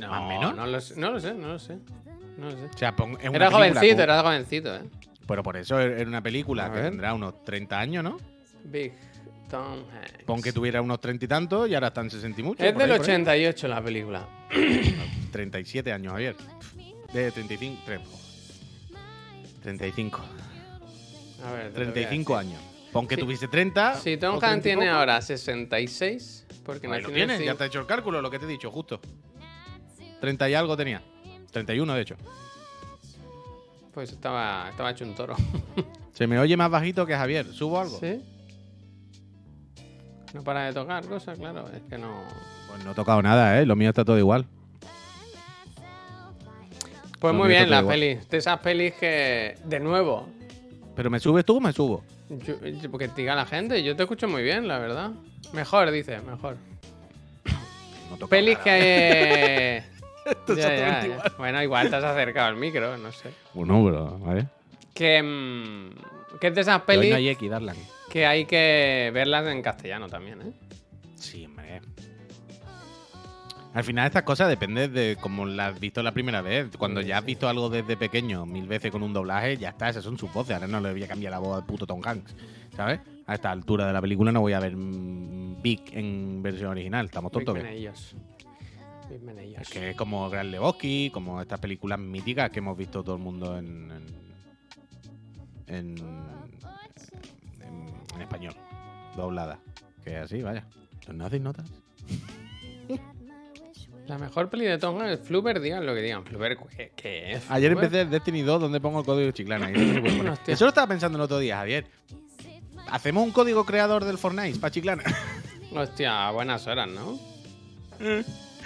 No, 0.00 0.08
¿Más 0.08 0.20
o 0.20 0.28
menos? 0.28 0.56
No 0.56 0.66
lo, 0.66 0.80
sé, 0.80 0.98
no 0.98 1.10
lo 1.10 1.20
sé, 1.20 1.34
no 1.34 1.48
lo 1.48 1.58
sé. 1.58 1.78
No 2.36 2.46
lo 2.50 2.52
sé. 2.52 2.64
O 2.74 2.78
sea, 2.78 2.94
pon- 2.96 3.12
es 3.20 3.28
una 3.28 3.36
Era 3.36 3.46
película 3.48 3.50
jovencito, 3.58 3.94
con- 3.96 4.02
era 4.02 4.22
jovencito, 4.22 4.76
¿eh? 4.76 4.82
Pero 5.26 5.42
por 5.42 5.56
eso 5.56 5.80
era 5.80 6.08
una 6.08 6.22
película 6.22 6.66
A 6.66 6.70
que 6.72 6.76
ver. 6.80 6.90
tendrá 6.90 7.14
unos 7.14 7.44
30 7.44 7.78
años, 7.80 8.04
¿no? 8.04 8.16
Big 8.64 8.92
Tom 9.50 9.78
Hanks. 9.92 10.24
Pon 10.24 10.40
que 10.42 10.52
tuviera 10.52 10.80
unos 10.82 11.00
30 11.00 11.24
y 11.24 11.28
tantos 11.28 11.68
y 11.68 11.74
ahora 11.74 11.88
están 11.88 12.10
60 12.10 12.40
y 12.40 12.44
mucho. 12.44 12.62
Es 12.64 12.72
por 12.72 12.82
del 12.82 12.92
ahí, 12.92 12.98
por 12.98 13.06
ahí. 13.06 13.12
88 13.12 13.68
la 13.68 13.82
película. 13.82 14.28
37 15.32 15.92
años, 15.92 16.12
Javier. 16.12 16.36
De 17.12 17.30
35. 17.32 17.82
tre- 17.86 18.00
35. 19.62 20.20
A 21.44 21.52
ver, 21.52 21.62
te 21.64 21.66
lo 21.68 21.72
voy 21.72 21.80
a 21.80 21.92
35 21.94 22.38
decir. 22.38 22.50
años. 22.52 22.62
Pon 22.92 23.06
que 23.06 23.14
Sí. 23.16 23.20
tuviese 23.20 23.48
30. 23.48 23.94
Si 23.96 24.16
Tom 24.16 24.30
o 24.30 24.32
Hanks 24.34 24.40
30 24.40 24.58
y 24.58 24.62
tiene 24.62 24.86
poco. 24.86 24.98
ahora 24.98 25.20
66, 25.20 26.46
porque 26.64 26.86
Ahí 26.86 26.92
lo 26.92 27.08
nació 27.08 27.08
en 27.08 27.20
el 27.22 27.26
tienes, 27.36 27.46
ya 27.46 27.54
te 27.56 27.64
he 27.64 27.66
hecho 27.66 27.80
el 27.80 27.86
cálculo, 27.86 28.22
lo 28.22 28.30
que 28.30 28.38
te 28.38 28.44
he 28.44 28.48
dicho, 28.48 28.70
justo. 28.70 29.00
30 30.20 30.48
y 30.50 30.54
algo 30.54 30.76
tenía. 30.76 31.02
31, 31.64 31.94
de 31.94 32.02
hecho. 32.02 32.16
Pues 33.94 34.12
estaba, 34.12 34.68
estaba 34.68 34.90
hecho 34.90 35.04
un 35.06 35.14
toro. 35.14 35.34
Se 36.12 36.26
me 36.26 36.38
oye 36.38 36.54
más 36.54 36.70
bajito 36.70 37.06
que 37.06 37.14
Javier. 37.16 37.46
¿Subo 37.46 37.80
algo? 37.80 37.98
¿Sí? 37.98 38.22
No 40.34 40.42
para 40.42 40.64
de 40.66 40.74
tocar 40.74 41.06
cosas, 41.06 41.38
claro. 41.38 41.66
Es 41.74 41.80
que 41.88 41.96
no. 41.96 42.22
Pues 42.68 42.84
no 42.84 42.90
he 42.92 42.94
tocado 42.94 43.22
nada, 43.22 43.58
¿eh? 43.58 43.64
Lo 43.64 43.74
mío 43.74 43.88
está 43.88 44.04
todo 44.04 44.18
igual. 44.18 44.44
Pues 47.20 47.32
Lo 47.32 47.38
muy 47.38 47.48
bien, 47.48 47.70
las 47.70 47.80
igual. 47.80 47.94
pelis. 48.00 48.28
De 48.28 48.36
esas 48.36 48.58
pelis 48.60 48.92
que. 48.94 49.56
De 49.64 49.80
nuevo. 49.80 50.28
¿Pero 50.94 51.08
me 51.08 51.18
subes 51.18 51.44
tú 51.46 51.56
o 51.56 51.60
me 51.60 51.72
subo? 51.72 52.04
yo- 52.28 52.90
porque 52.90 53.08
diga 53.08 53.34
la 53.34 53.46
gente, 53.46 53.82
yo 53.82 53.96
te 53.96 54.02
escucho 54.02 54.28
muy 54.28 54.42
bien, 54.42 54.68
la 54.68 54.78
verdad. 54.78 55.12
Mejor, 55.54 55.90
dice, 55.90 56.20
mejor. 56.20 56.56
No 58.20 58.28
Pelis 58.28 58.58
nada. 58.58 58.64
que. 58.64 59.82
Ya, 60.56 60.76
ya, 60.76 61.06
igual. 61.06 61.32
Bueno, 61.38 61.62
igual 61.62 61.90
te 61.90 61.96
has 61.96 62.04
acercado 62.04 62.48
al 62.48 62.56
micro, 62.56 62.96
no 62.96 63.12
sé. 63.12 63.30
Bueno, 63.54 63.84
pero, 63.84 64.18
¿vale? 64.18 64.46
Que. 64.94 65.22
mm, 65.22 66.38
que 66.38 66.46
es 66.48 66.54
de 66.54 66.60
esas 66.60 66.82
pelis 66.82 67.10
no 67.10 67.16
hay 67.16 67.36
que 68.10 68.26
hay 68.26 68.44
que 68.46 69.10
verlas 69.12 69.46
en 69.46 69.62
castellano 69.62 70.08
también, 70.08 70.40
¿eh? 70.42 70.52
Sí, 71.16 71.44
hombre. 71.44 71.80
Al 73.74 73.84
final 73.84 74.06
estas 74.06 74.22
cosas 74.22 74.48
dependen 74.48 74.94
de 74.94 75.18
cómo 75.20 75.44
las 75.44 75.74
has 75.74 75.80
visto 75.80 76.02
la 76.02 76.12
primera 76.12 76.40
vez. 76.40 76.74
Cuando 76.78 77.02
Sí, 77.02 77.08
ya 77.08 77.18
has 77.18 77.24
sí. 77.24 77.26
visto 77.26 77.46
algo 77.46 77.68
desde 77.68 77.96
pequeño 77.96 78.46
mil 78.46 78.66
veces 78.66 78.90
con 78.90 79.02
un 79.02 79.12
doblaje, 79.12 79.58
ya 79.58 79.68
está, 79.68 79.90
esas 79.90 80.02
son 80.02 80.16
sus 80.16 80.32
voces. 80.32 80.54
Ahora 80.54 80.66
no 80.66 80.80
le 80.80 80.92
voy 80.92 81.04
a 81.04 81.08
cambiar 81.08 81.32
la 81.32 81.40
voz 81.40 81.58
al 81.58 81.66
puto 81.66 81.86
Tom 81.86 82.00
Hanks, 82.02 82.34
¿sabes? 82.74 83.00
A 83.26 83.34
esta 83.34 83.50
altura 83.50 83.86
de 83.86 83.92
la 83.92 84.00
película 84.00 84.32
no 84.32 84.40
voy 84.40 84.54
a 84.54 84.60
ver 84.60 84.74
mm, 84.74 85.60
Big 85.60 85.82
en 85.92 86.42
versión 86.42 86.70
original. 86.70 87.04
Estamos 87.04 87.30
tontos. 87.30 87.58
Ellos. 87.58 88.16
Es 89.60 89.68
que 89.70 89.90
es 89.90 89.96
como 89.96 90.28
Gran 90.30 90.50
Lebowski, 90.50 91.10
como 91.12 91.40
estas 91.40 91.60
películas 91.60 91.98
míticas 91.98 92.50
que 92.50 92.58
hemos 92.58 92.76
visto 92.76 93.02
todo 93.02 93.16
el 93.16 93.22
mundo 93.22 93.56
en. 93.58 93.90
en, 93.90 94.04
en, 95.68 95.98
en- 95.98 97.96
en 98.14 98.22
español, 98.22 98.54
doblada. 99.16 99.58
Que 100.04 100.16
así, 100.16 100.42
vaya. 100.42 100.64
¿No 101.12 101.26
hacéis 101.26 101.42
notas? 101.42 101.66
La 104.06 104.18
mejor 104.18 104.48
peli 104.48 104.64
de 104.66 104.78
Tom 104.78 105.00
Hanks 105.00 105.20
es 105.20 105.26
Flubber, 105.26 105.60
digan 105.60 105.84
lo 105.84 105.92
que 105.94 106.00
digan. 106.00 106.24
Flubber, 106.24 106.56
¿qué, 106.76 106.92
qué 106.94 107.32
es? 107.32 107.50
Ayer 107.50 107.72
Flubber? 107.72 107.86
empecé 107.86 108.04
Destiny 108.06 108.42
2 108.42 108.60
donde 108.60 108.80
pongo 108.80 109.00
el 109.00 109.04
código 109.04 109.30
chiclana. 109.32 109.70
y 109.70 109.74
eso, 110.46 110.64
lo 110.64 110.68
estaba 110.68 110.86
pensando 110.86 111.18
el 111.18 111.22
otro 111.22 111.38
día, 111.40 111.56
Javier. 111.56 111.86
Hacemos 112.88 113.24
un 113.24 113.32
código 113.32 113.64
creador 113.64 114.04
del 114.04 114.16
Fortnite 114.16 114.60
para 114.60 114.70
chiclana. 114.70 115.02
Hostia, 115.74 116.30
buenas 116.30 116.64
horas, 116.68 116.88
¿no? 116.88 117.18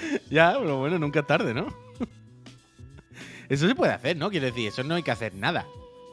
ya, 0.30 0.56
pero 0.58 0.78
bueno, 0.78 0.98
nunca 0.98 1.20
es 1.20 1.26
tarde, 1.26 1.54
¿no? 1.54 1.68
eso 3.48 3.68
se 3.68 3.74
puede 3.74 3.92
hacer, 3.92 4.16
¿no? 4.16 4.30
Quiero 4.30 4.46
decir, 4.46 4.68
eso 4.68 4.82
no 4.82 4.94
hay 4.94 5.02
que 5.02 5.10
hacer 5.10 5.34
nada. 5.34 5.66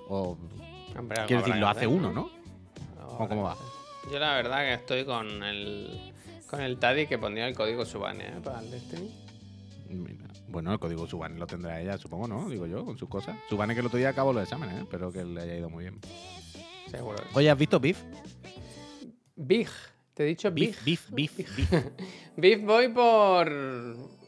O, 0.09 0.37
Hombre, 0.97 1.21
quiero 1.27 1.41
decir, 1.41 1.57
lo 1.57 1.67
hace 1.67 1.79
hacer, 1.79 1.89
uno, 1.89 2.11
¿no? 2.11 2.29
¿O 3.19 3.27
cómo 3.27 3.43
va? 3.43 3.57
Yo 4.11 4.19
la 4.19 4.35
verdad 4.35 4.59
que 4.59 4.73
estoy 4.73 5.05
con 5.05 5.43
el 5.43 6.13
con 6.47 6.61
el 6.61 6.79
Taddy 6.79 7.07
que 7.07 7.17
pondría 7.17 7.47
el 7.47 7.55
código 7.55 7.85
Subane 7.85 8.25
¿eh? 8.25 8.41
para 8.43 8.61
el 8.61 8.71
Destiny. 8.71 9.11
Mira, 9.89 10.25
Bueno, 10.47 10.71
el 10.71 10.79
código 10.79 11.05
Subane 11.05 11.37
lo 11.37 11.45
tendrá 11.45 11.81
ella, 11.81 11.97
supongo, 11.97 12.27
¿no? 12.27 12.49
Digo 12.49 12.65
yo, 12.65 12.85
con 12.85 12.97
sus 12.97 13.09
cosas. 13.09 13.37
Subane 13.49 13.73
que 13.73 13.81
el 13.81 13.87
otro 13.87 13.99
día 13.99 14.09
acabó 14.09 14.31
los 14.31 14.43
exámenes, 14.43 14.77
¿eh? 14.77 14.81
Espero 14.83 15.11
que 15.11 15.25
le 15.25 15.41
haya 15.41 15.55
ido 15.55 15.69
muy 15.69 15.83
bien. 15.83 15.99
Seguro. 16.89 17.17
Oye, 17.33 17.49
¿has 17.49 17.57
visto 17.57 17.79
Beef? 17.79 18.01
Big. 19.35 19.67
Te 20.17 20.23
he 20.23 20.25
dicho. 20.25 20.49
Beef, 20.51 20.83
Beef, 20.83 21.11
Beef, 21.11 21.37
Beef. 21.37 21.85
Big 22.37 22.65
voy 22.65 22.87
por. 22.87 23.51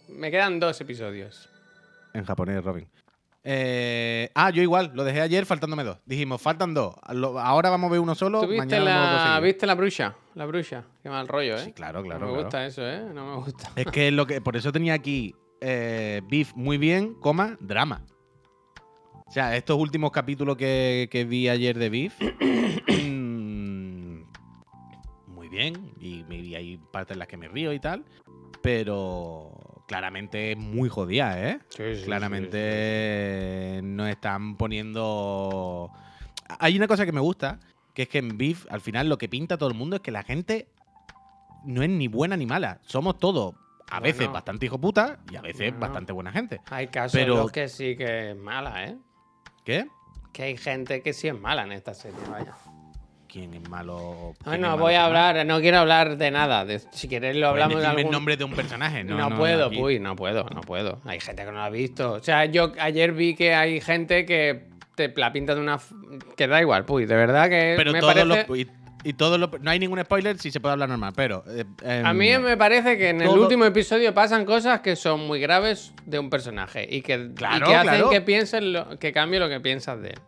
Me 0.08 0.30
quedan 0.30 0.60
dos 0.60 0.80
episodios. 0.82 1.50
en 2.14 2.24
japonés, 2.26 2.64
Robin. 2.64 2.88
Eh, 3.44 4.30
ah, 4.36 4.52
yo 4.52 4.62
igual, 4.62 4.92
lo 4.94 5.04
dejé 5.04 5.22
ayer 5.22 5.48
faltándome 5.48 5.84
dos. 5.84 5.98
Dijimos, 6.06 6.40
faltan 6.40 6.76
dos. 6.76 6.94
Lo- 7.12 7.40
ahora 7.40 7.72
vamos 7.72 7.88
a 7.90 7.92
ver 7.94 8.02
uno 8.02 8.14
solo. 8.14 8.42
¿Tú 8.42 8.50
viste 8.50 8.68
mañana 8.68 8.84
la, 8.86 9.24
seguidos. 9.24 9.44
¿Viste 9.44 9.66
la 9.66 9.74
bruja? 9.74 10.16
La 10.36 10.46
bruja. 10.46 10.86
Qué 11.02 11.10
mal 11.10 11.28
rollo, 11.28 11.56
¿eh? 11.56 11.66
Sí, 11.66 11.74
claro, 11.74 12.04
claro. 12.04 12.20
no 12.20 12.26
me 12.28 12.32
claro. 12.34 12.44
gusta 12.44 12.66
eso, 12.68 12.88
¿eh? 12.88 13.06
No 13.12 13.26
me 13.26 13.44
gusta. 13.44 13.72
Es 13.76 13.88
que 13.88 14.12
lo 14.12 14.28
que 14.28 14.42
por 14.42 14.58
eso 14.58 14.72
tenía 14.72 14.94
aquí 14.94 15.34
eh, 15.60 16.22
Beef 16.30 16.54
muy 16.54 16.78
bien, 16.78 17.16
coma, 17.16 17.58
drama. 17.60 18.06
O 19.26 19.32
sea, 19.32 19.56
estos 19.56 19.80
últimos 19.80 20.12
capítulos 20.12 20.56
que, 20.56 21.08
que 21.12 21.26
vi 21.26 21.50
ayer 21.50 21.80
de 21.80 21.90
Beef. 21.90 22.14
Bien. 25.60 25.94
Y, 26.00 26.56
hay 26.56 26.78
partes 26.92 27.16
en 27.16 27.20
las 27.20 27.28
que 27.28 27.38
me 27.38 27.48
río 27.48 27.74
y 27.74 27.80
tal. 27.80 28.04
Pero 28.62 29.84
claramente 29.88 30.52
es 30.54 30.58
muy 30.58 30.90
jodida, 30.90 31.40
¿eh? 31.50 31.60
Sí, 31.70 31.96
sí, 31.96 32.04
Claramente 32.06 33.80
no 33.84 34.08
están 34.08 34.56
poniendo. 34.58 35.92
Hay 36.60 36.76
una 36.78 36.88
cosa 36.88 37.06
que 37.06 37.12
me 37.12 37.22
gusta, 37.22 37.60
que 37.94 38.04
es 38.04 38.10
que 38.10 38.18
en 38.20 38.38
Beef, 38.38 38.66
al 38.70 38.82
final, 38.82 39.08
lo 39.10 39.18
que 39.18 39.30
pinta 39.30 39.58
todo 39.58 39.70
el 39.70 39.76
mundo 39.76 39.96
es 39.98 40.02
que 40.02 40.12
la 40.12 40.24
gente 40.24 40.68
no 41.64 41.84
es 41.84 41.90
ni 41.90 42.08
buena 42.08 42.36
ni 42.38 42.46
mala. 42.46 42.80
Somos 42.84 43.18
todos, 43.18 43.56
a 43.90 44.00
Bueno. 44.00 44.04
veces, 44.04 44.32
bastante 44.32 44.66
hijo 44.66 44.78
puta 44.80 45.20
y 45.32 45.36
a 45.36 45.42
veces 45.42 45.70
Bueno. 45.72 45.80
bastante 45.80 46.12
buena 46.14 46.32
gente. 46.32 46.62
Hay 46.70 46.88
casos 46.88 47.14
Pero- 47.20 47.34
en 47.36 47.40
los 47.40 47.52
que 47.52 47.68
sí 47.68 47.96
que 47.96 48.32
es 48.32 48.38
mala, 48.38 48.86
¿eh? 48.86 48.98
¿Qué? 49.64 49.88
Que 50.34 50.44
hay 50.44 50.58
gente 50.58 51.02
que 51.02 51.14
sí 51.14 51.28
es 51.28 51.40
mala 51.40 51.64
en 51.64 51.72
esta 51.72 51.94
serie, 51.94 52.20
vaya. 52.30 52.56
¿Quién 53.32 53.54
es 53.54 53.70
malo? 53.70 53.96
No, 53.96 54.34
quién 54.44 54.62
no 54.62 54.68
es 54.68 54.72
malo 54.74 54.78
voy 54.82 54.94
a 54.96 55.06
hablar, 55.06 55.46
no 55.46 55.60
quiero 55.62 55.78
hablar 55.80 56.18
de 56.18 56.32
nada. 56.32 56.66
de- 56.66 56.80
si 56.80 57.08
queréis 57.08 57.36
lo 57.36 57.52
Pues 57.52 57.64
hablamos 57.64 57.82
de 57.82 57.88
algún... 57.88 58.06
el 58.06 58.12
nombre 58.12 58.38
de 58.38 58.44
un 58.44 58.54
personaje. 58.54 59.04
No, 59.04 59.18
No, 59.18 59.30
no, 59.30 59.38
puedo, 59.38 59.70
uy, 59.70 60.00
no 60.00 60.16
puedo, 60.16 60.46
no 60.54 60.62
puedo. 60.62 61.00
Hay 61.06 61.20
gente 61.20 61.44
que 61.44 61.52
no 61.52 61.58
lo 61.58 61.62
ha 61.62 61.70
visto. 61.70 62.14
O 62.14 62.24
sea, 62.24 62.46
yo 62.46 62.72
ayer 62.80 63.12
vi 63.12 63.36
que 63.36 63.54
hay 63.54 63.82
gente 63.82 64.26
que 64.26 64.68
te 64.96 65.14
la 65.16 65.32
pinta 65.32 65.54
de 65.54 65.62
una... 65.62 65.80
que 66.36 66.48
da 66.48 66.60
igual, 66.60 66.86
puy, 66.86 67.06
de 67.06 67.16
verdad 67.16 67.50
que 67.50 67.76
Pero 67.78 67.92
me 67.94 68.00
todos 68.00 68.14
parece... 68.16 68.46
los. 68.48 68.58
Y, 68.58 68.68
y 69.04 69.14
todos 69.14 69.40
los- 69.40 69.62
No 69.62 69.70
hay 69.72 69.80
ningún 69.80 70.02
spoiler 70.02 70.38
si 70.40 70.50
se 70.52 70.60
puede 70.60 70.74
hablar 70.74 70.90
normal, 70.90 71.14
pero. 71.16 71.44
eh, 71.48 71.64
em, 71.84 72.06
A 72.06 72.14
mí 72.14 72.36
me 72.40 72.58
parece 72.58 72.98
que 72.98 73.10
en 73.10 73.22
el 73.22 73.28
todo- 73.30 73.44
último 73.44 73.64
episodio 73.66 74.14
pasan 74.14 74.44
cosas 74.44 74.82
que 74.82 74.96
son 74.96 75.26
muy 75.28 75.40
graves 75.40 75.94
de 76.06 76.18
un 76.20 76.30
personaje 76.32 76.86
y 76.90 77.02
que, 77.02 77.14
y 77.14 77.34
Claro, 77.36 77.66
que 77.68 77.76
hacen 77.76 77.90
claro. 77.92 78.10
que 78.10 78.22
piensen 78.22 78.74
lo- 78.74 78.98
que 78.98 79.14
cambie 79.14 79.40
lo 79.40 79.48
que 79.48 79.60
piensas 79.62 80.02
de 80.02 80.10
él. 80.10 80.20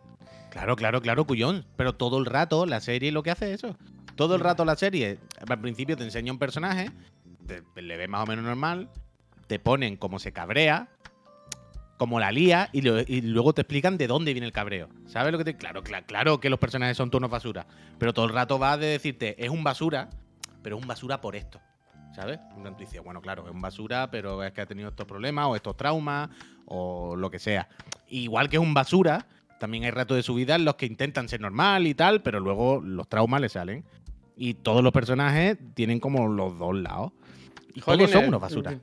Claro, 0.52 0.76
claro, 0.76 1.00
claro, 1.00 1.24
cuyón. 1.26 1.64
Pero 1.76 1.94
todo 1.94 2.18
el 2.18 2.26
rato 2.26 2.66
la 2.66 2.80
serie 2.80 3.10
lo 3.10 3.22
que 3.22 3.30
hace 3.30 3.52
es 3.52 3.64
eso. 3.64 3.74
Todo 4.16 4.34
el 4.34 4.40
rato 4.42 4.64
la 4.66 4.76
serie, 4.76 5.18
al 5.48 5.60
principio 5.60 5.96
te 5.96 6.04
enseña 6.04 6.30
un 6.30 6.38
personaje, 6.38 6.90
te- 7.46 7.62
le 7.82 7.96
ves 7.96 8.08
más 8.08 8.22
o 8.22 8.26
menos 8.26 8.44
normal, 8.44 8.90
te 9.46 9.58
ponen 9.58 9.96
como 9.96 10.18
se 10.18 10.32
cabrea, 10.32 10.88
como 11.96 12.20
la 12.20 12.30
lía, 12.30 12.68
y, 12.72 12.82
lo- 12.82 13.00
y 13.00 13.22
luego 13.22 13.54
te 13.54 13.62
explican 13.62 13.96
de 13.96 14.06
dónde 14.08 14.34
viene 14.34 14.46
el 14.46 14.52
cabreo. 14.52 14.88
¿Sabes 15.06 15.32
lo 15.32 15.38
que 15.38 15.44
te.? 15.44 15.56
Claro, 15.56 15.82
cla- 15.82 16.04
claro 16.04 16.38
que 16.40 16.50
los 16.50 16.58
personajes 16.58 16.96
son 16.98 17.10
tonos 17.10 17.30
basura. 17.30 17.66
Pero 17.98 18.12
todo 18.12 18.26
el 18.26 18.32
rato 18.34 18.58
va 18.58 18.76
de 18.76 18.86
decirte, 18.88 19.42
es 19.42 19.48
un 19.50 19.64
basura, 19.64 20.10
pero 20.62 20.76
es 20.76 20.82
un 20.82 20.88
basura 20.88 21.20
por 21.22 21.34
esto. 21.34 21.60
¿Sabes? 22.14 22.38
Tú 22.62 22.74
dices, 22.78 23.00
bueno, 23.02 23.22
claro, 23.22 23.46
es 23.46 23.54
un 23.54 23.62
basura, 23.62 24.10
pero 24.10 24.44
es 24.44 24.52
que 24.52 24.60
ha 24.60 24.66
tenido 24.66 24.90
estos 24.90 25.06
problemas, 25.06 25.46
o 25.46 25.56
estos 25.56 25.74
traumas, 25.78 26.28
o 26.66 27.16
lo 27.16 27.30
que 27.30 27.38
sea. 27.38 27.68
Igual 28.08 28.50
que 28.50 28.56
es 28.56 28.62
un 28.62 28.74
basura, 28.74 29.24
también 29.62 29.84
hay 29.84 29.92
ratos 29.92 30.16
de 30.16 30.24
su 30.24 30.34
vida 30.34 30.56
en 30.56 30.64
los 30.64 30.74
que 30.74 30.86
intentan 30.86 31.28
ser 31.28 31.40
normal 31.40 31.86
y 31.86 31.94
tal, 31.94 32.20
pero 32.20 32.40
luego 32.40 32.80
los 32.80 33.08
traumas 33.08 33.40
le 33.40 33.48
salen. 33.48 33.84
Y 34.36 34.54
todos 34.54 34.82
los 34.82 34.92
personajes 34.92 35.56
tienen 35.74 36.00
como 36.00 36.26
los 36.26 36.58
dos 36.58 36.74
lados. 36.74 37.12
Y 37.72 37.80
todos 37.80 38.10
son 38.10 38.24
unos 38.24 38.40
basura. 38.40 38.76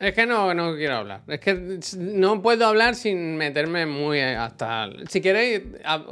Es 0.00 0.12
que 0.12 0.26
no, 0.26 0.52
no 0.54 0.74
quiero 0.74 0.96
hablar. 0.96 1.22
Es 1.28 1.38
que 1.38 1.78
no 1.98 2.42
puedo 2.42 2.66
hablar 2.66 2.96
sin 2.96 3.36
meterme 3.36 3.86
muy 3.86 4.18
hasta. 4.18 4.90
Si 5.08 5.20
queréis, 5.20 5.62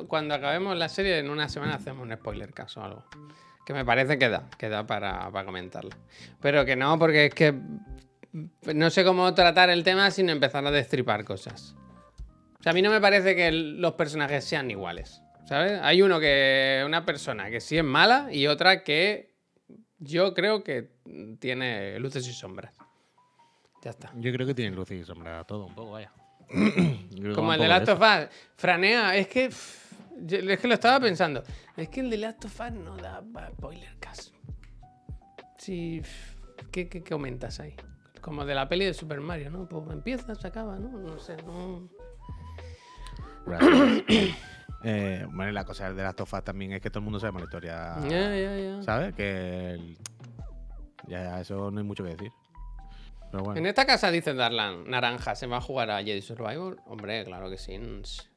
cuando 0.07 0.37
acabemos 0.37 0.79
la 0.79 0.89
serie, 0.89 1.19
en 1.19 1.31
una 1.31 1.49
semana 1.49 1.75
hacemos 1.75 2.07
un 2.07 2.15
spoiler 2.15 2.53
caso 2.53 2.81
o 2.81 2.85
algo. 2.85 3.05
Que 3.67 3.75
me 3.75 3.85
parece 3.85 4.21
que 4.21 4.29
da, 4.29 4.49
que 4.57 4.69
da 4.69 4.87
para, 4.87 5.29
para 5.33 5.45
comentarlo. 5.45 5.91
Pero 6.41 6.65
que 6.65 6.77
no, 6.77 6.97
porque 6.97 7.27
es 7.27 7.35
que 7.35 7.55
no 8.73 8.91
sé 8.91 9.05
cómo 9.05 9.35
tratar 9.35 9.69
el 9.69 9.83
tema 9.83 10.13
sin 10.13 10.31
empezar 10.31 10.65
a 10.65 10.71
destripar 10.71 11.25
cosas. 11.25 11.75
O 12.63 12.65
sea, 12.65 12.71
a 12.71 12.75
mí 12.75 12.81
no 12.83 12.91
me 12.91 13.01
parece 13.01 13.35
que 13.35 13.51
los 13.51 13.95
personajes 13.95 14.45
sean 14.45 14.71
iguales. 14.71 15.21
¿Sabes? 15.47 15.81
Hay 15.83 16.01
uno 16.01 16.21
que. 16.21 16.83
Una 16.87 17.05
persona 17.05 17.51
que 17.51 17.61
sí 17.61 17.77
es 17.77 17.83
mala 17.85 18.29
y 18.33 18.47
otra 18.47 18.85
que 18.85 19.35
yo 19.99 20.33
creo 20.33 20.63
que 20.63 20.93
tiene 21.41 21.99
luces 21.99 22.27
y 22.29 22.33
sombras. 22.33 22.73
Ya 23.83 23.91
está. 23.91 24.13
Yo 24.17 24.33
creo 24.33 24.47
que 24.47 24.55
tienen 24.55 24.77
luz 24.77 24.91
y 24.93 25.03
sombra 25.05 25.43
todo 25.45 25.67
un 25.67 25.75
poco, 25.75 25.91
vaya. 25.93 26.13
Como 27.35 27.53
el 27.53 27.61
de 27.61 27.69
Last 27.69 27.89
of 27.89 28.01
Us. 28.01 28.29
Franea, 28.57 29.17
es 29.17 29.27
que. 29.27 29.51
yo- 30.21 30.39
es 30.39 30.61
que 30.61 30.69
lo 30.69 30.75
estaba 30.75 31.01
pensando. 31.01 31.43
Es 31.77 31.89
que 31.89 31.99
el 32.01 32.11
de 32.11 32.19
Last 32.19 32.45
of 32.45 32.61
Us 32.61 32.73
no 32.73 32.97
da 32.97 33.23
spoiler 33.59 33.97
cast. 33.99 34.33
Sí. 35.59 36.01
¿Qué, 36.71 36.89
qué, 36.89 37.03
qué 37.03 37.15
aumentas 37.15 37.59
ahí? 37.61 37.75
Como 38.21 38.45
de 38.45 38.55
la 38.55 38.69
peli 38.69 38.85
de 38.85 38.95
Super 38.95 39.21
Mario, 39.21 39.51
¿no? 39.51 39.69
Pues 39.69 39.83
empieza, 39.91 40.33
se 40.37 40.47
acaba, 40.47 40.79
¿no? 40.79 40.89
No 40.91 41.19
sé, 41.19 41.37
no. 41.45 41.91
Eh, 44.85 45.25
bueno, 45.31 45.53
la 45.53 45.65
cosa 45.65 45.93
de 45.93 46.03
las 46.03 46.17
tofas 46.17 46.43
también 46.43 46.73
es 46.73 46.81
que 46.81 46.91
todo 46.91 46.99
el 46.99 47.05
mundo 47.05 47.21
sabe 47.21 47.39
la 47.39 47.45
historia. 47.45 47.95
Ya, 48.09 48.35
ya, 48.37 48.57
ya. 48.59 48.83
¿Sabes? 48.83 49.15
Que. 49.15 49.75
el- 49.75 49.97
Ya, 51.07 51.41
eso 51.41 51.71
no 51.71 51.79
hay 51.79 51.85
mucho 51.87 52.03
que 52.03 52.11
decir. 52.11 52.33
Pero 53.31 53.45
bueno. 53.45 53.61
En 53.61 53.67
esta 53.67 53.87
casa 53.87 54.11
dice 54.11 54.35
Darlan, 54.35 54.91
Naranja, 54.91 55.37
¿se 55.37 55.47
va 55.47 55.59
a 55.59 55.61
jugar 55.61 55.89
a 55.93 56.03
Jedi 56.03 56.21
Survivor? 56.21 56.79
Hombre, 56.87 57.25
claro 57.25 57.49
que 57.49 57.59
sí, 57.59 57.79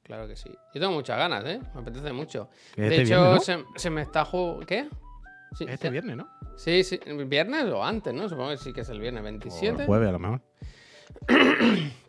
claro 0.03 0.27
que 0.27 0.35
sí. 0.35 0.51
Yo 0.75 0.79
tengo 0.81 0.91
muchas 0.93 1.17
ganas, 1.17 1.43
¿eh? 1.45 1.59
Me 1.73 1.81
apetece 1.81 2.13
mucho. 2.13 2.47
De 2.75 2.89
este 2.89 3.01
hecho, 3.01 3.21
viernes, 3.33 3.49
¿no? 3.49 3.63
se, 3.73 3.79
se 3.79 3.89
me 3.89 4.03
está 4.03 4.23
jugando... 4.23 4.67
¿Qué? 4.67 4.87
Sí, 5.57 5.65
Este 5.67 5.87
se- 5.87 5.89
viernes, 5.89 6.15
¿no? 6.17 6.27
Sí, 6.57 6.83
sí, 6.83 6.99
viernes 7.25 7.65
o 7.71 7.83
antes, 7.83 8.13
¿no? 8.13 8.29
Supongo 8.29 8.51
que 8.51 8.57
sí 8.57 8.71
que 8.71 8.81
es 8.81 8.89
el 8.89 8.99
viernes 8.99 9.21
O 9.21 9.23
27. 9.25 9.81
el 9.81 9.87
jueves, 9.87 10.09
a 10.09 10.11
lo 10.11 10.19
mejor. 10.19 10.41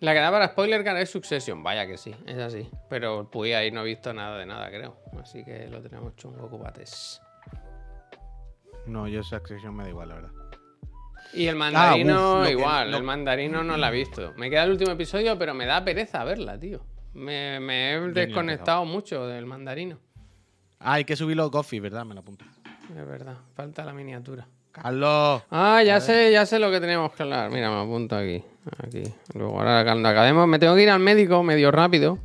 La 0.00 0.12
que 0.12 0.20
da 0.20 0.30
para 0.30 0.48
spoiler 0.48 0.84
cara 0.84 1.00
es 1.00 1.10
Succession, 1.10 1.62
vaya 1.62 1.86
que 1.86 1.96
sí, 1.96 2.14
es 2.26 2.36
así. 2.38 2.68
Pero 2.90 3.30
pues 3.30 3.54
ahí 3.54 3.70
no 3.70 3.80
he 3.80 3.84
visto 3.84 4.12
nada 4.12 4.36
de 4.38 4.44
nada, 4.46 4.68
creo. 4.68 4.98
Así 5.20 5.42
que 5.44 5.68
lo 5.68 5.80
tenemos 5.80 6.14
chungo, 6.16 6.48
cubates. 6.50 7.20
No, 8.86 9.08
yo 9.08 9.22
sección 9.22 9.74
me 9.74 9.84
da 9.84 9.88
igual, 9.90 10.08
la 10.10 10.14
verdad. 10.16 10.30
Y 11.32 11.46
el 11.48 11.56
mandarino 11.56 12.34
uf, 12.34 12.38
lo 12.40 12.44
que- 12.44 12.50
igual, 12.52 12.90
lo- 12.90 12.96
el 12.98 13.02
mandarino 13.02 13.64
no 13.64 13.76
la 13.76 13.88
he 13.88 13.92
visto. 13.92 14.32
Me 14.36 14.48
queda 14.50 14.64
el 14.64 14.70
último 14.70 14.92
episodio, 14.92 15.36
pero 15.38 15.54
me 15.54 15.66
da 15.66 15.84
pereza 15.84 16.22
verla, 16.24 16.58
tío. 16.58 16.84
Me, 17.14 17.58
me 17.60 17.92
he 17.92 17.94
he 17.96 18.08
desconectado 18.12 18.84
mucho 18.84 19.26
del 19.26 19.46
mandarino. 19.46 19.98
Ah, 20.78 20.94
hay 20.94 21.04
que 21.04 21.16
subir 21.16 21.36
los 21.36 21.50
coffee, 21.50 21.80
¿verdad? 21.80 22.04
Me 22.04 22.14
lo 22.14 22.20
apunto. 22.20 22.44
Es 22.90 23.06
verdad, 23.06 23.38
falta 23.54 23.84
la 23.84 23.92
miniatura. 23.92 24.46
Carlos. 24.82 25.42
Ah, 25.50 25.82
ya 25.82 26.00
sé, 26.00 26.30
ya 26.30 26.44
sé 26.44 26.58
lo 26.58 26.70
que 26.70 26.80
tenemos 26.80 27.12
que 27.12 27.22
hablar. 27.22 27.50
Mira, 27.50 27.70
me 27.70 27.80
apunto 27.80 28.14
aquí. 28.16 28.42
Aquí. 28.84 29.02
Luego, 29.34 29.58
ahora 29.58 29.84
cuando 29.84 30.08
acabemos, 30.08 30.46
me 30.46 30.58
tengo 30.58 30.74
que 30.74 30.82
ir 30.82 30.90
al 30.90 31.00
médico 31.00 31.42
medio 31.42 31.70
rápido. 31.70 32.18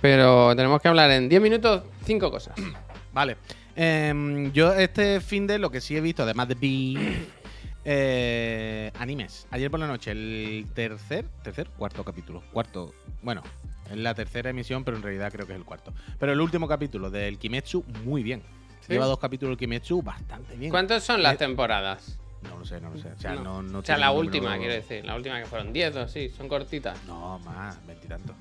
Pero 0.00 0.54
tenemos 0.56 0.80
que 0.80 0.88
hablar 0.88 1.10
en 1.10 1.28
10 1.28 1.42
minutos, 1.42 1.82
5 2.04 2.30
cosas. 2.30 2.54
Vale. 3.12 3.36
Em, 3.76 4.52
yo 4.52 4.72
este 4.74 5.20
fin 5.20 5.46
de 5.46 5.58
lo 5.58 5.70
que 5.70 5.80
sí 5.80 5.96
he 5.96 6.00
visto, 6.00 6.22
además 6.22 6.48
de 6.48 6.54
vi 6.54 6.98
eh, 7.84 8.90
animes. 8.98 9.46
Ayer 9.50 9.70
por 9.70 9.80
la 9.80 9.86
noche, 9.86 10.10
el 10.10 10.66
tercer, 10.74 11.26
tercer, 11.42 11.68
cuarto 11.78 12.04
capítulo. 12.04 12.42
Cuarto, 12.52 12.94
bueno, 13.22 13.42
es 13.90 13.96
la 13.96 14.14
tercera 14.14 14.50
emisión, 14.50 14.84
pero 14.84 14.96
en 14.96 15.02
realidad 15.02 15.32
creo 15.32 15.46
que 15.46 15.52
es 15.52 15.58
el 15.58 15.64
cuarto. 15.64 15.92
Pero 16.18 16.32
el 16.32 16.40
último 16.40 16.68
capítulo 16.68 17.10
del 17.10 17.38
Kimetsu, 17.38 17.84
muy 18.04 18.22
bien. 18.22 18.42
¿Sí? 18.80 18.92
Lleva 18.92 19.06
dos 19.06 19.18
capítulos 19.18 19.56
Kimetsu 19.58 20.02
bastante 20.02 20.56
bien. 20.56 20.70
¿Cuántas 20.70 21.04
son 21.04 21.22
las 21.22 21.34
Eh, 21.34 21.38
temporadas? 21.38 22.18
No 22.42 22.58
lo 22.58 22.64
sé, 22.64 22.80
no 22.80 22.90
lo 22.90 22.98
sé. 22.98 23.08
O 23.12 23.18
sea, 23.20 23.34
No. 23.34 23.42
no, 23.44 23.62
no 23.62 23.78
o 23.80 23.82
sea, 23.82 23.96
tiene 23.96 24.00
la 24.00 24.12
última, 24.12 24.56
quiero 24.58 24.72
decir. 24.72 25.04
La 25.04 25.14
última 25.14 25.38
que 25.38 25.46
fueron 25.46 25.72
10 25.72 25.94
o 25.96 26.08
sí, 26.08 26.30
son 26.30 26.48
cortitas. 26.48 26.98
No, 27.06 27.38
más, 27.40 27.84
veintitantos. 27.86 28.34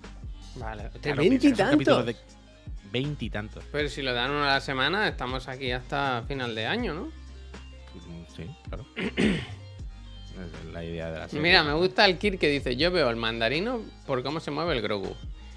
Vale. 0.56 0.84
¿De 0.90 1.00
Claro, 1.00 1.18
20 1.18 1.36
y 1.36 1.40
piensa 1.40 1.64
que 1.64 1.70
son 1.70 1.72
capítulos 1.72 2.06
tantos? 2.06 2.24
de 2.34 2.40
Veintitantos. 2.92 3.64
Pero 3.72 3.88
si 3.90 4.02
lo 4.02 4.14
dan 4.14 4.32
una 4.32 4.50
a 4.50 4.54
la 4.56 4.62
semana, 4.62 5.08
estamos 5.08 5.48
aquí 5.48 5.72
hasta 5.72 6.24
final 6.28 6.56
de 6.56 6.66
año, 6.66 6.94
¿no? 6.94 7.04
Mm, 7.06 8.26
Sí, 8.36 8.50
claro. 8.68 8.86
Esa 8.96 9.12
es 10.68 10.74
la 10.74 10.84
idea 10.84 11.12
de 11.12 11.20
la 11.20 11.28
serie. 11.28 11.44
Mira, 11.44 11.64
me 11.64 11.74
gusta 11.74 12.06
el 12.06 12.18
Kir 12.18 12.40
que 12.40 12.48
dice, 12.48 12.78
yo 12.78 12.90
veo 12.92 13.10
el 13.10 13.16
mandarino 13.18 13.82
por 14.08 14.24
cómo 14.24 14.40
se 14.40 14.50
mueve 14.50 14.74
el 14.76 14.82
Grogu. 14.82 15.14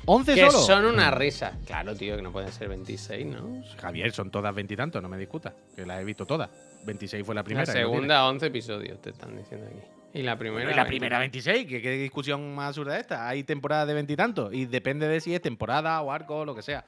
¿11 0.06 0.34
Que 0.34 0.50
solo? 0.50 0.58
son 0.64 0.84
una 0.86 1.10
risa. 1.10 1.58
Claro, 1.66 1.94
tío, 1.94 2.16
que 2.16 2.22
no 2.22 2.32
pueden 2.32 2.50
ser 2.52 2.68
26, 2.68 3.26
¿no? 3.26 3.62
Javier, 3.80 4.12
son 4.12 4.30
todas 4.30 4.54
veintitantos, 4.54 5.02
no 5.02 5.08
me 5.08 5.18
discutas. 5.18 5.54
Que 5.74 5.86
las 5.86 6.00
he 6.00 6.04
visto 6.04 6.26
todas. 6.26 6.50
26 6.84 7.24
fue 7.24 7.34
la 7.34 7.44
primera. 7.44 7.66
la 7.66 7.72
y 7.72 7.82
segunda, 7.82 8.28
11 8.28 8.46
episodios, 8.46 9.00
te 9.00 9.10
están 9.10 9.36
diciendo 9.36 9.66
aquí. 9.66 9.78
Y 10.14 10.22
la 10.22 10.36
primera... 10.36 10.64
Bueno, 10.64 10.70
y 10.72 10.74
la 10.74 10.82
20. 10.82 10.90
primera 10.90 11.18
26, 11.20 11.66
¿qué, 11.66 11.80
qué 11.80 11.90
discusión 11.92 12.54
más 12.54 12.68
absurda 12.68 12.98
esta. 12.98 13.28
Hay 13.28 13.44
temporadas 13.44 13.86
de 13.86 13.94
veintitantos 13.94 14.52
y, 14.52 14.66
depende 14.66 15.08
de 15.08 15.20
si 15.20 15.34
es 15.34 15.40
temporada 15.40 16.00
o 16.02 16.12
arco 16.12 16.40
o 16.40 16.44
lo 16.44 16.54
que 16.54 16.62
sea. 16.62 16.84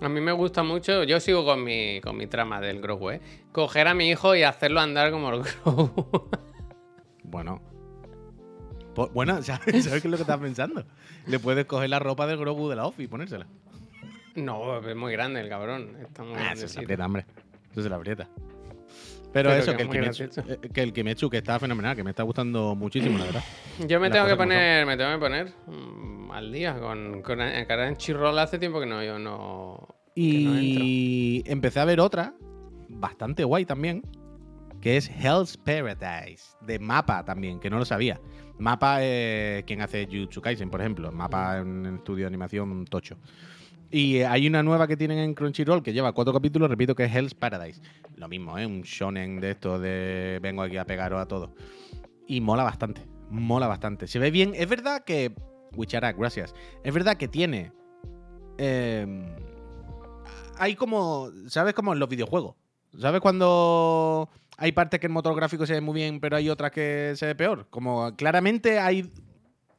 A 0.00 0.08
mí 0.08 0.20
me 0.20 0.32
gusta 0.32 0.62
mucho, 0.62 1.04
yo 1.04 1.20
sigo 1.20 1.44
con 1.44 1.62
mi, 1.62 2.00
con 2.00 2.16
mi 2.16 2.26
trama 2.26 2.60
del 2.60 2.80
Grogu, 2.80 3.10
¿eh? 3.10 3.20
Coger 3.52 3.88
a 3.88 3.94
mi 3.94 4.10
hijo 4.10 4.34
y 4.34 4.42
hacerlo 4.42 4.80
andar 4.80 5.10
como 5.10 5.32
el 5.32 5.42
Grogu. 5.42 6.28
Bueno. 7.24 7.62
Bueno, 9.12 9.42
¿sabes, 9.42 9.84
¿sabes 9.84 10.02
qué 10.02 10.08
es 10.08 10.10
lo 10.10 10.16
que 10.16 10.22
estás 10.22 10.38
pensando? 10.38 10.84
Le 11.26 11.38
puedes 11.38 11.64
coger 11.66 11.90
la 11.90 11.98
ropa 11.98 12.26
del 12.26 12.38
Grogu 12.38 12.68
de 12.68 12.76
la 12.76 12.86
Office 12.86 13.04
y 13.04 13.06
ponérsela. 13.08 13.46
no, 14.34 14.78
es 14.78 14.96
muy 14.96 15.12
grande 15.12 15.40
el 15.40 15.48
cabrón. 15.48 15.96
Está 16.00 16.22
muy 16.22 16.34
Ah, 16.36 16.52
eso 16.52 16.68
se 16.68 16.80
aprieta, 16.80 17.06
hombre. 17.06 17.26
Eso 17.70 17.82
se 17.82 17.88
la 17.88 17.96
aprieta. 17.96 18.28
Pero, 19.32 19.48
Pero 19.48 19.62
eso, 19.62 19.74
que 19.74 19.82
el 19.84 19.88
Kimetsu, 19.88 20.24
eh, 20.24 20.58
que 20.74 20.82
el 20.82 20.92
Kimetsu, 20.92 21.30
que 21.30 21.38
está 21.38 21.58
fenomenal, 21.58 21.96
que 21.96 22.04
me 22.04 22.10
está 22.10 22.22
gustando 22.22 22.74
muchísimo, 22.74 23.16
la 23.16 23.24
verdad. 23.24 23.42
Yo 23.88 23.98
me 23.98 24.10
Las 24.10 24.18
tengo 24.18 24.28
que 24.28 24.36
poner, 24.36 24.84
me 24.84 24.96
tengo 24.98 25.12
que 25.12 25.18
poner 25.18 25.52
mm, 25.66 26.30
al 26.32 26.52
día 26.52 26.78
con, 26.78 27.22
con 27.22 27.38
Crunchyroll 27.38 28.38
hace 28.38 28.58
tiempo 28.58 28.78
que 28.78 28.86
no, 28.86 29.02
yo 29.02 29.18
no... 29.18 29.88
Y 30.14 31.42
empecé 31.46 31.80
a 31.80 31.86
ver 31.86 32.00
otra, 32.00 32.34
bastante 32.90 33.44
guay 33.44 33.64
también, 33.64 34.02
que 34.82 34.98
es 34.98 35.08
Hell's 35.08 35.56
Paradise, 35.56 36.54
de 36.60 36.78
Mapa 36.78 37.24
también, 37.24 37.58
que 37.58 37.70
no 37.70 37.78
lo 37.78 37.86
sabía. 37.86 38.20
Mapa 38.62 39.02
es 39.02 39.64
quien 39.64 39.80
hace 39.80 40.06
Jujutsu 40.06 40.40
Kaisen, 40.40 40.70
por 40.70 40.80
ejemplo. 40.80 41.10
Mapa 41.10 41.58
es 41.58 41.64
un 41.64 41.96
estudio 41.96 42.22
de 42.22 42.28
animación 42.28 42.84
tocho. 42.84 43.16
Y 43.90 44.18
eh, 44.18 44.26
hay 44.26 44.46
una 44.46 44.62
nueva 44.62 44.86
que 44.86 44.96
tienen 44.96 45.18
en 45.18 45.34
Crunchyroll 45.34 45.82
que 45.82 45.92
lleva 45.92 46.12
cuatro 46.12 46.32
capítulos, 46.32 46.70
repito, 46.70 46.94
que 46.94 47.04
es 47.04 47.14
Hell's 47.14 47.34
Paradise. 47.34 47.82
Lo 48.14 48.28
mismo, 48.28 48.56
¿eh? 48.56 48.64
Un 48.64 48.82
shonen 48.82 49.40
de 49.40 49.50
esto 49.50 49.80
de 49.80 50.38
vengo 50.40 50.62
aquí 50.62 50.76
a 50.76 50.86
pegaros 50.86 51.20
a 51.20 51.26
todos. 51.26 51.50
Y 52.28 52.40
mola 52.40 52.62
bastante, 52.62 53.02
mola 53.30 53.66
bastante. 53.66 54.06
Se 54.06 54.20
ve 54.20 54.30
bien. 54.30 54.52
Es 54.54 54.68
verdad 54.68 55.02
que... 55.04 55.34
Wicharak, 55.74 56.16
gracias. 56.16 56.54
Es 56.84 56.94
verdad 56.94 57.16
que 57.16 57.26
tiene... 57.26 57.72
eh, 58.58 59.26
hay 60.56 60.76
como, 60.76 61.30
¿sabes? 61.48 61.74
Como 61.74 61.92
en 61.92 61.98
los 61.98 62.08
videojuegos. 62.08 62.54
¿Sabes 62.96 63.20
cuando 63.20 64.28
hay 64.58 64.72
partes 64.72 65.00
que 65.00 65.06
el 65.06 65.12
motor 65.12 65.34
gráfico 65.34 65.66
se 65.66 65.72
ve 65.74 65.80
muy 65.80 65.94
bien, 65.94 66.20
pero 66.20 66.36
hay 66.36 66.48
otras 66.48 66.70
que 66.70 67.12
se 67.16 67.26
ve 67.26 67.34
peor? 67.34 67.66
Como 67.70 68.14
claramente 68.16 68.78
hay 68.78 69.10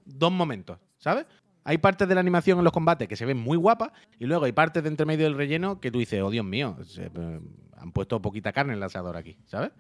dos 0.06 0.32
momentos, 0.32 0.78
¿sabes? 0.98 1.26
Hay 1.66 1.78
partes 1.78 2.08
de 2.10 2.14
la 2.16 2.20
animación 2.22 2.58
en 2.58 2.64
los 2.66 2.74
combates 2.74 3.08
que 3.08 3.16
se 3.16 3.26
ven 3.26 3.38
muy 3.38 3.58
guapas 3.58 3.92
y 4.20 4.26
luego 4.26 4.44
hay 4.46 4.52
partes 4.52 4.84
de 4.84 4.90
entre 4.90 5.06
medio 5.06 5.24
del 5.26 5.36
relleno 5.38 5.80
que 5.80 5.92
tú 5.92 6.00
dices, 6.00 6.22
oh 6.22 6.30
Dios 6.30 6.46
mío, 6.46 6.76
se- 6.84 7.06
eh, 7.06 7.40
han 7.78 7.92
puesto 7.94 8.22
poquita 8.22 8.52
carne 8.52 8.74
en 8.74 8.78
el 8.80 8.84
asador 8.84 9.16
aquí, 9.16 9.38
¿sabes? 9.46 9.72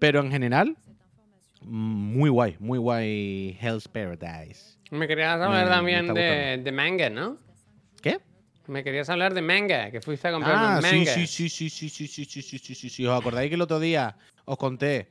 Pero 0.00 0.20
en 0.20 0.32
general, 0.32 0.76
muy 1.60 2.28
guay, 2.30 2.56
muy 2.58 2.78
guay 2.78 3.56
Hell's 3.60 3.86
Paradise. 3.86 4.78
Me 4.90 5.06
querías 5.06 5.34
hablar 5.40 5.68
también 5.68 6.06
de 6.64 6.72
manga, 6.72 7.08
¿no? 7.10 7.36
¿Qué? 8.02 8.18
Me 8.66 8.84
querías 8.84 9.08
hablar 9.10 9.34
de 9.34 9.42
manga, 9.42 9.90
que 9.90 10.00
fuiste 10.00 10.28
a 10.28 10.32
comprar 10.32 10.54
Ah, 10.56 10.80
manga. 10.80 10.88
sí, 11.14 11.26
sí, 11.26 11.48
sí, 11.48 11.68
sí, 11.68 11.88
sí, 11.88 12.06
sí, 12.08 12.24
sí, 12.24 12.42
sí, 12.42 12.58
sí, 12.58 12.74
sí, 12.74 12.88
sí. 12.88 13.06
¿Os 13.06 13.18
acordáis 13.18 13.48
que 13.48 13.54
el 13.56 13.60
otro 13.62 13.80
día 13.80 14.16
os 14.44 14.56
conté 14.56 15.08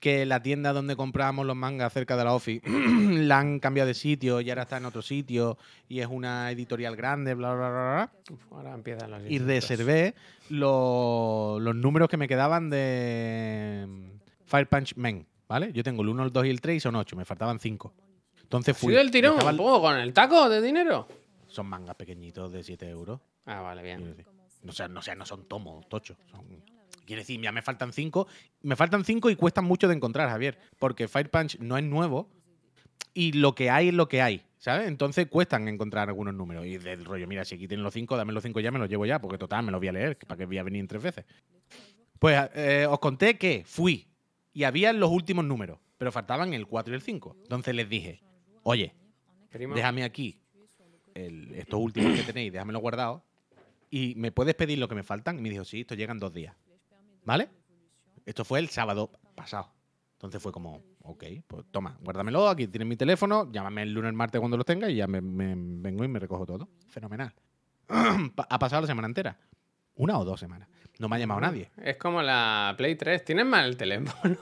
que 0.00 0.26
la 0.26 0.42
tienda 0.42 0.72
donde 0.74 0.96
comprábamos 0.96 1.46
los 1.46 1.56
mangas 1.56 1.92
cerca 1.92 2.16
de 2.16 2.24
la 2.24 2.34
office 2.34 2.60
la 2.68 3.38
han 3.38 3.58
cambiado 3.58 3.88
de 3.88 3.94
sitio 3.94 4.40
y 4.40 4.50
ahora 4.50 4.62
está 4.62 4.76
en 4.76 4.84
otro 4.84 5.00
sitio 5.02 5.56
y 5.88 6.00
es 6.00 6.06
una 6.10 6.50
editorial 6.50 6.94
grande, 6.96 7.32
bla, 7.34 7.54
bla, 7.54 7.68
bla, 7.70 7.80
bla? 7.80 8.12
Ahora 8.50 8.74
empiezan 8.74 9.10
los 9.10 9.22
Y 9.22 9.38
reservé 9.38 10.14
lo- 10.50 11.58
los 11.60 11.74
números 11.74 12.08
que 12.08 12.16
me 12.16 12.28
quedaban 12.28 12.68
de 12.70 13.86
Fire 14.46 14.68
Punch 14.68 14.94
Men, 14.96 15.26
¿vale? 15.48 15.72
Yo 15.72 15.82
tengo 15.82 16.02
el 16.02 16.08
1, 16.10 16.24
el 16.24 16.32
2 16.32 16.46
y 16.46 16.50
el 16.50 16.60
3 16.60 16.76
y 16.76 16.80
son 16.80 16.96
8, 16.96 17.16
me 17.16 17.24
faltaban 17.24 17.58
5. 17.58 17.92
Entonces 18.42 18.76
fui. 18.76 18.90
¿Sigue 18.92 19.00
el 19.00 19.10
tirón? 19.10 19.32
estaba- 19.38 19.56
¿Puedo 19.56 19.80
con 19.80 19.96
el 19.96 20.12
taco 20.12 20.48
de 20.50 20.60
dinero? 20.60 21.08
Son 21.54 21.66
mangas 21.66 21.94
pequeñitos 21.94 22.50
de 22.50 22.64
7 22.64 22.88
euros. 22.88 23.20
Ah, 23.46 23.60
vale, 23.60 23.80
bien. 23.82 24.16
No, 24.62 24.72
sea, 24.72 24.88
no, 24.88 25.00
sea, 25.02 25.14
no 25.14 25.24
son 25.24 25.46
tomos, 25.46 25.88
tochos. 25.88 26.16
Son... 26.32 26.44
Quiere 27.06 27.22
decir, 27.22 27.40
ya 27.40 27.52
me 27.52 27.62
faltan 27.62 27.92
cinco. 27.92 28.26
Me 28.62 28.74
faltan 28.74 29.04
cinco 29.04 29.30
y 29.30 29.36
cuestan 29.36 29.64
mucho 29.64 29.86
de 29.86 29.94
encontrar, 29.94 30.28
Javier. 30.30 30.58
Porque 30.80 31.06
Fire 31.06 31.30
Punch 31.30 31.60
no 31.60 31.78
es 31.78 31.84
nuevo 31.84 32.28
y 33.12 33.32
lo 33.32 33.54
que 33.54 33.70
hay 33.70 33.88
es 33.88 33.94
lo 33.94 34.08
que 34.08 34.20
hay, 34.20 34.42
¿sabes? 34.58 34.88
Entonces 34.88 35.28
cuestan 35.28 35.68
encontrar 35.68 36.08
algunos 36.08 36.34
números. 36.34 36.66
Y 36.66 36.78
del 36.78 37.04
rollo, 37.04 37.28
mira, 37.28 37.44
si 37.44 37.54
aquí 37.54 37.68
tienen 37.68 37.84
los 37.84 37.94
cinco, 37.94 38.16
dame 38.16 38.32
los 38.32 38.42
cinco 38.42 38.58
ya, 38.58 38.72
me 38.72 38.80
los 38.80 38.88
llevo 38.88 39.06
ya, 39.06 39.20
porque 39.20 39.38
total, 39.38 39.64
me 39.64 39.70
los 39.70 39.80
voy 39.80 39.88
a 39.88 39.92
leer, 39.92 40.18
¿para 40.18 40.36
que 40.36 40.46
voy 40.46 40.58
a 40.58 40.64
venir 40.64 40.80
en 40.80 40.88
tres 40.88 41.02
veces? 41.02 41.24
Pues 42.18 42.50
eh, 42.54 42.86
os 42.90 42.98
conté 42.98 43.38
que 43.38 43.62
fui 43.64 44.08
y 44.52 44.64
había 44.64 44.92
los 44.92 45.10
últimos 45.10 45.44
números, 45.44 45.78
pero 45.98 46.10
faltaban 46.10 46.52
el 46.52 46.66
4 46.66 46.92
y 46.92 46.96
el 46.96 47.02
5. 47.02 47.36
Entonces 47.42 47.74
les 47.76 47.88
dije, 47.88 48.20
oye, 48.64 48.92
Primo. 49.50 49.74
déjame 49.74 50.02
aquí 50.02 50.40
el- 51.14 51.54
estos 51.54 51.80
últimos 51.80 52.12
que 52.16 52.22
tenéis, 52.24 52.52
déjamelo 52.52 52.78
guardado. 52.80 53.24
Y 53.90 54.14
me 54.16 54.32
puedes 54.32 54.54
pedir 54.54 54.78
lo 54.78 54.88
que 54.88 54.94
me 54.94 55.02
faltan. 55.04 55.38
Y 55.38 55.42
me 55.42 55.50
dijo, 55.50 55.64
sí, 55.64 55.80
esto 55.82 55.94
llega 55.94 56.12
en 56.12 56.18
dos 56.18 56.32
días. 56.32 56.54
¿Vale? 57.24 57.48
Esto 58.26 58.44
fue 58.44 58.58
el 58.58 58.68
sábado 58.68 59.10
pasado. 59.34 59.70
Entonces 60.14 60.42
fue 60.42 60.52
como, 60.52 60.82
ok, 61.02 61.24
pues 61.46 61.64
toma, 61.70 61.98
guárdamelo, 62.00 62.48
aquí 62.48 62.66
tienes 62.66 62.88
mi 62.88 62.96
teléfono, 62.96 63.50
llámame 63.52 63.82
el 63.82 63.92
lunes, 63.92 64.12
martes 64.14 64.40
cuando 64.40 64.56
lo 64.56 64.64
tenga 64.64 64.88
y 64.90 64.96
ya 64.96 65.06
me, 65.06 65.20
me- 65.20 65.54
vengo 65.56 66.02
y 66.04 66.08
me 66.08 66.18
recojo 66.18 66.46
todo. 66.46 66.68
Fenomenal. 66.88 67.32
Ha 68.48 68.58
pasado 68.58 68.80
la 68.82 68.86
semana 68.86 69.06
entera. 69.06 69.38
Una 69.96 70.18
o 70.18 70.24
dos 70.24 70.40
semanas. 70.40 70.68
No 70.98 71.08
me 71.08 71.16
ha 71.16 71.18
llamado 71.18 71.40
nadie. 71.40 71.70
Es 71.76 71.96
como 71.98 72.22
la 72.22 72.74
Play 72.76 72.94
3. 72.96 73.24
Tienes 73.24 73.44
mal 73.46 73.66
el 73.68 73.76
teléfono. 73.76 74.34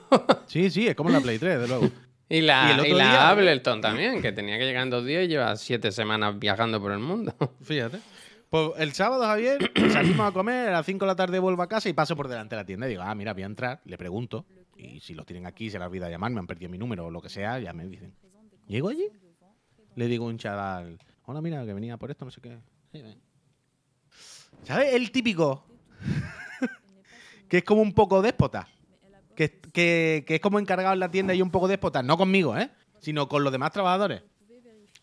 Sí, 0.47 0.69
sí, 0.69 0.87
es 0.87 0.95
como 0.95 1.09
la 1.09 1.19
Play 1.19 1.37
3, 1.37 1.59
de 1.61 1.67
luego. 1.67 1.89
y 2.29 2.41
la, 2.41 2.67
Y 2.67 2.71
el 2.71 2.77
y 2.77 2.81
otro 2.81 2.97
la 2.97 3.03
día- 3.09 3.29
Ableton 3.29 3.81
también, 3.81 4.21
que 4.21 4.31
tenía 4.31 4.57
que 4.57 4.65
llegar 4.65 4.83
en 4.83 4.89
dos 4.89 5.05
días 5.05 5.25
y 5.25 5.27
lleva 5.27 5.55
siete 5.55 5.91
semanas 5.91 6.37
viajando 6.39 6.81
por 6.81 6.91
el 6.91 6.99
mundo. 6.99 7.35
Fíjate. 7.61 7.99
Pues 8.49 8.71
el 8.77 8.93
sábado, 8.93 9.23
Javier, 9.25 9.71
salimos 9.91 10.27
a 10.29 10.31
comer, 10.31 10.69
a 10.69 10.73
las 10.73 10.85
5 10.85 11.05
de 11.05 11.07
la 11.07 11.15
tarde 11.15 11.39
vuelvo 11.39 11.63
a 11.63 11.67
casa 11.67 11.89
y 11.89 11.93
paso 11.93 12.15
por 12.15 12.27
delante 12.27 12.55
de 12.55 12.61
la 12.61 12.65
tienda 12.65 12.85
y 12.87 12.91
digo, 12.91 13.01
ah, 13.03 13.15
mira, 13.15 13.33
voy 13.33 13.43
a 13.43 13.47
entrar, 13.47 13.81
le 13.85 13.97
pregunto, 13.97 14.45
y 14.77 14.99
si 14.99 15.13
los 15.15 15.25
tienen 15.25 15.45
aquí, 15.47 15.69
se 15.71 15.79
les 15.79 15.87
olvida 15.87 16.09
llamarme, 16.09 16.39
han 16.39 16.45
perdido 16.47 16.69
mi 16.69 16.77
número 16.77 17.05
o 17.07 17.11
lo 17.11 17.19
que 17.21 17.29
sea, 17.29 17.57
ya 17.59 17.73
me 17.73 17.85
dicen. 17.87 18.13
Llego 18.67 18.89
allí, 18.89 19.07
le 19.95 20.07
digo 20.07 20.25
a 20.25 20.29
un 20.29 20.37
chaval, 20.37 20.99
hola, 21.25 21.41
mira, 21.41 21.65
que 21.65 21.73
venía 21.73 21.97
por 21.97 22.11
esto, 22.11 22.25
no 22.25 22.31
sé 22.31 22.41
qué. 22.41 22.57
¿Sabes? 24.63 24.93
El 24.93 25.11
típico, 25.11 25.65
que 27.49 27.57
es 27.57 27.63
como 27.63 27.81
un 27.81 27.93
poco 27.93 28.21
déspota, 28.21 28.67
que, 29.35 29.59
que, 29.73 30.23
que 30.27 30.35
es 30.35 30.41
como 30.41 30.59
encargado 30.59 30.93
en 30.93 30.99
la 30.99 31.11
tienda 31.11 31.33
y 31.33 31.41
un 31.41 31.51
poco 31.51 31.67
déspota, 31.67 32.03
no 32.03 32.17
conmigo, 32.17 32.57
¿eh? 32.57 32.69
Sino 32.99 33.27
con 33.27 33.43
los 33.43 33.51
demás 33.51 33.71
trabajadores. 33.71 34.23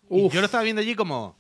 Y 0.08 0.28
yo 0.28 0.40
lo 0.40 0.46
estaba 0.46 0.64
viendo 0.64 0.80
allí 0.82 0.94
como. 0.94 1.38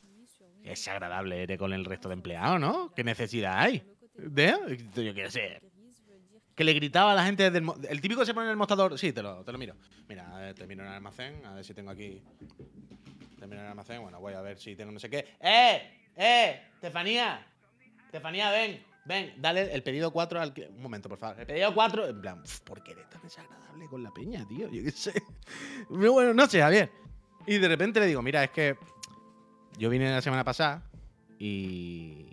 Es 0.62 0.86
agradable 0.88 1.42
eres 1.42 1.58
con 1.58 1.72
el 1.72 1.84
resto 1.84 2.08
de 2.08 2.14
empleados, 2.14 2.60
¿no? 2.60 2.92
¿Qué 2.94 3.02
necesidad 3.02 3.58
hay? 3.58 3.82
¿De? 4.14 4.54
Yo 4.94 5.14
qué 5.14 5.30
sé. 5.30 5.60
Que 6.54 6.64
le 6.64 6.74
gritaba 6.74 7.12
a 7.12 7.14
la 7.14 7.24
gente 7.24 7.50
desde 7.50 7.58
el, 7.58 7.86
el 7.88 8.00
típico 8.00 8.20
que 8.20 8.26
se 8.26 8.34
pone 8.34 8.46
en 8.46 8.50
el 8.50 8.56
mostrador. 8.56 8.98
Sí, 8.98 9.12
te 9.12 9.22
lo, 9.22 9.42
te 9.42 9.52
lo 9.52 9.58
miro. 9.58 9.74
Mira, 10.08 10.30
a 10.36 10.38
ver, 10.38 10.54
te 10.54 10.66
miro 10.66 10.82
en 10.82 10.88
el 10.88 10.94
almacén, 10.94 11.44
a 11.46 11.54
ver 11.54 11.64
si 11.64 11.72
tengo 11.72 11.90
aquí. 11.90 12.22
Te 13.38 13.46
miro 13.46 13.60
en 13.60 13.64
el 13.64 13.70
almacén, 13.70 14.02
bueno, 14.02 14.20
voy 14.20 14.34
a 14.34 14.42
ver 14.42 14.58
si 14.58 14.76
tengo 14.76 14.92
no 14.92 15.00
sé 15.00 15.08
qué. 15.08 15.36
¡Eh! 15.40 16.10
¡Eh! 16.14 16.60
¡Estefanía! 16.74 17.46
Estefanía, 18.04 18.50
ven, 18.50 18.82
ven, 19.04 19.34
dale 19.38 19.72
el 19.72 19.82
pedido 19.82 20.10
4 20.12 20.40
al. 20.40 20.54
Un 20.76 20.82
momento, 20.82 21.08
por 21.08 21.18
favor. 21.18 21.40
El 21.40 21.46
pedido 21.46 21.74
4, 21.74 22.08
en 22.08 22.20
plan, 22.20 22.40
"Uf, 22.42 22.60
¿por 22.60 22.82
qué 22.82 22.92
eres 22.92 23.08
tan 23.08 23.22
desagradable 23.22 23.86
con 23.86 24.02
la 24.02 24.10
peña, 24.10 24.46
tío? 24.46 24.68
Yo 24.68 24.82
qué 24.82 24.90
sé. 24.90 25.12
Pero 25.88 26.12
Bueno, 26.12 26.34
no 26.34 26.46
sé, 26.46 26.60
Javier. 26.60 26.90
Y 27.46 27.58
de 27.58 27.68
repente 27.68 28.00
le 28.00 28.06
digo, 28.06 28.22
mira, 28.22 28.44
es 28.44 28.50
que 28.50 28.76
yo 29.78 29.88
vine 29.90 30.10
la 30.10 30.20
semana 30.22 30.44
pasada 30.44 30.82
y. 31.38 32.26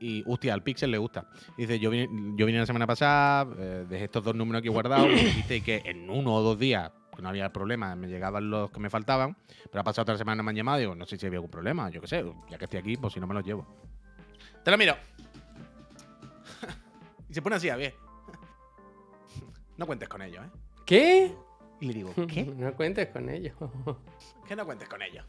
Y, 0.00 0.24
hostia, 0.26 0.52
al 0.52 0.64
Pixel 0.64 0.90
le 0.90 0.98
gusta. 0.98 1.28
Dice, 1.56 1.78
yo 1.78 1.88
vine, 1.88 2.08
yo 2.36 2.44
vine 2.44 2.58
la 2.58 2.66
semana 2.66 2.88
pasada, 2.88 3.46
eh, 3.56 3.86
dejé 3.88 4.06
estos 4.06 4.24
dos 4.24 4.34
números 4.34 4.58
aquí 4.58 4.68
guardados, 4.68 5.06
y 5.08 5.14
dijiste 5.14 5.60
que 5.60 5.80
en 5.84 6.10
uno 6.10 6.34
o 6.34 6.42
dos 6.42 6.58
días, 6.58 6.90
no 7.20 7.28
había 7.28 7.52
problema, 7.52 7.94
me 7.94 8.08
llegaban 8.08 8.50
los 8.50 8.72
que 8.72 8.80
me 8.80 8.90
faltaban, 8.90 9.36
pero 9.70 9.82
ha 9.82 9.84
pasado 9.84 10.02
otra 10.02 10.18
semana, 10.18 10.42
me 10.42 10.50
han 10.50 10.56
llamado, 10.56 10.78
digo, 10.78 10.94
no 10.96 11.06
sé 11.06 11.16
si 11.16 11.26
había 11.26 11.36
algún 11.36 11.52
problema, 11.52 11.88
yo 11.88 12.00
qué 12.00 12.08
sé, 12.08 12.24
ya 12.50 12.58
que 12.58 12.64
estoy 12.64 12.80
aquí, 12.80 12.96
pues 12.96 13.12
si 13.14 13.20
no 13.20 13.28
me 13.28 13.34
los 13.34 13.44
llevo. 13.44 13.64
Te 14.64 14.72
lo 14.72 14.76
miro. 14.76 14.96
Y 17.32 17.34
se 17.34 17.40
pone 17.40 17.56
así, 17.56 17.70
a 17.70 17.76
ver. 17.76 17.94
No 19.78 19.86
cuentes 19.86 20.06
con 20.06 20.20
ellos, 20.20 20.44
¿eh? 20.44 20.50
¿Qué? 20.84 21.34
Y 21.80 21.86
le 21.86 21.94
digo, 21.94 22.12
¿qué? 22.28 22.44
No 22.44 22.74
cuentes 22.76 23.08
con 23.08 23.28
ello. 23.30 23.54
Que 24.46 24.54
no 24.54 24.66
cuentes 24.66 24.86
con 24.86 25.00
ellos. 25.00 25.24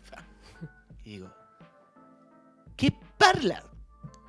Y 1.05 1.11
digo, 1.11 1.29
¿qué 2.75 2.93
parla? 3.17 3.63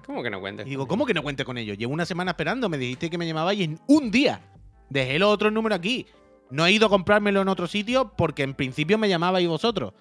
¿Cómo 0.07 0.23
que 0.23 0.31
no 0.31 0.39
cuentes? 0.41 0.67
Y 0.67 0.71
digo, 0.71 0.83
con 0.83 0.91
¿cómo 0.91 1.07
que 1.07 1.15
no 1.15 1.23
cuente 1.25 1.45
con 1.45 1.59
ellos? 1.59 1.77
Llevo 1.77 1.93
una 1.93 2.07
semana 2.07 2.31
esperando, 2.31 2.69
me 2.69 2.79
dijiste 2.79 3.11
que 3.11 3.19
me 3.19 3.27
llamabais 3.27 3.61
en 3.61 3.81
un 3.89 4.13
día. 4.13 4.41
Dejé 4.89 5.19
los 5.19 5.33
otros 5.33 5.53
números 5.53 5.77
aquí. 5.77 6.07
No 6.51 6.65
he 6.65 6.71
ido 6.71 6.87
a 6.87 6.91
comprármelo 6.91 7.43
en 7.43 7.49
otro 7.49 7.67
sitio 7.67 8.13
porque 8.17 8.45
en 8.45 8.55
principio 8.55 8.99
me 8.99 9.09
llamabais 9.09 9.49
vosotros. 9.49 9.95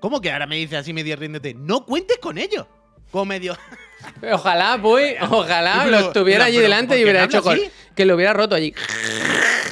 ¿Cómo 0.00 0.20
que 0.20 0.30
ahora 0.30 0.46
me 0.46 0.56
dice 0.56 0.76
así 0.76 0.92
medio 0.92 1.16
riéndote? 1.16 1.54
No 1.54 1.86
cuentes 1.86 2.18
con 2.18 2.36
ellos. 2.36 2.66
Como 3.10 3.24
medio. 3.24 3.56
Ojalá, 4.32 4.78
pues, 4.80 5.16
ojalá 5.22 5.80
Pero- 5.84 5.90
lo 6.00 6.06
estuviera 6.06 6.38
pero- 6.38 6.46
allí 6.46 6.56
pero, 6.56 6.62
delante 6.68 6.88
¿por 6.88 6.98
y 6.98 7.02
hubiera 7.02 7.24
hecho 7.24 7.42
con- 7.42 7.58
que 7.94 8.04
lo 8.04 8.14
hubiera 8.14 8.32
roto 8.32 8.54
allí. 8.54 8.74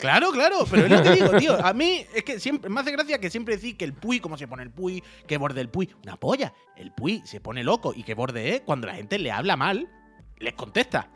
Claro, 0.00 0.30
claro, 0.32 0.66
pero 0.70 0.84
es 0.86 0.90
lo 0.90 1.02
que 1.02 1.10
digo, 1.10 1.30
tío. 1.38 1.64
A 1.64 1.72
mí 1.72 2.04
es 2.14 2.22
que 2.24 2.38
siempre 2.38 2.68
me 2.70 2.80
hace 2.80 2.90
gracia 2.92 3.18
que 3.18 3.30
siempre 3.30 3.56
decís 3.56 3.74
que 3.74 3.84
el 3.84 3.94
Puy, 3.94 4.20
cómo 4.20 4.36
se 4.36 4.46
pone 4.46 4.62
el 4.62 4.70
Puy, 4.70 5.02
que 5.26 5.38
borde 5.38 5.60
el 5.62 5.68
Puy. 5.70 5.90
Una 6.02 6.16
polla. 6.16 6.52
El 6.76 6.92
Puy 6.92 7.22
se 7.24 7.40
pone 7.40 7.64
loco 7.64 7.92
y 7.94 8.02
que 8.02 8.14
borde 8.14 8.56
es 8.56 8.60
cuando 8.62 8.86
la 8.86 8.94
gente 8.94 9.18
le 9.18 9.30
habla 9.32 9.56
mal, 9.56 9.88
les 10.38 10.52
contesta. 10.54 11.08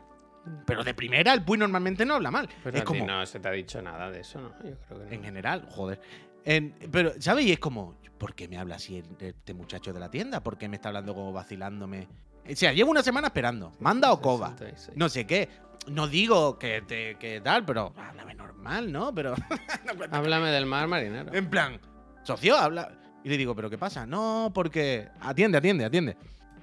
Pero 0.65 0.83
de 0.83 0.93
primera 0.95 1.33
el 1.33 1.43
Puy 1.43 1.57
normalmente 1.59 2.05
no 2.05 2.15
habla 2.15 2.31
mal. 2.31 2.49
Pero 2.63 2.77
es 2.77 2.81
a 2.81 2.85
ti 2.85 2.87
como, 2.87 3.05
no 3.05 3.25
se 3.25 3.39
te 3.39 3.47
ha 3.47 3.51
dicho 3.51 3.79
nada 3.81 4.09
de 4.09 4.21
eso, 4.21 4.41
¿no? 4.41 4.49
Yo 4.63 4.75
creo 4.87 4.99
que 4.99 5.05
no. 5.05 5.11
en 5.11 5.23
general, 5.23 5.67
joder. 5.69 6.01
En- 6.45 6.73
pero, 6.91 7.11
¿sabes? 7.19 7.45
Y 7.45 7.51
es 7.51 7.59
como, 7.59 7.99
¿por 8.17 8.33
qué 8.33 8.47
me 8.47 8.57
habla 8.57 8.75
así 8.75 9.03
este 9.19 9.53
muchacho 9.53 9.93
de 9.93 9.99
la 9.99 10.09
tienda? 10.09 10.41
¿Por 10.41 10.57
qué 10.57 10.67
me 10.67 10.77
está 10.77 10.89
hablando 10.89 11.13
como 11.13 11.31
vacilándome? 11.31 12.07
O 12.51 12.55
sea, 12.55 12.73
llevo 12.73 12.91
una 12.91 13.03
semana 13.03 13.27
esperando. 13.27 13.71
Manda 13.79 14.11
o 14.11 14.21
coba. 14.21 14.49
66. 14.57 14.97
No 14.97 15.09
sé 15.09 15.25
qué. 15.27 15.49
No 15.87 16.07
digo 16.07 16.57
que, 16.59 16.81
te, 16.81 17.15
que 17.17 17.41
tal, 17.41 17.65
pero 17.65 17.93
háblame 17.97 18.33
normal, 18.35 18.91
¿no? 18.91 19.13
Pero. 19.13 19.35
no 19.85 20.05
Háblame 20.15 20.49
del 20.49 20.65
mar 20.65 20.87
marinero. 20.87 21.33
en 21.33 21.49
plan, 21.49 21.79
socio, 22.23 22.57
habla. 22.57 22.91
Y 23.23 23.29
le 23.29 23.37
digo, 23.37 23.55
¿pero 23.55 23.69
qué 23.69 23.77
pasa? 23.77 24.05
No, 24.05 24.51
porque. 24.53 25.07
Atiende, 25.21 25.57
atiende, 25.57 25.85
atiende. 25.85 26.17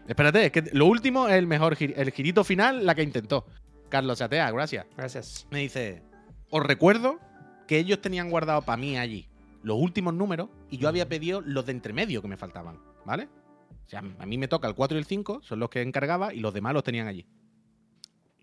Espérate, 0.07 0.47
es 0.47 0.53
que 0.53 0.63
lo 0.73 0.87
último 0.87 1.27
es 1.29 1.35
el 1.35 1.47
mejor, 1.47 1.77
gir- 1.77 1.95
el 1.97 2.11
girito 2.13 2.45
final, 2.45 2.87
la 2.87 2.95
que 2.95 3.03
intentó. 3.03 3.45
Carlos 3.89 4.19
Satea, 4.19 4.51
gracias. 4.53 4.87
Gracias. 4.97 5.47
Me 5.51 5.59
dice, 5.61 6.03
os 6.51 6.63
recuerdo 6.63 7.19
que 7.67 7.79
ellos 7.79 8.01
tenían 8.01 8.31
guardado 8.31 8.63
para 8.63 8.77
mí 8.77 8.97
allí 8.97 9.29
los 9.63 9.77
últimos 9.81 10.15
números 10.15 10.49
y 10.71 10.79
yo 10.79 10.89
había 10.89 11.09
pedido 11.09 11.41
los 11.41 11.67
de 11.67 11.73
entremedio 11.73 12.23
que 12.23 12.29
me 12.29 12.37
faltaban, 12.37 12.79
¿vale? 13.05 13.29
O 13.87 13.89
sea, 13.89 14.01
a 14.01 14.27
mí 14.27 14.37
me 14.37 14.49
toca 14.49 14.67
el 14.67 14.75
4 14.75 14.97
y 14.97 15.01
el 15.01 15.07
5, 15.07 15.43
son 15.43 15.61
los 15.61 15.71
que 15.71 15.81
encargaba 15.81 16.35
y 16.35 16.41
los 16.41 16.53
demás 16.53 16.75
los 16.75 16.83
tenían 16.83 17.07
allí. 17.07 17.25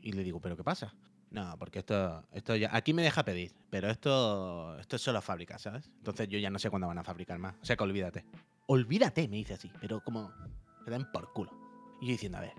Y 0.02 0.14
le 0.14 0.24
digo, 0.24 0.40
¿pero 0.40 0.56
qué 0.56 0.64
pasa? 0.64 0.96
No, 1.32 1.58
porque 1.58 1.80
esto, 1.80 2.24
esto 2.32 2.56
ya. 2.56 2.70
Aquí 2.76 2.94
me 2.94 3.02
deja 3.02 3.24
pedir, 3.24 3.54
pero 3.70 3.90
esto, 3.90 4.78
esto 4.80 4.96
es 4.96 5.02
solo 5.02 5.22
fábrica, 5.22 5.58
¿sabes? 5.58 5.90
Entonces 5.98 6.30
yo 6.30 6.38
ya 6.38 6.50
no 6.50 6.60
sé 6.60 6.70
cuándo 6.70 6.88
van 6.88 7.00
a 7.00 7.04
fabricar 7.04 7.40
más. 7.40 7.56
O 7.62 7.66
sea 7.66 7.76
que 7.76 7.84
olvídate. 7.84 8.24
Olvídate, 8.68 9.28
me 9.28 9.38
dice 9.38 9.56
así, 9.56 9.72
pero 9.82 10.02
como. 10.02 10.32
Me 10.86 10.92
dan 10.92 11.12
por 11.12 11.34
culo. 11.34 11.52
Y 12.00 12.08
yo 12.08 12.12
diciendo, 12.12 12.38
a 12.38 12.42
ver. 12.42 12.54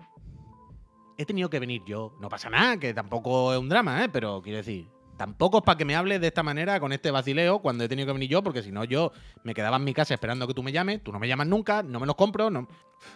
He 1.17 1.25
tenido 1.25 1.49
que 1.49 1.59
venir 1.59 1.81
yo. 1.87 2.17
No 2.19 2.27
pasa 2.27 2.49
nada, 2.49 2.77
que 2.77 2.93
tampoco 2.93 3.53
es 3.53 3.59
un 3.59 3.69
drama, 3.69 4.03
¿eh? 4.03 4.09
Pero 4.09 4.41
quiero 4.41 4.57
decir, 4.57 4.87
tampoco 5.17 5.57
es 5.59 5.63
para 5.63 5.77
que 5.77 5.85
me 5.85 5.95
hables 5.95 6.19
de 6.21 6.27
esta 6.27 6.43
manera 6.43 6.79
con 6.79 6.91
este 6.91 7.11
vacileo 7.11 7.59
cuando 7.59 7.83
he 7.83 7.87
tenido 7.89 8.07
que 8.07 8.13
venir 8.13 8.29
yo, 8.29 8.43
porque 8.43 8.61
si 8.63 8.71
no 8.71 8.83
yo 8.83 9.11
me 9.43 9.53
quedaba 9.53 9.77
en 9.77 9.83
mi 9.83 9.93
casa 9.93 10.13
esperando 10.13 10.47
que 10.47 10.53
tú 10.53 10.63
me 10.63 10.71
llames, 10.71 11.03
tú 11.03 11.11
no 11.11 11.19
me 11.19 11.27
llamas 11.27 11.47
nunca, 11.47 11.83
no 11.83 11.99
me 11.99 12.05
los 12.05 12.15
compro, 12.15 12.49
no. 12.49 12.67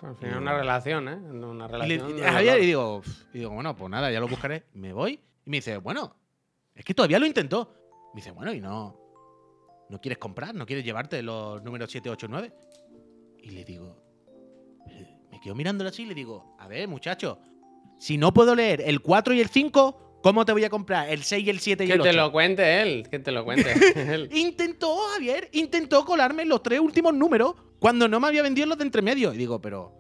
Al 0.01 0.15
final 0.17 0.37
una 0.39 0.57
relación, 0.57 1.07
¿eh? 1.09 1.15
Una 1.15 1.65
Y, 1.65 1.67
le- 1.69 1.97
relación. 1.97 2.17
y- 2.17 2.21
a 2.21 2.31
Javier, 2.33 2.53
dolor. 2.53 2.63
y 2.63 2.65
digo, 2.67 3.01
y 3.33 3.37
digo, 3.39 3.49
bueno, 3.51 3.75
pues 3.75 3.89
nada, 3.89 4.11
ya 4.11 4.19
lo 4.19 4.27
buscaré. 4.27 4.65
Me 4.73 4.93
voy 4.93 5.19
y 5.45 5.49
me 5.49 5.57
dice, 5.57 5.77
bueno, 5.77 6.15
es 6.75 6.83
que 6.85 6.93
todavía 6.93 7.19
lo 7.19 7.25
intentó. 7.25 7.73
Me 8.13 8.21
dice, 8.21 8.31
bueno, 8.31 8.53
y 8.53 8.59
no. 8.61 8.97
¿No 9.89 9.99
quieres 9.99 10.19
comprar? 10.19 10.53
¿No 10.53 10.65
quieres 10.67 10.85
llevarte 10.85 11.21
los 11.23 11.63
números 11.63 11.89
7, 11.91 12.09
8, 12.09 12.27
9? 12.29 12.53
Y 13.41 13.49
le 13.51 13.63
digo, 13.65 13.97
eh, 14.87 15.17
me 15.31 15.39
quedo 15.39 15.55
mirándolo 15.55 15.89
así 15.89 16.03
y 16.03 16.05
le 16.05 16.13
digo, 16.13 16.55
a 16.59 16.67
ver, 16.67 16.87
muchacho, 16.87 17.39
si 17.97 18.17
no 18.17 18.31
puedo 18.33 18.53
leer 18.53 18.81
el 18.85 19.01
4 19.01 19.33
y 19.33 19.41
el 19.41 19.47
5, 19.49 20.08
¿cómo 20.21 20.45
te 20.45 20.51
voy 20.51 20.63
a 20.63 20.69
comprar 20.69 21.09
el 21.09 21.23
6 21.23 21.45
y 21.45 21.49
el 21.49 21.59
7 21.59 21.83
y 21.83 21.87
Que 21.87 21.93
el 21.93 22.01
8? 22.01 22.09
te 22.09 22.15
lo 22.15 22.31
cuente 22.31 22.81
él, 22.81 23.07
que 23.09 23.19
te 23.19 23.31
lo 23.31 23.43
cuente 23.43 23.71
él. 24.13 24.29
Intentó, 24.33 24.95
Javier, 25.13 25.49
intentó 25.53 26.05
colarme 26.05 26.45
los 26.45 26.61
tres 26.63 26.79
últimos 26.79 27.13
números 27.13 27.55
cuando 27.79 28.07
no 28.07 28.19
me 28.19 28.27
había 28.27 28.41
vendido 28.43 28.67
los 28.67 28.77
de 28.77 28.83
entre 28.83 29.01
medio. 29.01 29.33
Y 29.33 29.37
digo, 29.37 29.61
pero. 29.61 29.93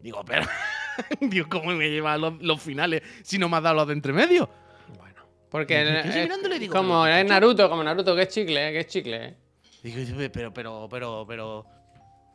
Digo, 0.00 0.24
pero. 0.24 0.42
Dios, 1.20 1.46
¿cómo 1.48 1.72
me 1.72 1.88
lleva 1.90 2.16
los, 2.18 2.40
los 2.42 2.60
finales 2.60 3.02
si 3.22 3.38
no 3.38 3.48
me 3.48 3.56
has 3.56 3.62
dado 3.62 3.76
los 3.76 3.86
de 3.86 3.92
entre 3.94 4.12
medio? 4.12 4.48
Bueno. 4.96 5.22
Porque 5.50 6.02
mirándole 6.04 6.56
y 6.56 6.58
digo, 6.60 6.74
como 6.74 7.06
es. 7.06 7.24
Naruto, 7.26 7.68
como 7.70 7.82
Naruto, 7.84 8.14
que 8.16 8.22
es 8.22 8.28
chicle, 8.28 8.68
eh, 8.68 8.72
que 8.72 8.80
es 8.80 8.86
chicle. 8.86 9.36
Digo, 9.82 9.98
pero, 10.32 10.52
pero, 10.52 10.88
pero, 10.90 11.24
pero. 11.26 11.66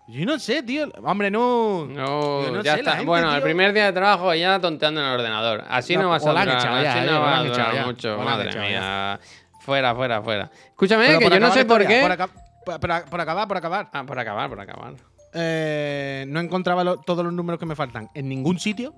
Yo 0.08 0.26
no 0.26 0.38
sé, 0.38 0.64
tío. 0.64 0.89
Hombre, 1.04 1.32
no. 1.32 1.86
No, 1.86 2.62
ya 2.62 2.74
sé, 2.74 2.80
está. 2.80 2.91
gente, 2.91 3.06
bueno, 3.06 3.34
el 3.34 3.41
primer 3.41 3.72
día 3.74 3.86
de 3.86 3.93
trabajo 3.93 4.34
ya 4.34 4.60
tonteando 4.60 4.99
en 5.01 5.08
el 5.08 5.14
ordenador. 5.14 5.64
Así 5.70 5.95
No, 5.95 6.04
no, 6.04 6.10
vas 6.10 6.26
a 6.26 6.30
durar, 6.30 6.47
ya, 6.47 6.56
así 6.56 7.10
no 7.10 7.22
vas 7.22 7.39
a 7.39 7.43
durar 7.43 7.86
mucho. 7.86 8.18
Madre 8.20 8.60
mía. 8.60 9.20
Fuera, 9.62 9.95
fuera, 9.95 10.22
fuera. 10.22 10.51
Escúchame, 10.72 11.06
Pero 11.08 11.20
que 11.20 11.30
yo 11.30 11.39
no 11.39 11.51
sé 11.51 11.64
por 11.66 11.86
qué. 11.88 12.01
Por, 12.01 12.12
aca- 12.12 12.28
por- 12.66 12.80
por- 12.82 13.06
por 13.10 13.22
acabar, 13.22 13.47
por 13.47 13.58
acabar. 13.58 13.89
Ah, 13.93 14.04
por 14.06 14.20
acabar, 14.20 14.49
por 14.49 14.60
acabar. 14.60 14.93
Eh, 15.34 16.26
no 16.28 16.39
encontraba 16.41 16.84
lo- 16.84 16.97
todos 16.97 17.24
los 17.24 17.34
números 17.34 17.60
que 17.60 17.66
me 17.66 17.76
faltan 17.76 18.10
en 18.14 18.28
ningún 18.28 18.60
sitio. 18.60 18.93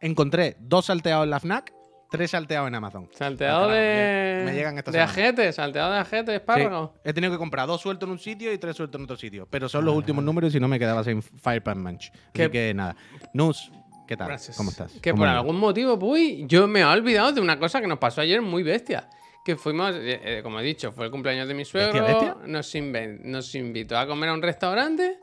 Encontré 0.00 0.56
dos 0.60 0.86
salteados 0.86 1.24
en 1.24 1.30
la 1.30 1.40
FNAC, 1.40 1.72
tres 2.16 2.30
salteados 2.30 2.68
en 2.68 2.74
Amazon. 2.74 3.08
Salteado 3.12 3.68
Ah, 3.70 3.74
de. 3.74 4.42
me 4.44 4.52
llegan 4.54 4.76
de 4.76 5.00
ajete, 5.00 5.52
salteado 5.52 5.92
de 5.92 5.98
ajete, 5.98 6.34
espárrago. 6.34 6.92
Sí, 6.94 7.00
he 7.04 7.12
tenido 7.12 7.32
que 7.32 7.38
comprar 7.38 7.66
dos 7.66 7.80
sueltos 7.80 8.06
en 8.06 8.12
un 8.12 8.18
sitio 8.18 8.52
y 8.52 8.58
tres 8.58 8.76
sueltos 8.76 8.98
en 8.98 9.04
otro 9.04 9.16
sitio. 9.16 9.46
Pero 9.50 9.68
son 9.68 9.84
los 9.84 9.94
últimos 9.94 10.24
números 10.24 10.54
y 10.54 10.60
no 10.60 10.68
me 10.68 10.78
quedaba 10.78 11.02
sin 11.04 11.22
Firepan 11.22 11.78
Manch. 11.82 12.10
Así 12.34 12.50
Que- 12.50 12.74
nada. 12.74 12.96
Nus, 13.32 13.70
¿qué 14.06 14.16
tal? 14.16 14.28
Gracias. 14.28 14.56
¿Cómo 14.56 14.70
estás? 14.70 14.92
Que 15.00 15.10
¿Cómo 15.10 15.22
por 15.22 15.28
algún 15.28 15.58
motivo, 15.58 15.94
uy, 16.00 16.44
yo 16.48 16.66
me 16.66 16.80
he 16.80 16.84
olvidado 16.84 17.32
de 17.32 17.40
una 17.40 17.58
cosa 17.58 17.80
que 17.80 17.86
nos 17.86 17.98
pasó 17.98 18.20
ayer 18.20 18.40
muy 18.42 18.62
bestia. 18.62 19.08
Que 19.44 19.54
fuimos, 19.56 19.94
eh, 19.94 20.20
eh, 20.38 20.40
como 20.42 20.58
he 20.58 20.62
dicho, 20.64 20.90
fue 20.92 21.04
el 21.04 21.10
cumpleaños 21.12 21.46
de 21.46 21.54
mi 21.54 21.64
suegro. 21.64 22.04
bestia? 22.04 22.36
Nos, 22.46 22.74
inven- 22.74 23.20
nos 23.22 23.54
invitó 23.54 23.96
a 23.96 24.06
comer 24.06 24.30
a 24.30 24.34
un 24.34 24.42
restaurante. 24.42 25.18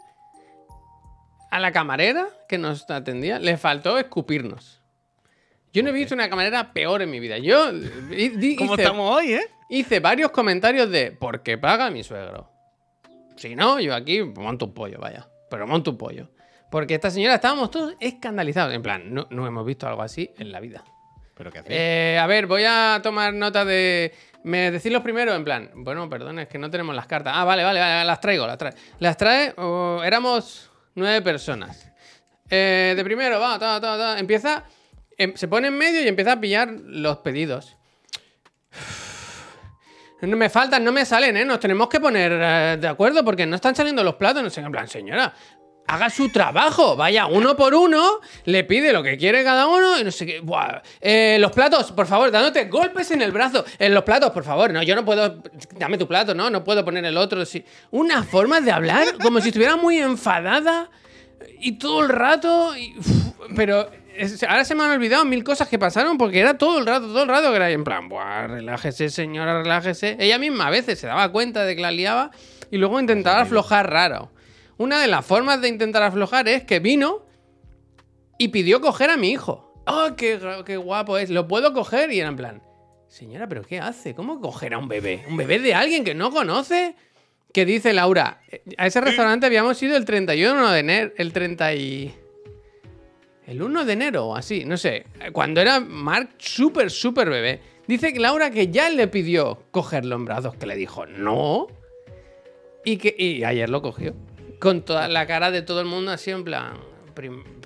A 1.51 1.59
la 1.59 1.71
camarera 1.71 2.27
que 2.47 2.57
nos 2.57 2.89
atendía 2.89 3.37
le 3.39 3.57
faltó 3.57 3.97
escupirnos. 3.99 4.81
Yo 5.73 5.83
no 5.83 5.89
he 5.89 5.93
visto 5.93 6.13
una 6.13 6.29
camarera 6.29 6.71
peor 6.71 7.01
en 7.01 7.09
mi 7.09 7.19
vida. 7.19 7.37
Yo 7.39 7.71
di- 7.73 8.29
di- 8.29 8.55
¿Cómo 8.57 8.73
hice, 8.75 8.83
estamos 8.83 9.11
hoy, 9.17 9.33
eh? 9.33 9.47
hice 9.69 9.99
varios 9.99 10.31
comentarios 10.31 10.89
de 10.89 11.11
¿por 11.11 11.41
qué 11.43 11.57
paga 11.57 11.89
mi 11.89 12.03
suegro? 12.03 12.49
Si 13.35 13.55
no, 13.55 13.79
yo 13.79 13.95
aquí 13.95 14.21
monto 14.23 14.65
un 14.67 14.73
pollo, 14.73 14.99
vaya. 14.99 15.27
Pero 15.49 15.65
monto 15.67 15.91
un 15.91 15.97
pollo. 15.97 16.29
Porque 16.69 16.95
esta 16.95 17.09
señora 17.11 17.35
estábamos 17.35 17.71
todos 17.71 17.95
escandalizados. 17.99 18.73
En 18.73 18.81
plan, 18.81 19.13
no, 19.13 19.27
no 19.31 19.45
hemos 19.47 19.65
visto 19.65 19.87
algo 19.87 20.01
así 20.03 20.31
en 20.37 20.51
la 20.51 20.59
vida. 20.59 20.83
¿Pero 21.35 21.51
qué 21.51 21.59
hacéis? 21.59 21.75
Eh, 21.79 22.19
a 22.21 22.27
ver, 22.27 22.45
voy 22.47 22.63
a 22.67 22.99
tomar 23.01 23.33
nota 23.33 23.65
de. 23.65 24.13
Me 24.43 24.69
decís 24.71 24.91
los 24.91 25.01
primeros, 25.01 25.35
en 25.35 25.43
plan. 25.43 25.71
Bueno, 25.75 26.07
perdón, 26.09 26.37
es 26.39 26.47
que 26.47 26.57
no 26.59 26.69
tenemos 26.69 26.95
las 26.95 27.07
cartas. 27.07 27.33
Ah, 27.35 27.43
vale, 27.43 27.63
vale, 27.63 27.79
vale, 27.79 28.05
las 28.05 28.19
traigo, 28.21 28.45
las 28.45 28.57
traigo. 28.57 28.77
Las 28.99 29.17
trae. 29.17 29.53
oh, 29.57 30.01
éramos 30.03 30.69
nueve 30.95 31.21
personas. 31.23 31.91
Eh, 32.49 32.93
de 32.95 33.03
primero, 33.03 33.39
va, 33.39 33.57
ta, 33.57 33.79
ta, 33.81 33.97
ta. 33.97 34.19
Empieza. 34.19 34.63
Em, 35.23 35.35
se 35.35 35.47
pone 35.47 35.69
en 35.69 35.77
medio 35.77 36.03
y 36.03 36.07
empieza 36.07 36.33
a 36.33 36.39
pillar 36.39 36.69
los 36.71 37.17
pedidos. 37.17 37.77
No 40.21 40.37
me 40.37 40.49
faltan, 40.49 40.83
no 40.85 40.93
me 40.93 41.05
salen, 41.05 41.35
¿eh? 41.35 41.43
Nos 41.43 41.59
tenemos 41.59 41.89
que 41.89 41.99
poner 41.99 42.31
eh, 42.31 42.77
de 42.79 42.87
acuerdo 42.87 43.25
porque 43.25 43.45
no 43.45 43.57
están 43.57 43.75
saliendo 43.75 44.03
los 44.05 44.15
platos. 44.15 44.41
No 44.41 44.49
sé, 44.49 44.61
en 44.61 44.71
plan, 44.71 44.87
señora, 44.87 45.33
haga 45.85 46.09
su 46.09 46.29
trabajo. 46.29 46.95
Vaya 46.95 47.25
uno 47.25 47.57
por 47.57 47.73
uno, 47.73 48.21
le 48.45 48.63
pide 48.63 48.93
lo 48.93 49.03
que 49.03 49.17
quiere 49.17 49.43
cada 49.43 49.67
uno 49.67 49.99
y 49.99 50.03
no 50.05 50.11
sé 50.11 50.25
qué. 50.25 50.41
Eh, 51.01 51.37
los 51.39 51.51
platos, 51.51 51.91
por 51.91 52.07
favor, 52.07 52.31
dándote 52.31 52.65
golpes 52.65 53.11
en 53.11 53.21
el 53.21 53.33
brazo. 53.33 53.65
En 53.77 53.93
los 53.93 54.03
platos, 54.03 54.31
por 54.31 54.45
favor. 54.45 54.71
No, 54.71 54.81
yo 54.81 54.95
no 54.95 55.03
puedo. 55.03 55.41
Dame 55.77 55.97
tu 55.97 56.07
plato, 56.07 56.33
¿no? 56.33 56.49
No 56.49 56.63
puedo 56.63 56.85
poner 56.85 57.03
el 57.03 57.17
otro. 57.17 57.45
Sí. 57.45 57.65
Una 57.91 58.23
forma 58.23 58.61
de 58.61 58.71
hablar 58.71 59.17
como 59.21 59.41
si 59.41 59.49
estuviera 59.49 59.75
muy 59.75 59.97
enfadada 59.97 60.89
y 61.59 61.73
todo 61.73 62.01
el 62.01 62.09
rato. 62.09 62.73
pero 63.57 63.89
es- 64.15 64.43
ahora 64.43 64.65
se 64.65 64.75
me 64.75 64.83
han 64.83 64.91
olvidado 64.91 65.25
mil 65.25 65.43
cosas 65.43 65.67
que 65.67 65.77
pasaron 65.79 66.17
porque 66.17 66.39
era 66.39 66.57
todo 66.57 66.79
el 66.79 66.85
rato, 66.85 67.07
todo 67.07 67.23
el 67.23 67.29
rato 67.29 67.49
que 67.49 67.55
era 67.55 67.69
en 67.69 67.83
plan, 67.83 68.09
Buah, 68.09 68.47
relájese, 68.47 69.09
señora, 69.09 69.61
relájese. 69.61 70.17
Ella 70.19 70.37
misma 70.37 70.67
a 70.67 70.69
veces 70.69 70.99
se 70.99 71.07
daba 71.07 71.31
cuenta 71.31 71.65
de 71.65 71.75
que 71.75 71.81
la 71.81 71.91
liaba 71.91 72.31
y 72.71 72.77
luego 72.77 72.99
intentaba 72.99 73.41
aflojar 73.41 73.89
raro. 73.91 74.31
Una 74.77 74.99
de 75.01 75.07
las 75.07 75.25
formas 75.25 75.61
de 75.61 75.67
intentar 75.69 76.03
aflojar 76.03 76.47
es 76.47 76.63
que 76.63 76.79
vino 76.79 77.25
y 78.37 78.47
pidió 78.49 78.81
coger 78.81 79.09
a 79.11 79.17
mi 79.17 79.31
hijo. 79.31 79.73
¡Oh, 79.85 80.09
qué, 80.17 80.39
qué 80.65 80.77
guapo 80.77 81.17
es! 81.17 81.29
¿Lo 81.29 81.47
puedo 81.47 81.73
coger? 81.73 82.11
Y 82.11 82.19
era 82.19 82.29
en 82.29 82.35
plan, 82.37 82.61
señora, 83.07 83.47
¿pero 83.47 83.61
qué 83.63 83.79
hace? 83.79 84.15
¿Cómo 84.15 84.39
coger 84.41 84.73
a 84.73 84.77
un 84.77 84.87
bebé? 84.87 85.23
¿Un 85.27 85.37
bebé 85.37 85.59
de 85.59 85.73
alguien 85.75 86.03
que 86.03 86.15
no 86.15 86.31
conoce? 86.31 86.95
Que 87.53 87.65
dice 87.65 87.93
Laura, 87.93 88.41
eh, 88.49 88.63
a 88.77 88.87
ese 88.87 88.99
restaurante 89.01 89.45
habíamos 89.45 89.81
ido 89.83 89.95
el 89.95 90.05
31 90.05 90.71
de 90.71 90.79
enero, 90.79 91.11
el 91.17 91.31
30 91.33 91.73
y... 91.75 92.15
El 93.47 93.61
1 93.61 93.85
de 93.85 93.93
enero 93.93 94.27
o 94.27 94.35
así, 94.35 94.63
no 94.65 94.77
sé. 94.77 95.05
Cuando 95.33 95.59
era 95.61 95.79
Mark 95.79 96.29
súper, 96.37 96.89
súper 96.89 97.29
bebé. 97.29 97.59
Dice 97.87 98.13
que 98.13 98.19
Laura 98.19 98.49
que 98.51 98.69
ya 98.69 98.89
le 98.89 99.07
pidió 99.09 99.63
cogerlo 99.71 100.15
en 100.15 100.23
brazos, 100.25 100.55
que 100.55 100.65
le 100.65 100.75
dijo 100.75 101.05
no. 101.05 101.67
Y 102.85 102.97
que 102.97 103.13
y 103.17 103.43
ayer 103.43 103.69
lo 103.69 103.81
cogió. 103.81 104.13
Con 104.59 104.83
toda 104.83 105.07
la 105.09 105.27
cara 105.27 105.51
de 105.51 105.61
todo 105.61 105.81
el 105.81 105.87
mundo 105.87 106.11
así 106.11 106.31
en 106.31 106.43
plan... 106.43 106.77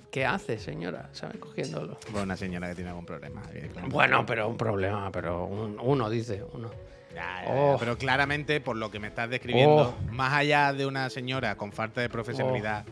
¿Qué 0.10 0.26
hace, 0.26 0.58
señora? 0.58 1.10
¿Sabes? 1.12 1.38
Cogiéndolo. 1.38 1.98
Fue 2.12 2.24
una 2.24 2.36
señora 2.36 2.70
que 2.70 2.76
tiene 2.76 2.90
algún 2.90 3.06
problema. 3.06 3.44
Bueno, 3.88 4.26
pero 4.26 4.48
un 4.50 4.58
problema, 4.58 5.12
pero 5.12 5.46
un- 5.46 5.78
uno 5.80 6.10
dice, 6.10 6.44
uno. 6.54 6.72
Ya, 7.14 7.44
ya, 7.44 7.46
ya, 7.46 7.52
Oh. 7.52 7.78
Pero 7.80 7.98
claramente, 7.98 8.60
por 8.62 8.78
lo 8.78 8.90
que 8.90 9.00
me 9.00 9.08
estás 9.08 9.30
describiendo, 9.30 9.96
Oh. 9.96 10.12
más 10.12 10.34
allá 10.34 10.74
de 10.74 10.86
una 10.88 11.10
señora 11.12 11.56
con 11.56 11.72
falta 11.72 12.02
de 12.02 12.10
profesionalidad, 12.10 12.86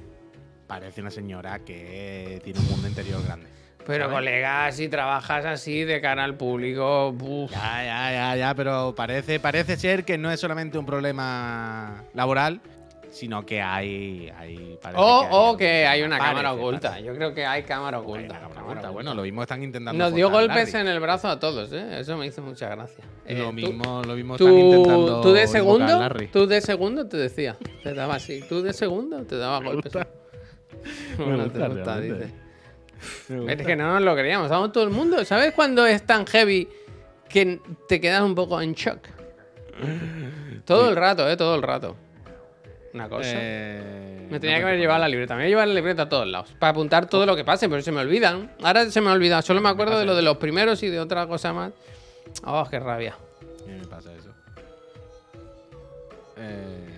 parece 0.67 1.01
una 1.01 1.11
señora 1.11 1.59
que 1.59 2.41
tiene 2.43 2.59
un 2.59 2.67
mundo 2.69 2.87
interior 2.87 3.23
grande. 3.23 3.47
Pero 3.85 4.09
colega, 4.09 4.71
si 4.71 4.87
trabajas 4.89 5.45
así 5.45 5.83
de 5.83 6.01
cara 6.01 6.23
al 6.23 6.35
público, 6.35 7.09
uf. 7.09 7.51
Ya, 7.51 7.83
ya, 7.83 8.11
ya, 8.11 8.35
ya, 8.35 8.55
pero 8.55 8.95
parece, 8.95 9.39
parece 9.39 9.77
ser 9.77 10.03
que 10.03 10.17
no 10.17 10.31
es 10.31 10.39
solamente 10.39 10.79
un 10.79 10.87
problema 10.87 12.03
laboral, 12.15 12.61
sino 13.11 13.45
que 13.45 13.61
hay. 13.61 14.31
hay 14.35 14.79
O, 14.95 15.21
que 15.21 15.27
o 15.31 15.55
que 15.57 15.85
hay 15.85 16.01
una 16.01 16.17
Parece, 16.17 16.33
cámara 16.35 16.53
oculta. 16.53 16.89
parece. 16.89 17.05
Yo 17.07 17.13
creo 17.13 17.33
que 17.35 17.45
hay 17.45 17.61
cámara 17.61 17.97
Hay 17.97 18.03
oculta. 18.03 18.23
una 18.23 18.33
cámara 18.33 18.55
cámara 18.55 18.71
oculta. 18.71 18.89
Bueno, 18.89 19.13
lo 19.13 19.21
mismo 19.21 19.43
están 19.43 19.61
intentando. 19.61 20.03
Nos 20.03 20.15
dio 20.15 20.31
golpes 20.31 20.73
Larry. 20.73 20.87
en 20.87 20.93
el 20.95 20.99
brazo 20.99 21.27
a 21.29 21.39
todos, 21.39 21.71
¿eh? 21.71 21.99
Eso 21.99 22.17
me 22.17 22.25
hizo 22.25 22.41
mucha 22.41 22.67
gracia. 22.69 23.03
Eh, 23.27 23.37
Lo 23.37 23.45
tú- 23.49 23.53
mismo, 23.53 24.01
lo 24.03 24.15
mismo 24.15 24.35
Tú, 24.35 24.47
están 24.47 24.59
intentando. 24.59 25.21
tú 25.21 25.31
de 25.31 25.45
segundo, 25.47 26.09
tú 26.33 26.47
de 26.47 26.59
segundo 26.61 27.07
te 27.07 27.17
decía, 27.17 27.55
te 27.83 27.93
daba 27.93 28.15
así, 28.15 28.43
tú 28.49 28.63
de 28.63 28.73
segundo 28.73 29.23
te 29.27 29.37
daba 29.37 29.59
golpes. 29.59 29.93
gusta, 31.17 31.67
gusta, 31.67 31.95
realmente. 31.97 32.25
dice. 32.25 32.45
Es 33.47 33.65
que 33.65 33.75
no 33.75 33.93
nos 33.93 34.01
lo 34.01 34.15
creíamos, 34.15 34.45
estamos 34.45 34.71
todo 34.71 34.83
el 34.83 34.89
mundo. 34.89 35.23
¿Sabes 35.25 35.53
cuando 35.53 35.85
es 35.85 36.05
tan 36.05 36.25
heavy 36.25 36.67
que 37.29 37.59
te 37.87 37.99
quedas 37.99 38.21
un 38.21 38.35
poco 38.35 38.61
en 38.61 38.73
shock? 38.73 38.99
Todo 40.65 40.89
el 40.89 40.95
rato, 40.95 41.29
eh, 41.29 41.37
todo 41.37 41.55
el 41.55 41.61
rato. 41.61 41.95
Una 42.93 43.09
cosa. 43.09 43.29
Eh, 43.33 44.27
me 44.29 44.39
tenía 44.39 44.55
no 44.55 44.61
que 44.61 44.67
haber 44.69 44.79
llevado 44.79 44.99
la 45.01 45.09
libreta. 45.09 45.35
Me 45.35 45.41
voy 45.41 45.47
a 45.47 45.49
llevar 45.49 45.67
la 45.67 45.73
libreta 45.73 46.03
a 46.03 46.09
todos 46.09 46.27
lados. 46.27 46.55
Para 46.57 46.71
apuntar 46.71 47.09
todo 47.09 47.25
lo 47.25 47.35
que 47.35 47.43
pase, 47.43 47.67
pero 47.67 47.81
se 47.81 47.91
me 47.91 47.99
olvidan. 47.99 48.53
Ahora 48.63 48.89
se 48.89 49.01
me 49.01 49.11
olvida. 49.11 49.41
Solo 49.41 49.59
me 49.61 49.69
acuerdo 49.69 49.99
de 49.99 50.05
lo 50.05 50.15
de 50.15 50.21
los 50.21 50.37
primeros 50.37 50.81
y 50.81 50.87
de 50.87 50.99
otra 50.99 51.27
cosa 51.27 51.51
más. 51.51 51.73
Oh, 52.45 52.65
qué 52.69 52.79
rabia. 52.79 53.15
¿Qué 53.65 53.73
me 53.73 53.85
pasa 53.85 54.13
eso? 54.13 54.29
Eh, 56.37 56.94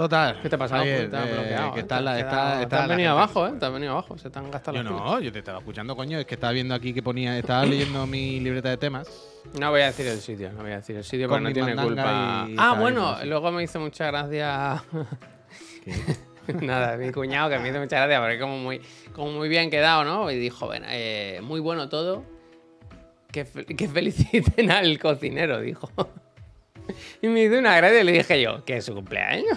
Total. 0.00 0.40
¿Qué 0.40 0.48
te? 0.48 0.56
Javier, 0.56 1.14
has 1.14 1.26
eh, 1.26 1.32
bloqueado. 1.34 1.72
que 1.74 1.80
eh. 1.80 1.82
está 1.82 2.00
la, 2.00 2.18
está, 2.18 2.62
está 2.62 2.82
te 2.84 2.88
venido 2.88 3.10
abajo, 3.10 3.46
¿eh? 3.46 3.52
Te 3.60 3.68
venido 3.68 3.92
abajo. 3.92 4.16
Se 4.16 4.30
te 4.30 4.38
han 4.38 4.50
gastado 4.50 4.78
Yo 4.78 4.82
las 4.82 4.92
pilas. 4.94 5.04
no, 5.04 5.20
yo 5.20 5.30
te 5.30 5.38
estaba 5.40 5.58
escuchando, 5.58 5.94
coño. 5.94 6.18
Es 6.18 6.24
que 6.24 6.36
estaba 6.36 6.54
viendo 6.54 6.74
aquí 6.74 6.94
que 6.94 7.02
ponía. 7.02 7.36
Estaba 7.38 7.66
leyendo 7.66 8.06
mi 8.06 8.40
libreta 8.40 8.70
de 8.70 8.78
temas. 8.78 9.10
No 9.58 9.70
voy 9.70 9.82
a 9.82 9.86
decir 9.88 10.06
el 10.06 10.18
sitio, 10.20 10.52
no 10.54 10.62
voy 10.62 10.72
a 10.72 10.76
decir 10.76 10.96
el 10.96 11.04
sitio 11.04 11.28
porque 11.28 11.44
no 11.44 11.52
tiene 11.52 11.76
culpa. 11.76 12.46
y 12.48 12.56
Ah, 12.58 12.76
bueno, 12.80 13.14
luego 13.26 13.52
me 13.52 13.62
hizo 13.62 13.78
mucha 13.78 14.06
gracia. 14.06 14.82
Nada, 16.62 16.96
mi 16.96 17.12
cuñado 17.12 17.50
que 17.50 17.58
me 17.58 17.68
hizo 17.68 17.78
mucha 17.78 17.96
gracia 17.98 18.20
porque 18.20 18.38
como 18.40 18.56
muy, 18.56 18.80
como 19.12 19.32
muy 19.32 19.50
bien 19.50 19.68
quedado, 19.68 20.04
¿no? 20.04 20.30
Y 20.30 20.38
dijo, 20.38 20.64
bueno, 20.64 20.86
eh, 20.88 21.40
muy 21.42 21.60
bueno 21.60 21.90
todo. 21.90 22.24
Que, 23.30 23.44
fe- 23.44 23.66
que 23.66 23.86
feliciten 23.86 24.70
al 24.70 24.98
cocinero, 24.98 25.60
dijo. 25.60 25.90
Y 27.22 27.28
me 27.28 27.44
hizo 27.44 27.56
una 27.56 27.76
gracia 27.76 28.00
y 28.00 28.04
le 28.04 28.10
dije 28.12 28.40
yo, 28.42 28.64
que 28.64 28.78
es 28.78 28.84
su 28.84 28.94
cumpleaños. 28.94 29.56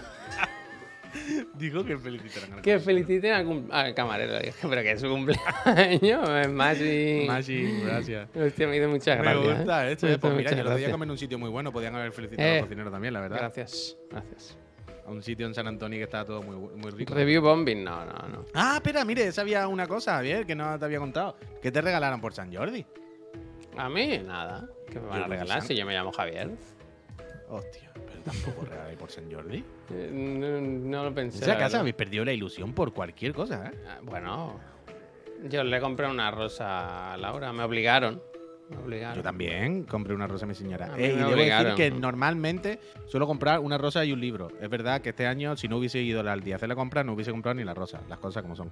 Digo 1.56 1.84
que 1.86 1.98
felicitaran 1.98 2.54
al 2.54 2.62
Que 2.62 2.80
feliciten 2.80 3.70
al, 3.72 3.94
camarero. 3.94 4.40
Dije, 4.40 4.68
pero 4.68 4.82
que 4.82 4.92
es 4.92 5.02
su 5.02 5.10
cumpleaños. 5.10 6.30
Es 6.30 6.82
y... 6.82 7.28
Masi, 7.28 7.82
gracias. 7.84 8.30
Hostia, 8.36 8.68
me 8.68 8.78
hizo 8.78 8.90
mucha 8.90 9.16
Me 9.16 9.22
gracia. 9.22 9.54
gusta 9.56 9.88
¿eh? 9.88 9.92
esto. 9.94 10.06
Me 10.06 10.12
eh. 10.12 10.16
hizo 10.16 10.22
Pues 10.22 10.34
mira, 10.36 10.52
yo 10.52 10.58
lo 10.58 10.64
voy 10.64 10.70
a 10.72 10.74
gracia. 10.76 10.92
comer 10.92 11.08
en 11.08 11.12
un 11.12 11.18
sitio 11.18 11.40
muy 11.40 11.50
bueno. 11.50 11.72
Podían 11.72 11.96
haber 11.96 12.12
felicitado 12.12 12.48
Eh, 12.48 12.56
al 12.58 12.62
cocinero 12.64 12.92
también, 12.92 13.14
la 13.14 13.22
verdad. 13.22 13.38
Gracias, 13.40 13.98
gracias. 14.10 14.58
A 15.06 15.12
un 15.12 15.22
sitio 15.22 15.46
en 15.48 15.54
San 15.54 15.68
Antonio 15.68 15.98
que 16.00 16.04
estaba 16.06 16.24
todo 16.26 16.42
muy, 16.42 16.56
muy 16.78 16.92
rico. 16.92 17.14
Review 17.14 17.42
bombing, 17.42 17.84
no, 17.84 18.06
no, 18.06 18.14
no. 18.30 18.46
Ah, 18.54 18.76
espera, 18.78 19.04
mire, 19.04 19.32
sabía 19.34 19.68
una 19.68 19.86
cosa, 19.86 20.14
Javier, 20.16 20.46
que 20.46 20.56
no 20.56 20.80
te 20.80 20.86
había 20.86 21.00
contado. 21.00 21.36
¿Qué 21.62 21.72
te 21.72 21.82
regalaron 21.82 22.22
por 22.22 22.34
San 22.34 22.54
Jordi? 22.54 22.86
A 23.78 23.90
mí, 23.90 24.20
nada. 24.26 24.66
¿Qué 24.90 25.00
me 25.00 25.08
van 25.08 25.24
a 25.24 25.28
regalar 25.28 25.62
si 25.62 25.76
yo 25.76 25.86
me 25.86 25.94
llamo 25.94 26.12
Javier? 26.14 26.52
Hostia, 27.50 27.92
tampoco 28.24 28.66
regalé 28.66 28.96
por 28.98 29.12
San 29.12 29.32
Jordi. 29.32 29.64
Eh, 29.92 30.10
No, 30.14 30.62
no 30.62 31.02
lo 31.04 31.08
En 31.10 31.14
pensé. 31.16 31.40
esa 31.44 31.54
la 31.54 31.58
casa 31.60 31.80
habéis 31.80 31.96
perdido 31.96 32.26
la 32.26 32.34
ilusión 32.34 32.74
por 32.74 32.94
cualquier 32.94 33.34
cosa, 33.34 33.68
¿eh? 33.68 33.72
Ah, 33.88 34.00
Bueno, 34.04 34.60
yo 35.50 35.64
le 35.64 35.80
compré 35.80 36.08
una 36.08 36.32
rosa 36.32 37.14
a 37.14 37.18
Laura, 37.18 37.52
me 37.54 37.64
obligaron. 37.64 38.22
Me 38.70 38.78
obligaron. 38.78 39.18
Yo 39.18 39.24
también 39.24 39.84
compré 39.84 40.16
una 40.16 40.26
rosa 40.26 40.46
a 40.46 40.48
mi 40.48 40.56
señora. 40.56 40.94
A 40.94 40.98
Eh, 40.98 41.14
y 41.14 41.18
debo 41.18 41.32
decir 41.36 41.74
que 41.76 41.92
normalmente 41.92 42.80
suelo 43.08 43.28
comprar 43.28 43.60
una 43.60 43.78
rosa 43.78 44.06
y 44.06 44.14
un 44.14 44.22
libro. 44.22 44.52
Es 44.62 44.70
verdad 44.70 45.02
que 45.02 45.10
este 45.10 45.28
año, 45.28 45.56
si 45.58 45.68
no 45.68 45.78
hubiese 45.78 46.00
ido 46.00 46.22
al 46.28 46.42
día 46.42 46.56
a 46.56 46.58
hacer 46.58 46.70
la 46.70 46.76
compra, 46.76 47.04
no 47.04 47.14
hubiese 47.14 47.32
comprado 47.32 47.56
ni 47.56 47.64
la 47.66 47.74
rosa. 47.74 48.02
Las 48.10 48.20
cosas 48.20 48.42
como 48.42 48.56
son. 48.56 48.72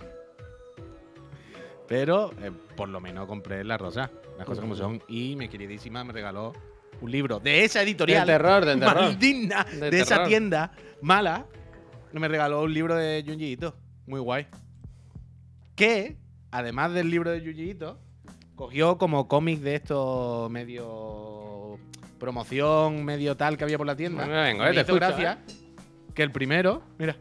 Pero 1.87 2.31
eh, 2.41 2.51
por 2.77 2.87
lo 2.89 3.01
menos 3.01 3.27
compré 3.27 3.63
la 3.63 3.77
rosa. 3.77 4.09
Las 4.37 4.47
cosas 4.47 4.61
como 4.61 4.75
son. 4.75 5.03
Y 5.09 5.35
mi 5.35 5.49
queridísima 5.49 6.03
me 6.05 6.13
regaló 6.13 6.53
un 7.01 7.11
libro 7.11 7.39
de 7.39 7.63
esa 7.65 7.81
editorial. 7.81 8.25
De 8.25 8.33
terror, 8.33 8.65
de 8.65 8.77
terror. 8.77 9.01
Maldita, 9.03 9.65
de, 9.65 9.89
De 9.89 9.99
esa 9.99 10.15
terror. 10.15 10.27
tienda 10.27 10.71
mala. 11.01 11.45
Me 12.13 12.27
regaló 12.27 12.61
un 12.63 12.73
libro 12.73 12.95
de 12.95 13.23
Junji 13.25 13.53
Ito. 13.53 13.75
Muy 14.05 14.19
guay. 14.19 14.47
Que, 15.75 16.17
además 16.51 16.93
del 16.93 17.09
libro 17.09 17.31
de 17.31 17.39
Junji 17.39 17.71
Ito, 17.71 17.97
cogió 18.55 18.97
como 18.97 19.27
cómic 19.27 19.59
de 19.61 19.75
estos 19.75 20.49
medio 20.51 21.79
promoción, 22.19 23.03
medio 23.03 23.35
tal 23.35 23.57
que 23.57 23.63
había 23.63 23.77
por 23.77 23.87
la 23.87 23.95
tienda. 23.95 24.25
Bueno, 24.25 24.41
vengo, 24.41 24.63
eh, 24.63 24.67
me 24.67 24.73
te 24.75 24.81
hizo 24.81 24.95
escucho, 24.95 24.99
gracia 24.99 25.39
que 26.13 26.23
el 26.23 26.31
primero, 26.31 26.83
mira. 26.99 27.15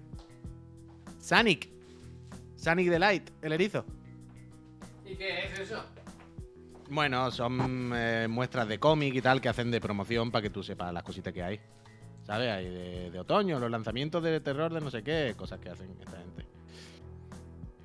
Sonic. 1.21 1.69
Sonic 2.57 2.91
the 2.91 2.99
Light, 2.99 3.31
el 3.41 3.53
erizo. 3.53 3.85
¿Y 5.07 5.15
qué 5.17 5.47
es 5.47 5.61
eso? 5.61 5.83
Bueno, 6.91 7.31
son 7.31 7.93
eh, 7.95 8.27
muestras 8.29 8.67
de 8.69 8.79
cómic 8.79 9.15
y 9.15 9.23
tal 9.23 9.41
que 9.41 9.49
hacen 9.49 9.71
de 9.71 9.81
promoción 9.81 10.31
para 10.31 10.43
que 10.43 10.51
tú 10.51 10.63
sepas 10.63 10.93
las 10.93 11.03
cositas 11.03 11.33
que 11.33 11.43
hay. 11.43 11.61
¿Sabes? 12.27 12.51
Hay 12.51 12.65
de, 12.69 13.11
de 13.11 13.19
otoño, 13.19 13.59
los 13.59 13.71
lanzamientos 13.71 14.23
de 14.23 14.41
terror 14.41 14.73
de 14.73 14.81
no 14.81 14.91
sé 14.91 15.03
qué, 15.03 15.35
cosas 15.37 15.59
que 15.61 15.71
hacen 15.71 15.91
esta 16.01 16.19
gente. 16.19 16.47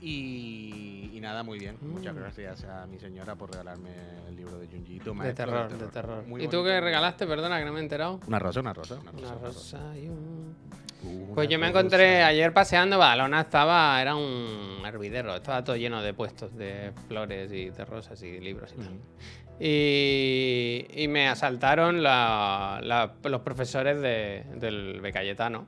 Y, 0.02 1.12
y 1.14 1.20
nada, 1.22 1.42
muy 1.44 1.58
bien. 1.58 1.78
Muchas 1.82 2.14
Mm. 2.14 2.18
gracias 2.18 2.64
a 2.66 2.86
mi 2.86 3.00
señora 3.00 3.36
por 3.36 3.50
regalarme 3.52 3.90
el 4.28 4.36
libro 4.36 4.58
de 4.60 4.68
Junji 4.68 4.98
Ito, 4.98 5.14
De 5.16 5.34
terror, 5.34 5.76
de 5.76 5.88
terror. 5.88 6.24
Muy 6.28 6.44
¿Y 6.44 6.48
tú 6.48 6.64
qué 6.64 6.80
regalaste? 6.82 7.26
Perdona, 7.26 7.60
que 7.60 7.66
no 7.66 7.74
me 7.74 7.80
he 7.80 7.84
enterado. 7.84 8.20
Una 8.28 8.38
rosa, 8.40 8.60
una 8.60 8.74
rosa, 8.74 8.96
una 9.00 9.12
rosa. 9.12 9.18
Una 9.26 9.28
una 9.36 9.48
rosa. 9.48 9.78
rosa 9.80 9.98
y 9.98 10.08
un... 10.10 10.56
Una 10.72 10.85
Pues 11.34 11.50
yo 11.50 11.60
me 11.60 11.68
encontré 11.68 12.24
ayer 12.24 12.54
paseando, 12.54 12.98
Badalona 12.98 13.42
estaba, 13.42 14.02
era 14.02 14.16
un 14.16 14.82
hervidero, 14.86 15.36
estaba 15.36 15.64
todo 15.64 15.76
lleno 15.76 16.02
de 16.02 16.14
puestos 16.14 16.56
de 16.56 16.92
flores 17.08 17.52
y 17.52 17.70
de 17.72 17.86
rosas 17.86 18.22
y 18.24 18.40
libros 18.40 18.72
y 18.74 18.78
tal. 18.78 18.88
Ujú. 18.88 19.02
Y, 19.60 20.86
y 20.94 21.08
me 21.08 21.28
asaltaron 21.28 22.02
la- 22.04 22.80
la- 22.84 23.14
los 23.24 23.42
profesores 23.42 24.00
de- 24.02 24.44
del 24.56 25.02
Becayetano, 25.02 25.68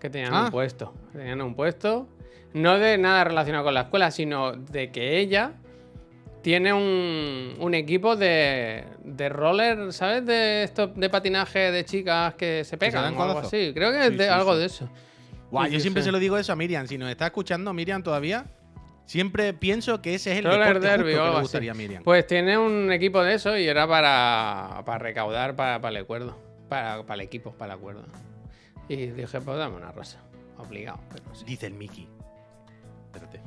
que 0.00 0.10
tenían 0.10 0.34
Ah. 0.34 0.44
un 0.44 0.50
puesto. 0.50 0.94
Tenían 1.12 1.40
un 1.42 1.54
puesto, 1.54 2.08
no 2.52 2.78
de 2.78 2.98
nada 2.98 3.24
relacionado 3.24 3.64
con 3.64 3.74
la 3.74 3.82
escuela, 3.82 4.10
sino 4.10 4.52
de 4.52 4.90
que 4.92 5.18
ella 5.18 5.52
tiene 6.42 6.72
un, 6.72 7.54
un 7.58 7.74
equipo 7.74 8.16
de, 8.16 8.84
de 9.04 9.28
roller, 9.28 9.92
¿sabes? 9.92 10.26
De 10.26 10.64
esto, 10.64 10.88
de 10.88 11.08
patinaje 11.08 11.70
de 11.70 11.84
chicas 11.84 12.34
que 12.34 12.64
se 12.64 12.76
pegan 12.76 13.16
o 13.16 13.22
algo 13.22 13.38
así. 13.38 13.72
Creo 13.74 13.92
que 13.92 13.98
es 14.00 14.06
Sí, 14.10 14.16
de- 14.16 14.24
sí, 14.24 14.30
algo 14.30 14.54
sí. 14.54 14.58
de 14.60 14.66
eso. 14.66 14.88
Guau, 15.50 15.66
yo 15.68 15.80
siempre 15.80 16.02
se 16.02 16.10
lo 16.12 16.18
digo 16.18 16.36
eso 16.38 16.52
a 16.52 16.56
Miriam. 16.56 16.86
Si 16.86 16.98
nos 16.98 17.10
está 17.10 17.26
escuchando 17.26 17.72
Miriam 17.72 18.02
todavía, 18.02 18.46
siempre 19.04 19.52
pienso 19.52 20.00
que 20.02 20.14
ese 20.14 20.32
es 20.32 20.38
el 20.38 20.44
Roller 20.44 20.80
deporte 20.80 20.88
derby 20.88 21.12
justo 21.12 21.24
que 21.24 21.30
le 21.34 21.40
gustaría 21.40 21.70
a 21.72 21.74
Miriam. 21.74 22.02
Pues 22.02 22.26
tiene 22.26 22.56
un 22.58 22.90
equipo 22.90 23.22
de 23.22 23.34
eso 23.34 23.56
y 23.56 23.66
era 23.68 23.86
para, 23.86 24.82
para 24.84 24.98
recaudar 24.98 25.54
para, 25.54 25.80
para 25.80 25.96
el 25.98 26.02
acuerdo. 26.04 26.38
Para, 26.68 27.02
para 27.04 27.14
el 27.16 27.20
equipo, 27.26 27.52
para 27.52 27.74
el 27.74 27.78
acuerdo. 27.78 28.04
Y 28.88 28.96
dije, 29.08 29.40
pues 29.40 29.58
dame 29.58 29.76
una 29.76 29.92
rosa. 29.92 30.18
Obligado, 30.58 31.00
pero 31.12 31.34
sí. 31.34 31.44
Dice 31.44 31.66
el 31.66 31.74
Mickey. 31.74 32.08
Espérate. 33.12 33.40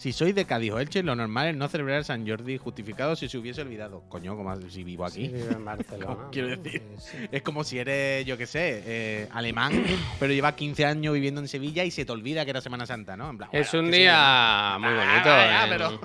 Si 0.00 0.14
sois 0.14 0.34
de 0.34 0.46
Cádiz 0.46 0.72
o 0.72 0.80
Elche, 0.80 1.02
lo 1.02 1.14
normal 1.14 1.48
es 1.48 1.56
no 1.56 1.68
celebrar 1.68 2.04
San 2.04 2.26
Jordi 2.26 2.56
justificado 2.56 3.14
si 3.16 3.28
se 3.28 3.36
hubiese 3.36 3.60
olvidado. 3.60 4.02
Coño, 4.08 4.34
como 4.34 4.56
si 4.70 4.82
vivo 4.82 5.04
aquí. 5.04 5.26
Sí, 5.26 5.28
vive 5.28 5.52
en 5.52 5.62
Barcelona. 5.62 6.28
Quiero 6.32 6.48
decir. 6.56 6.80
Sí, 6.96 7.16
sí. 7.20 7.28
Es 7.30 7.42
como 7.42 7.64
si 7.64 7.78
eres, 7.78 8.24
yo 8.24 8.38
qué 8.38 8.46
sé, 8.46 8.82
eh, 8.86 9.28
alemán, 9.30 9.72
pero 10.18 10.32
llevas 10.32 10.54
15 10.54 10.86
años 10.86 11.12
viviendo 11.12 11.42
en 11.42 11.48
Sevilla 11.48 11.84
y 11.84 11.90
se 11.90 12.06
te 12.06 12.12
olvida 12.12 12.44
que 12.46 12.50
era 12.52 12.62
Semana 12.62 12.86
Santa, 12.86 13.14
¿no? 13.14 13.28
En 13.28 13.36
plan, 13.36 13.50
Es 13.52 13.70
bueno, 13.72 13.88
un 13.88 13.92
día 13.92 14.76
muy 14.80 14.90
Ah, 14.96 15.66
bonito. 15.68 15.98
pero- 15.98 16.00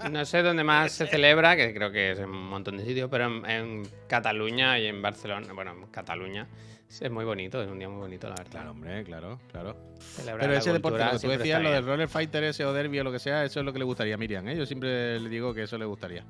No 0.10 0.24
sé 0.24 0.42
dónde 0.42 0.62
más 0.62 0.92
se 0.92 1.06
celebra, 1.08 1.56
que 1.56 1.74
creo 1.74 1.90
que 1.90 2.12
es 2.12 2.20
en 2.20 2.30
un 2.30 2.48
montón 2.48 2.76
de 2.78 2.84
sitios, 2.84 3.10
pero 3.10 3.26
en, 3.26 3.50
en 3.50 3.82
Cataluña 4.06 4.78
y 4.78 4.86
en 4.86 5.02
Barcelona, 5.02 5.52
bueno, 5.52 5.72
en 5.72 5.86
Cataluña 5.88 6.46
es 6.98 7.10
muy 7.10 7.24
bonito, 7.24 7.62
es 7.62 7.68
un 7.68 7.78
día 7.78 7.88
muy 7.88 8.00
bonito, 8.00 8.28
la 8.28 8.34
verdad. 8.34 8.50
Claro, 8.50 8.70
hombre, 8.72 9.04
claro, 9.04 9.38
claro. 9.52 9.76
Celebrar 10.00 10.40
Pero 10.40 10.58
ese 10.58 10.72
deporte, 10.72 11.04
tú 11.20 11.28
decías, 11.28 11.62
lo 11.62 11.70
del 11.70 11.86
roller 11.86 12.08
fighter 12.08 12.42
ese 12.42 12.64
o 12.64 12.72
derby 12.72 12.98
o 12.98 13.04
lo 13.04 13.12
que 13.12 13.20
sea, 13.20 13.44
eso 13.44 13.60
es 13.60 13.66
lo 13.66 13.72
que 13.72 13.78
le 13.78 13.84
gustaría 13.84 14.14
a 14.14 14.18
Miriam, 14.18 14.48
¿eh? 14.48 14.56
Yo 14.56 14.66
siempre 14.66 15.20
le 15.20 15.28
digo 15.28 15.54
que 15.54 15.62
eso 15.62 15.78
le 15.78 15.84
gustaría. 15.84 16.24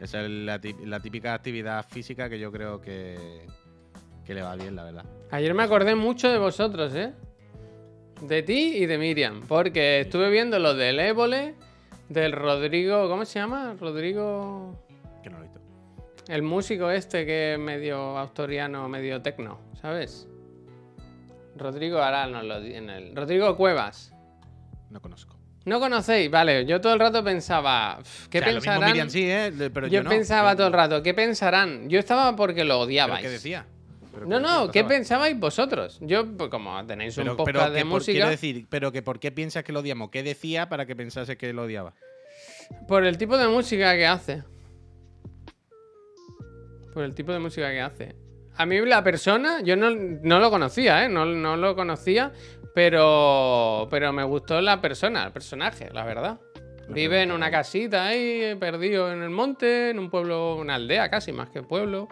Esa 0.00 0.22
es 0.22 0.30
la, 0.30 1.00
típica 1.00 1.34
actividad 1.34 1.84
física 1.86 2.30
que 2.30 2.38
yo 2.38 2.52
creo 2.52 2.80
que, 2.80 3.46
que 4.24 4.32
le 4.32 4.42
va 4.42 4.54
bien, 4.54 4.76
la 4.76 4.84
verdad. 4.84 5.04
Ayer 5.30 5.52
me 5.54 5.64
acordé 5.64 5.94
mucho 5.96 6.30
de 6.30 6.38
vosotros, 6.38 6.94
¿eh? 6.94 7.12
De 8.22 8.42
ti 8.42 8.76
y 8.76 8.86
de 8.86 8.96
Miriam, 8.96 9.42
porque 9.48 10.00
estuve 10.00 10.30
viendo 10.30 10.58
lo 10.58 10.74
del 10.74 11.00
Évole, 11.00 11.54
del 12.08 12.32
Rodrigo, 12.32 13.08
¿cómo 13.08 13.24
se 13.24 13.40
llama? 13.40 13.74
Rodrigo, 13.78 14.78
Que 15.22 15.30
no 15.30 15.38
lo 15.38 15.44
he 15.44 15.48
visto. 15.48 15.60
el 16.28 16.42
músico 16.42 16.90
este 16.90 17.26
que 17.26 17.54
es 17.54 17.58
medio 17.58 18.16
autoriano, 18.18 18.88
medio 18.88 19.20
tecno, 19.20 19.58
¿sabes? 19.80 20.26
Rodrigo 21.56 21.98
Aral 21.98 22.32
nos 22.32 22.44
lo 22.44 22.60
di 22.60 22.74
en 22.74 22.90
el. 22.90 23.14
Rodrigo 23.16 23.56
Cuevas. 23.56 24.12
No 24.90 25.00
conozco. 25.00 25.36
¿No 25.66 25.78
conocéis? 25.78 26.30
Vale, 26.30 26.64
yo 26.64 26.80
todo 26.80 26.94
el 26.94 27.00
rato 27.00 27.22
pensaba, 27.22 27.98
"Uf, 28.00 28.28
¿qué 28.28 28.38
O 28.38 28.40
sea, 28.40 28.48
lo 28.52 28.54
mismo 28.60 28.72
pensarán? 28.72 28.90
Miriam 28.90 29.10
sí, 29.10 29.30
¿eh? 29.30 29.52
Pero 29.72 29.86
yo, 29.88 29.92
yo 29.94 30.02
no. 30.04 30.10
pensaba 30.10 30.56
todo 30.56 30.68
el 30.68 30.72
rato, 30.72 31.02
¿qué 31.02 31.12
pensarán? 31.12 31.88
Yo 31.90 31.98
estaba 31.98 32.34
porque 32.34 32.64
lo 32.64 32.74
¿Pero 32.74 32.84
odiabais. 32.84 33.22
qué 33.22 33.28
decía? 33.28 33.66
¿Pero 34.12 34.26
No, 34.26 34.40
no, 34.40 34.70
qué 34.70 34.84
pensabais 34.84 35.38
vosotros? 35.38 35.98
Yo, 36.00 36.26
pues 36.36 36.48
como 36.50 36.84
tenéis 36.86 37.16
un 37.18 37.36
podcast 37.36 37.44
pero 37.46 37.70
de 37.70 37.80
por- 37.82 37.88
música, 37.90 38.12
quiero 38.14 38.28
decir, 38.30 38.66
pero 38.70 38.90
que 38.90 39.02
por 39.02 39.20
qué 39.20 39.30
piensas 39.32 39.62
que 39.62 39.72
lo 39.72 39.80
odiamos. 39.80 40.10
¿Qué 40.10 40.22
decía 40.22 40.68
para 40.68 40.86
que 40.86 40.96
pensase 40.96 41.36
que 41.36 41.52
lo 41.52 41.62
odiaba? 41.64 41.94
por 42.88 43.04
el 43.04 43.18
tipo 43.18 43.36
de 43.36 43.48
música 43.48 43.94
que 43.96 44.06
hace. 44.06 44.42
Por 46.94 47.04
el 47.04 47.14
tipo 47.14 47.32
de 47.32 47.38
música 47.38 47.70
que 47.70 47.80
hace. 47.80 48.16
A 48.60 48.66
mí 48.66 48.78
la 48.84 49.02
persona, 49.02 49.60
yo 49.62 49.74
no, 49.76 49.90
no 49.90 50.38
lo 50.38 50.50
conocía, 50.50 51.04
¿eh? 51.04 51.08
No, 51.08 51.24
no 51.24 51.56
lo 51.56 51.74
conocía, 51.74 52.30
pero, 52.74 53.88
pero 53.90 54.12
me 54.12 54.22
gustó 54.24 54.60
la 54.60 54.80
persona, 54.80 55.24
el 55.24 55.32
personaje, 55.32 55.88
la 55.92 56.04
verdad. 56.04 56.38
Vive 56.88 57.22
en 57.22 57.30
una 57.32 57.50
casita 57.50 58.06
ahí, 58.08 58.54
perdido 58.58 59.12
en 59.12 59.22
el 59.22 59.30
monte, 59.30 59.90
en 59.90 59.98
un 59.98 60.10
pueblo, 60.10 60.56
una 60.56 60.74
aldea 60.74 61.08
casi, 61.08 61.32
más 61.32 61.48
que 61.50 61.62
pueblo. 61.62 62.08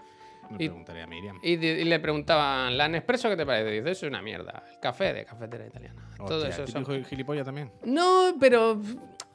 Me 0.51 0.57
Y- 0.65 0.69
preguntaría 0.69 1.05
a 1.05 1.07
Miriam. 1.07 1.39
Y, 1.43 1.55
y 1.55 1.85
le 1.85 1.99
preguntaban, 2.01 2.79
¿la 2.79 2.89
Nespresso 2.89 3.29
qué 3.29 3.37
te 3.37 3.45
parece? 3.45 3.71
Dice, 3.71 3.91
es 3.91 4.03
una 4.05 4.23
mierda. 4.23 4.63
El 4.73 4.81
café 4.81 5.13
de 5.13 5.25
cafetera 5.27 5.67
italiana. 5.67 6.09
Todo 6.17 6.39
Hostia, 6.47 6.65
eso 6.65 6.79
¿el 6.79 6.87
son- 6.87 7.05
gilipollas 7.05 7.45
también. 7.45 7.71
No, 7.85 8.37
pero... 8.41 8.81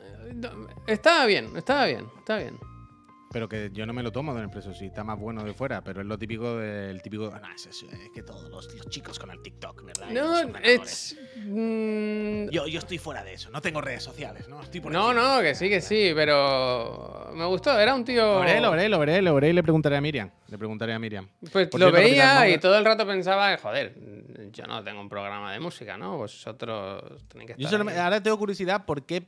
eh, 0.01 0.33
Estaba 0.87 1.25
bien, 1.27 1.49
estaba 1.55 1.85
bien, 1.85 2.07
estaba 2.17 2.39
bien. 2.39 2.57
Pero 3.33 3.49
que 3.49 3.69
yo 3.73 3.85
no 3.87 3.93
me 3.93 4.03
lo 4.03 4.11
tomo 4.11 4.33
de 4.35 4.47
preso, 4.47 4.73
si 4.75 4.85
está 4.85 5.03
más 5.03 5.19
bueno 5.19 5.43
de 5.43 5.53
fuera, 5.53 5.81
pero 5.83 6.01
es 6.01 6.07
lo 6.07 6.17
típico 6.19 6.55
del 6.57 7.01
típico. 7.01 7.31
No, 7.31 7.53
es, 7.55 7.65
es- 7.65 7.83
es 7.83 8.09
que 8.13 8.21
todos 8.21 8.47
los, 8.49 8.73
los 8.75 8.87
chicos 8.89 9.17
con 9.19 9.31
el 9.31 9.41
TikTok, 9.41 9.83
¿verdad? 9.83 10.09
No, 10.11 10.39
es... 10.59 11.17
mm, 11.37 12.49
Yo, 12.49 12.67
yo 12.67 12.79
estoy 12.79 12.97
fuera 12.99 13.23
de 13.23 13.33
eso, 13.33 13.49
no 13.49 13.59
tengo 13.61 13.81
redes 13.81 14.03
sociales, 14.03 14.47
¿no? 14.47 14.61
Estoy 14.61 14.81
por 14.81 14.91
No, 14.91 15.13
no, 15.13 15.41
que 15.41 15.55
sí, 15.55 15.67
que 15.67 15.81
sí, 15.81 16.11
pero 16.15 17.31
me 17.33 17.45
gustó, 17.45 17.77
era 17.79 17.95
un 17.95 18.05
tío... 18.05 18.35
Lo 18.35 18.39
veré, 18.41 18.61
lo 18.61 18.71
veré, 18.71 18.89
lo 18.89 18.99
veré, 18.99 19.21
lo 19.21 19.33
veré 19.35 19.49
y 19.49 19.53
le 19.53 19.63
preguntaré 19.63 19.97
a 19.97 20.01
Miriam. 20.01 20.29
Le 20.49 20.57
preguntaré 20.57 20.93
a 20.93 20.99
Miriam. 20.99 21.27
Pues 21.51 21.67
Por 21.69 21.79
lo 21.79 21.87
cierto, 21.89 22.07
veía 22.09 22.47
y 22.49 22.59
todo 22.59 22.77
el 22.77 22.85
rato 22.85 23.05
pensaba, 23.07 23.57
joder, 23.57 23.95
yo 24.51 24.65
no 24.67 24.83
tengo 24.83 25.01
un 25.01 25.09
programa 25.09 25.51
de 25.51 25.59
música, 25.59 25.97
¿no? 25.97 26.17
Vosotros 26.17 27.01
tenéis 27.29 27.47
que 27.47 27.53
estar 27.53 27.57
Yo 27.63 27.69
solo 27.69 27.89
ahora 27.99 28.21
tengo 28.21 28.37
curiosidad 28.37 28.85
por 28.85 29.05
qué, 29.07 29.23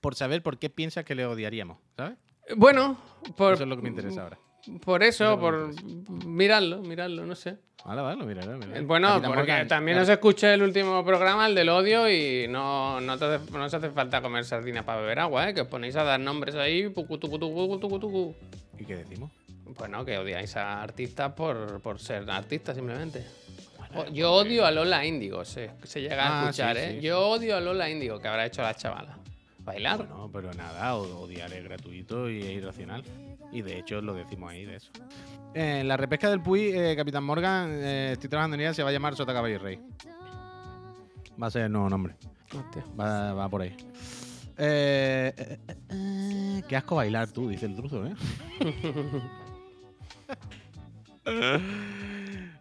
por 0.00 0.14
saber 0.14 0.42
por 0.42 0.58
qué 0.58 0.70
piensas 0.70 1.04
que 1.04 1.14
le 1.14 1.26
odiaríamos, 1.26 1.76
¿sabes? 1.96 2.16
Bueno, 2.56 2.98
por, 3.36 3.54
Eso 3.54 3.62
es 3.64 3.68
lo 3.68 3.76
que 3.76 3.82
me 3.82 3.88
interesa 3.88 4.22
ahora. 4.22 4.38
por 4.84 5.02
eso, 5.02 5.24
Eso 5.24 5.38
por 5.40 5.70
es 5.70 5.82
lo 5.82 5.90
miradlo, 6.26 6.78
miradlo, 6.82 7.24
no 7.26 7.34
sé. 7.34 7.56
Vale, 7.84 8.00
vale, 8.00 8.16
lo 8.18 8.24
miraré, 8.24 8.54
miraré. 8.56 8.78
Eh, 8.78 8.82
Bueno, 8.82 9.20
porque 9.22 9.66
también 9.68 9.98
os 9.98 10.08
escuché 10.08 10.54
el 10.54 10.62
último 10.62 11.04
programa, 11.04 11.46
el 11.46 11.54
del 11.54 11.68
odio, 11.68 12.08
y 12.10 12.48
no, 12.48 12.98
no, 13.00 13.18
te 13.18 13.26
hace, 13.26 13.50
no 13.52 13.64
os 13.64 13.74
hace 13.74 13.90
falta 13.90 14.22
comer 14.22 14.44
sardinas 14.46 14.84
para 14.84 15.02
beber 15.02 15.18
agua, 15.20 15.50
¿eh? 15.50 15.54
Que 15.54 15.60
os 15.62 15.68
ponéis 15.68 15.94
a 15.96 16.02
dar 16.04 16.18
nombres 16.18 16.54
ahí, 16.54 16.88
pucu, 16.88 17.18
tucu, 17.18 17.38
tucu, 17.38 17.78
tucu, 17.78 17.98
tucu. 17.98 18.34
¿Y 18.78 18.84
qué 18.86 18.96
decimos? 18.96 19.30
Bueno, 19.78 20.02
que 20.04 20.16
odiáis 20.16 20.56
a 20.56 20.82
artistas 20.82 21.32
por, 21.32 21.80
por 21.82 21.98
ser 21.98 22.28
artistas 22.30 22.74
simplemente. 22.76 23.24
Yo 24.12 24.32
odio 24.32 24.64
a 24.66 24.70
Lola 24.70 25.04
Índigo, 25.04 25.44
se, 25.44 25.70
se 25.84 26.00
llega 26.00 26.24
a 26.26 26.40
Ah, 26.40 26.44
escuchar, 26.44 26.76
sí, 26.76 26.82
¿eh? 26.82 26.96
sí, 26.96 27.06
Yo 27.06 27.20
odio 27.28 27.56
a 27.56 27.60
Lola 27.60 27.88
Índigo, 27.90 28.18
que 28.18 28.28
habrá 28.28 28.46
hecho 28.46 28.62
la 28.62 28.74
chavala. 28.74 29.18
¿Bailar? 29.64 30.06
No, 30.08 30.30
pero 30.30 30.52
nada, 30.52 30.94
o- 30.96 31.20
odiar 31.22 31.52
es 31.52 31.64
gratuito 31.64 32.28
y 32.28 32.40
es 32.42 32.50
irracional. 32.50 33.02
Y 33.50 33.62
de 33.62 33.78
hecho 33.78 34.00
lo 34.02 34.12
decimos 34.14 34.52
ahí 34.52 34.64
de 34.64 34.76
eso. 34.76 34.90
En 35.54 35.88
la 35.88 35.96
repesca 35.96 36.28
del 36.28 36.42
Puy, 36.42 36.70
eh, 36.74 36.94
Capitán 36.96 37.24
Morgan, 37.24 37.70
eh, 37.72 38.10
estoy 38.12 38.28
trabajando 38.28 38.56
en 38.56 38.60
ella, 38.62 38.74
se 38.74 38.82
va 38.82 38.90
a 38.90 38.92
llamar 38.92 39.16
Sota 39.16 39.32
Caballo 39.32 39.54
y 39.54 39.58
Rey. 39.58 39.80
Va 41.42 41.46
a 41.46 41.50
ser 41.50 41.62
el 41.62 41.72
nuevo 41.72 41.88
nombre. 41.88 42.14
Hostia. 42.54 42.84
Va, 42.98 43.32
va 43.32 43.48
por 43.48 43.62
ahí. 43.62 43.74
Eh, 44.56 45.32
eh, 45.36 45.58
eh, 45.68 45.76
eh, 45.90 46.62
qué 46.68 46.76
asco 46.76 46.96
bailar 46.96 47.30
tú, 47.32 47.48
dice 47.48 47.66
el 47.66 47.74
truzo, 47.74 48.04
¿eh? 48.06 48.14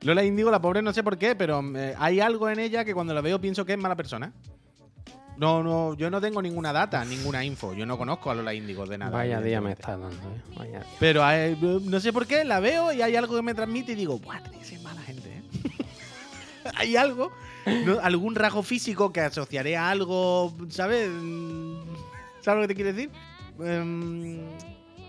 Lola 0.01 0.23
Índigo, 0.23 0.51
la 0.51 0.61
pobre, 0.61 0.81
no 0.81 0.93
sé 0.93 1.03
por 1.03 1.17
qué, 1.17 1.35
pero 1.35 1.61
eh, 1.77 1.95
hay 1.97 2.19
algo 2.19 2.49
en 2.49 2.59
ella 2.59 2.83
que 2.85 2.93
cuando 2.93 3.13
la 3.13 3.21
veo 3.21 3.39
pienso 3.39 3.65
que 3.65 3.73
es 3.73 3.79
mala 3.79 3.95
persona. 3.95 4.33
No, 5.43 5.61
no, 5.63 5.93
yo 5.95 6.09
no 6.09 6.21
tengo 6.21 6.41
ninguna 6.41 6.71
data, 6.71 7.03
ninguna 7.05 7.43
info. 7.43 7.73
Yo 7.73 7.85
no 7.85 7.97
conozco 7.97 8.31
a 8.31 8.35
Lola 8.35 8.53
Índigo 8.53 8.85
de 8.85 8.97
nada. 8.97 9.11
Vaya 9.11 9.41
día 9.41 9.59
me 9.61 9.73
estás 9.73 9.99
dando, 9.99 10.15
¿eh? 10.15 10.41
Vaya 10.55 10.79
día. 10.79 10.87
Pero 10.99 11.23
hay- 11.23 11.57
no 11.83 11.99
sé 11.99 12.13
por 12.13 12.25
qué, 12.25 12.43
la 12.45 12.59
veo 12.59 12.93
y 12.93 13.01
hay 13.01 13.15
algo 13.15 13.35
que 13.35 13.41
me 13.41 13.53
transmite 13.53 13.91
y 13.91 13.95
digo, 13.95 14.19
¡buah, 14.19 14.41
tiene 14.41 14.57
que 14.59 14.65
ser 14.65 14.79
mala 14.81 15.01
gente, 15.01 15.29
¿eh? 15.29 15.43
hay 16.75 16.95
algo, 16.95 17.31
¿no? 17.85 17.99
algún 18.01 18.35
rasgo 18.35 18.63
físico 18.63 19.11
que 19.11 19.21
asociaré 19.21 19.75
a 19.75 19.89
algo, 19.89 20.53
¿sabes? 20.69 21.09
Mm, 21.11 21.81
¿Sabes 22.41 22.61
lo 22.61 22.67
que 22.67 22.67
te 22.67 22.75
quiero 22.75 22.93
decir? 22.93 23.09
Em, 23.59 24.39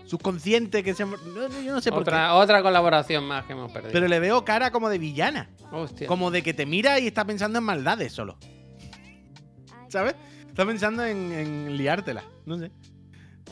subconsciente 0.05 0.83
que 0.83 0.93
se... 0.93 1.05
No, 1.05 1.17
yo 1.63 1.73
no 1.73 1.81
sé 1.81 1.91
por 1.91 2.03
qué. 2.03 2.09
Otra, 2.09 2.35
otra 2.35 2.61
colaboración 2.61 3.23
más 3.25 3.45
que 3.45 3.53
hemos 3.53 3.71
perdido. 3.71 3.91
Pero 3.93 4.07
le 4.07 4.19
veo 4.19 4.45
cara 4.45 4.71
como 4.71 4.89
de 4.89 4.97
villana. 4.99 5.49
Hostia. 5.71 6.07
Como 6.07 6.29
de 6.31 6.43
que 6.43 6.53
te 6.53 6.65
mira 6.65 6.99
y 6.99 7.07
está 7.07 7.25
pensando 7.25 7.57
en 7.59 7.65
maldades 7.65 8.13
solo. 8.13 8.37
¿Sabes? 9.95 10.15
Está 10.49 10.65
pensando 10.65 11.05
en, 11.05 11.31
en 11.31 11.77
liártela. 11.77 12.21
No 12.45 12.57
sé. 12.57 12.69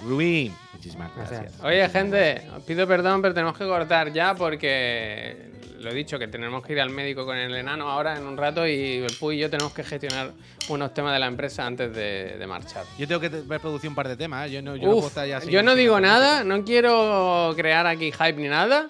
Rubín. 0.01 0.53
Muchísimas 0.73 1.09
sea, 1.13 1.23
gracias. 1.23 1.63
Oye, 1.63 1.87
gente, 1.87 2.45
os 2.53 2.63
pido 2.63 2.85
perdón, 2.85 3.21
pero 3.21 3.33
tenemos 3.33 3.57
que 3.57 3.65
cortar 3.65 4.11
ya 4.11 4.35
porque 4.35 5.51
lo 5.79 5.89
he 5.89 5.93
dicho, 5.93 6.19
que 6.19 6.27
tenemos 6.27 6.61
que 6.65 6.73
ir 6.73 6.81
al 6.81 6.89
médico 6.89 7.25
con 7.25 7.37
el 7.37 7.55
enano 7.55 7.89
ahora 7.89 8.17
en 8.17 8.25
un 8.25 8.35
rato 8.35 8.67
y 8.67 8.97
el 8.97 9.15
Puy 9.17 9.37
y 9.37 9.39
yo 9.39 9.49
tenemos 9.49 9.73
que 9.73 9.83
gestionar 9.85 10.31
unos 10.67 10.93
temas 10.93 11.13
de 11.13 11.19
la 11.19 11.27
empresa 11.27 11.65
antes 11.65 11.95
de, 11.95 12.35
de 12.37 12.47
marchar. 12.47 12.83
Yo 12.97 13.07
tengo 13.07 13.21
que 13.21 13.29
ver 13.29 13.61
producir 13.61 13.89
un 13.89 13.95
par 13.95 14.09
de 14.09 14.17
temas. 14.17 14.47
¿eh? 14.47 14.51
Yo 14.51 14.61
no, 14.61 14.75
yo 14.75 14.83
no 14.83 14.87
puedo 14.95 14.97
Uf, 14.99 15.07
estar 15.07 15.25
ya 15.25 15.37
así 15.37 15.49
yo 15.49 15.63
no 15.63 15.75
digo 15.75 15.97
nada, 16.01 16.43
no 16.43 16.65
quiero 16.65 17.53
crear 17.55 17.87
aquí 17.87 18.11
hype 18.11 18.33
ni 18.33 18.49
nada, 18.49 18.89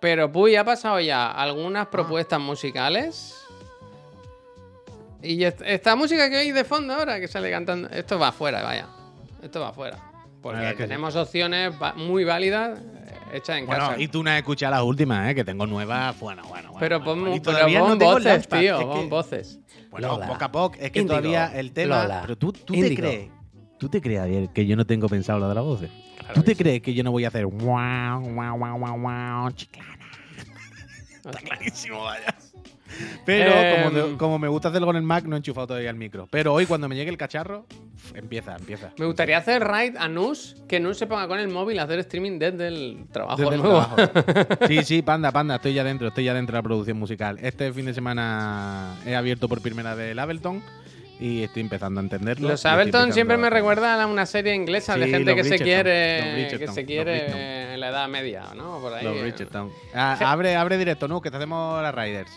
pero 0.00 0.32
Puy 0.32 0.56
ha 0.56 0.64
pasado 0.64 1.00
ya 1.00 1.30
algunas 1.30 1.88
propuestas 1.88 2.40
musicales. 2.40 3.41
Y 5.22 5.44
est- 5.44 5.62
esta 5.64 5.94
música 5.96 6.28
que 6.28 6.38
oís 6.38 6.54
de 6.54 6.64
fondo 6.64 6.94
ahora, 6.94 7.20
que 7.20 7.28
sale 7.28 7.50
cantando, 7.50 7.88
esto 7.90 8.18
va 8.18 8.28
afuera, 8.28 8.62
vaya. 8.62 8.88
Esto 9.42 9.60
va 9.60 9.68
afuera. 9.68 9.98
Porque 10.40 10.70
sí. 10.70 10.76
tenemos 10.76 11.14
opciones 11.14 11.72
muy 11.96 12.24
válidas 12.24 12.78
eh, 12.80 13.14
hechas 13.34 13.58
en 13.58 13.66
Bueno, 13.66 13.88
casa. 13.90 14.00
y 14.00 14.08
tú 14.08 14.24
no 14.24 14.30
has 14.30 14.38
escuchado 14.38 14.72
las 14.74 14.82
últimas, 14.82 15.30
¿eh? 15.30 15.34
que 15.36 15.44
tengo 15.44 15.66
nuevas. 15.66 16.18
Bueno, 16.18 16.42
bueno, 16.48 16.70
bueno. 16.70 16.78
pero 16.80 17.02
pon, 17.04 17.20
bueno. 17.20 17.36
Y 17.36 17.40
pero 17.40 17.58
pon 17.86 17.98
no 17.98 18.04
voces, 18.04 18.48
tío, 18.48 18.78
es 18.80 18.84
pon 18.84 19.00
que- 19.02 19.08
voces. 19.08 19.58
Bueno, 19.90 20.08
Lola, 20.08 20.26
poco 20.26 20.44
a 20.44 20.50
poco. 20.52 20.76
Es 20.80 20.90
que 20.90 21.04
todavía 21.04 21.52
el 21.54 21.70
tema. 21.72 22.02
Lola, 22.02 22.18
pero 22.22 22.36
tú, 22.36 22.52
tú 22.52 22.72
te 22.74 22.94
crees. 22.94 23.30
¿Tú 23.78 23.88
te 23.88 24.00
crees, 24.00 24.20
Javier, 24.20 24.48
que 24.52 24.64
yo 24.66 24.74
no 24.76 24.84
tengo 24.86 25.08
pensado 25.08 25.38
lo 25.38 25.48
de 25.48 25.54
las 25.54 25.64
voces? 25.64 25.90
Claro 26.18 26.34
¿Tú 26.34 26.42
te 26.42 26.52
sí. 26.52 26.56
crees 26.56 26.82
que 26.82 26.94
yo 26.94 27.02
no 27.04 27.10
voy 27.12 27.24
a 27.24 27.28
hacer 27.28 27.46
wow, 27.46 28.20
wow, 28.20 28.56
wow, 28.58 28.78
wow, 28.78 28.98
wow, 28.98 29.50
chiclana? 29.52 29.98
Está 31.24 31.38
clarísimo, 31.40 32.02
vaya. 32.02 32.34
Pero 33.24 33.52
Em. 33.52 33.82
como, 33.82 33.90
me- 34.08 34.16
como 34.16 34.38
me 34.38 34.48
gusta 34.48 34.68
hacerlo 34.68 34.86
con 34.86 34.96
el 34.96 35.02
Mac, 35.02 35.24
no 35.24 35.36
he 35.36 35.38
enchufado 35.38 35.66
todavía 35.68 35.90
el 35.90 35.96
micro. 35.96 36.26
Pero 36.30 36.52
hoy, 36.54 36.66
cuando 36.66 36.88
me 36.88 36.96
llegue 36.96 37.10
el 37.10 37.16
cacharro, 37.16 37.66
empieza, 38.14 38.56
empieza. 38.56 38.92
Me 38.98 39.06
gustaría 39.06 39.38
hacer 39.38 39.62
raid 39.62 39.96
a 39.96 40.08
Nus, 40.08 40.56
que 40.68 40.80
Nus 40.80 40.98
se 40.98 41.06
ponga 41.06 41.28
con 41.28 41.38
el 41.38 41.48
móvil 41.48 41.78
a 41.78 41.84
hacer 41.84 41.98
streaming 42.00 42.38
desde 42.38 42.68
el 42.68 43.04
trabajo 43.12 43.36
Desde 43.42 43.54
el 43.56 43.62
nuevo. 43.62 43.86
trabajo. 43.94 44.66
Sí, 44.68 44.82
sí, 44.84 45.02
panda, 45.02 45.30
panda, 45.32 45.56
estoy 45.56 45.74
ya 45.74 45.84
dentro, 45.84 46.08
estoy 46.08 46.24
ya 46.24 46.34
dentro 46.34 46.52
de 46.54 46.58
la 46.58 46.62
producción 46.62 46.98
musical. 46.98 47.38
Este 47.42 47.72
fin 47.72 47.86
de 47.86 47.94
semana 47.94 48.96
he 49.06 49.14
abierto 49.14 49.48
por 49.48 49.60
primera 49.60 49.94
vez 49.94 50.12
el 50.12 50.18
Ableton 50.18 50.62
y 51.20 51.42
estoy 51.44 51.62
empezando 51.62 52.00
a 52.00 52.02
entenderlo. 52.02 52.48
Los 52.48 52.66
Ableton 52.66 53.12
siempre 53.12 53.36
me 53.36 53.46
empezando 53.46 53.46
a- 53.46 53.50
recuerdan 53.60 54.00
a 54.00 54.06
una 54.06 54.26
serie 54.26 54.54
inglesa 54.54 54.96
de 54.96 55.04
Sí, 55.06 55.10
gente 55.12 55.34
los 55.36 55.36
que 55.36 55.44
se 55.44 55.58
quiere 55.62 56.48
que 56.58 56.68
se 56.68 56.84
quiere 56.84 57.74
en 57.74 57.80
la 57.80 57.88
edad 57.90 58.08
media, 58.08 58.44
¿no? 58.56 58.78
Por 58.80 58.92
ahí. 58.94 59.04
Los 59.04 59.16
eh. 59.16 59.22
Bridgerton. 59.22 59.70
Ah, 59.94 60.16
abre, 60.26 60.56
abre 60.56 60.78
directo, 60.78 61.06
¿no? 61.08 61.20
Que 61.20 61.30
te 61.30 61.36
hacemos 61.36 61.80
las 61.82 61.94
Riders. 61.94 62.30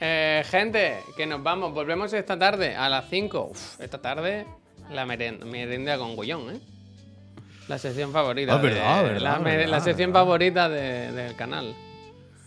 Eh, 0.00 0.42
gente, 0.46 1.00
que 1.16 1.26
nos 1.26 1.42
vamos. 1.42 1.72
Volvemos 1.72 2.12
esta 2.12 2.38
tarde 2.38 2.74
a 2.76 2.88
las 2.88 3.08
5. 3.08 3.48
Uf, 3.50 3.80
esta 3.80 4.00
tarde 4.00 4.46
la 4.90 5.04
meren- 5.06 5.44
merienda 5.44 5.98
con 5.98 6.14
Gullón, 6.14 6.54
¿eh? 6.56 6.60
La 7.66 7.78
sección 7.78 8.12
favorita. 8.12 8.54
Ah, 8.54 8.58
verdad, 8.58 8.96
de- 9.04 9.08
verdad, 9.14 9.20
la, 9.22 9.38
verdad, 9.38 9.66
la 9.68 9.80
sección 9.80 10.12
favorita 10.12 10.68
de- 10.68 11.12
del 11.12 11.36
canal. 11.36 11.74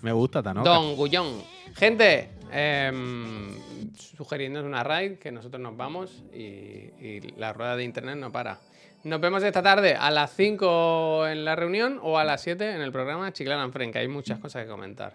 Me 0.01 0.11
gusta, 0.11 0.41
Tanoka. 0.41 0.67
Don 0.69 0.95
Gullón. 0.95 1.43
Gente, 1.75 2.29
em, 2.51 3.49
sugiriéndonos 3.95 4.67
una 4.67 4.83
raid 4.83 5.17
que 5.19 5.31
nosotros 5.31 5.61
nos 5.61 5.75
vamos 5.77 6.23
y, 6.33 6.39
y 6.39 7.33
la 7.37 7.53
rueda 7.53 7.75
de 7.75 7.83
internet 7.83 8.15
no 8.17 8.31
para. 8.31 8.59
Nos 9.03 9.19
vemos 9.19 9.43
esta 9.43 9.61
tarde 9.63 9.95
a 9.95 10.09
las 10.11 10.31
5 10.35 11.27
en 11.27 11.43
la 11.43 11.55
reunión 11.55 11.99
o 12.01 12.17
a 12.17 12.23
las 12.23 12.41
7 12.41 12.71
en 12.73 12.81
el 12.81 12.91
programa 12.91 13.31
Chiclana 13.33 13.63
en 13.63 13.73
Fren, 13.73 13.91
que 13.91 13.99
hay 13.99 14.07
muchas 14.07 14.39
cosas 14.39 14.63
que 14.63 14.69
comentar. 14.69 15.13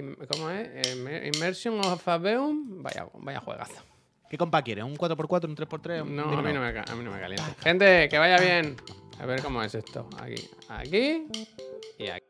¿Cómo 0.00 0.50
es? 0.50 0.94
Immer- 0.96 1.34
Immersion 1.34 1.78
of 1.84 2.06
Abeum. 2.08 2.82
Vaya, 2.82 3.06
vaya 3.14 3.40
juegazo. 3.40 3.82
¿Qué 4.28 4.38
compa 4.38 4.62
quieres? 4.62 4.84
¿Un 4.84 4.96
4x4, 4.96 5.44
un 5.44 5.56
3x3? 5.56 6.04
No, 6.04 6.22
a 6.24 6.42
mí 6.42 6.52
no, 6.52 6.60
me, 6.60 6.68
a 6.68 6.94
mí 6.96 7.04
no 7.04 7.10
me 7.12 7.20
calienta. 7.20 7.54
Gente, 7.62 8.08
que 8.08 8.18
vaya 8.18 8.38
bien. 8.38 8.76
A 9.20 9.26
ver 9.26 9.42
cómo 9.42 9.62
es 9.62 9.74
esto. 9.74 10.08
Aquí, 10.18 10.48
aquí 10.68 11.28
y 11.98 12.08
aquí. 12.08 12.24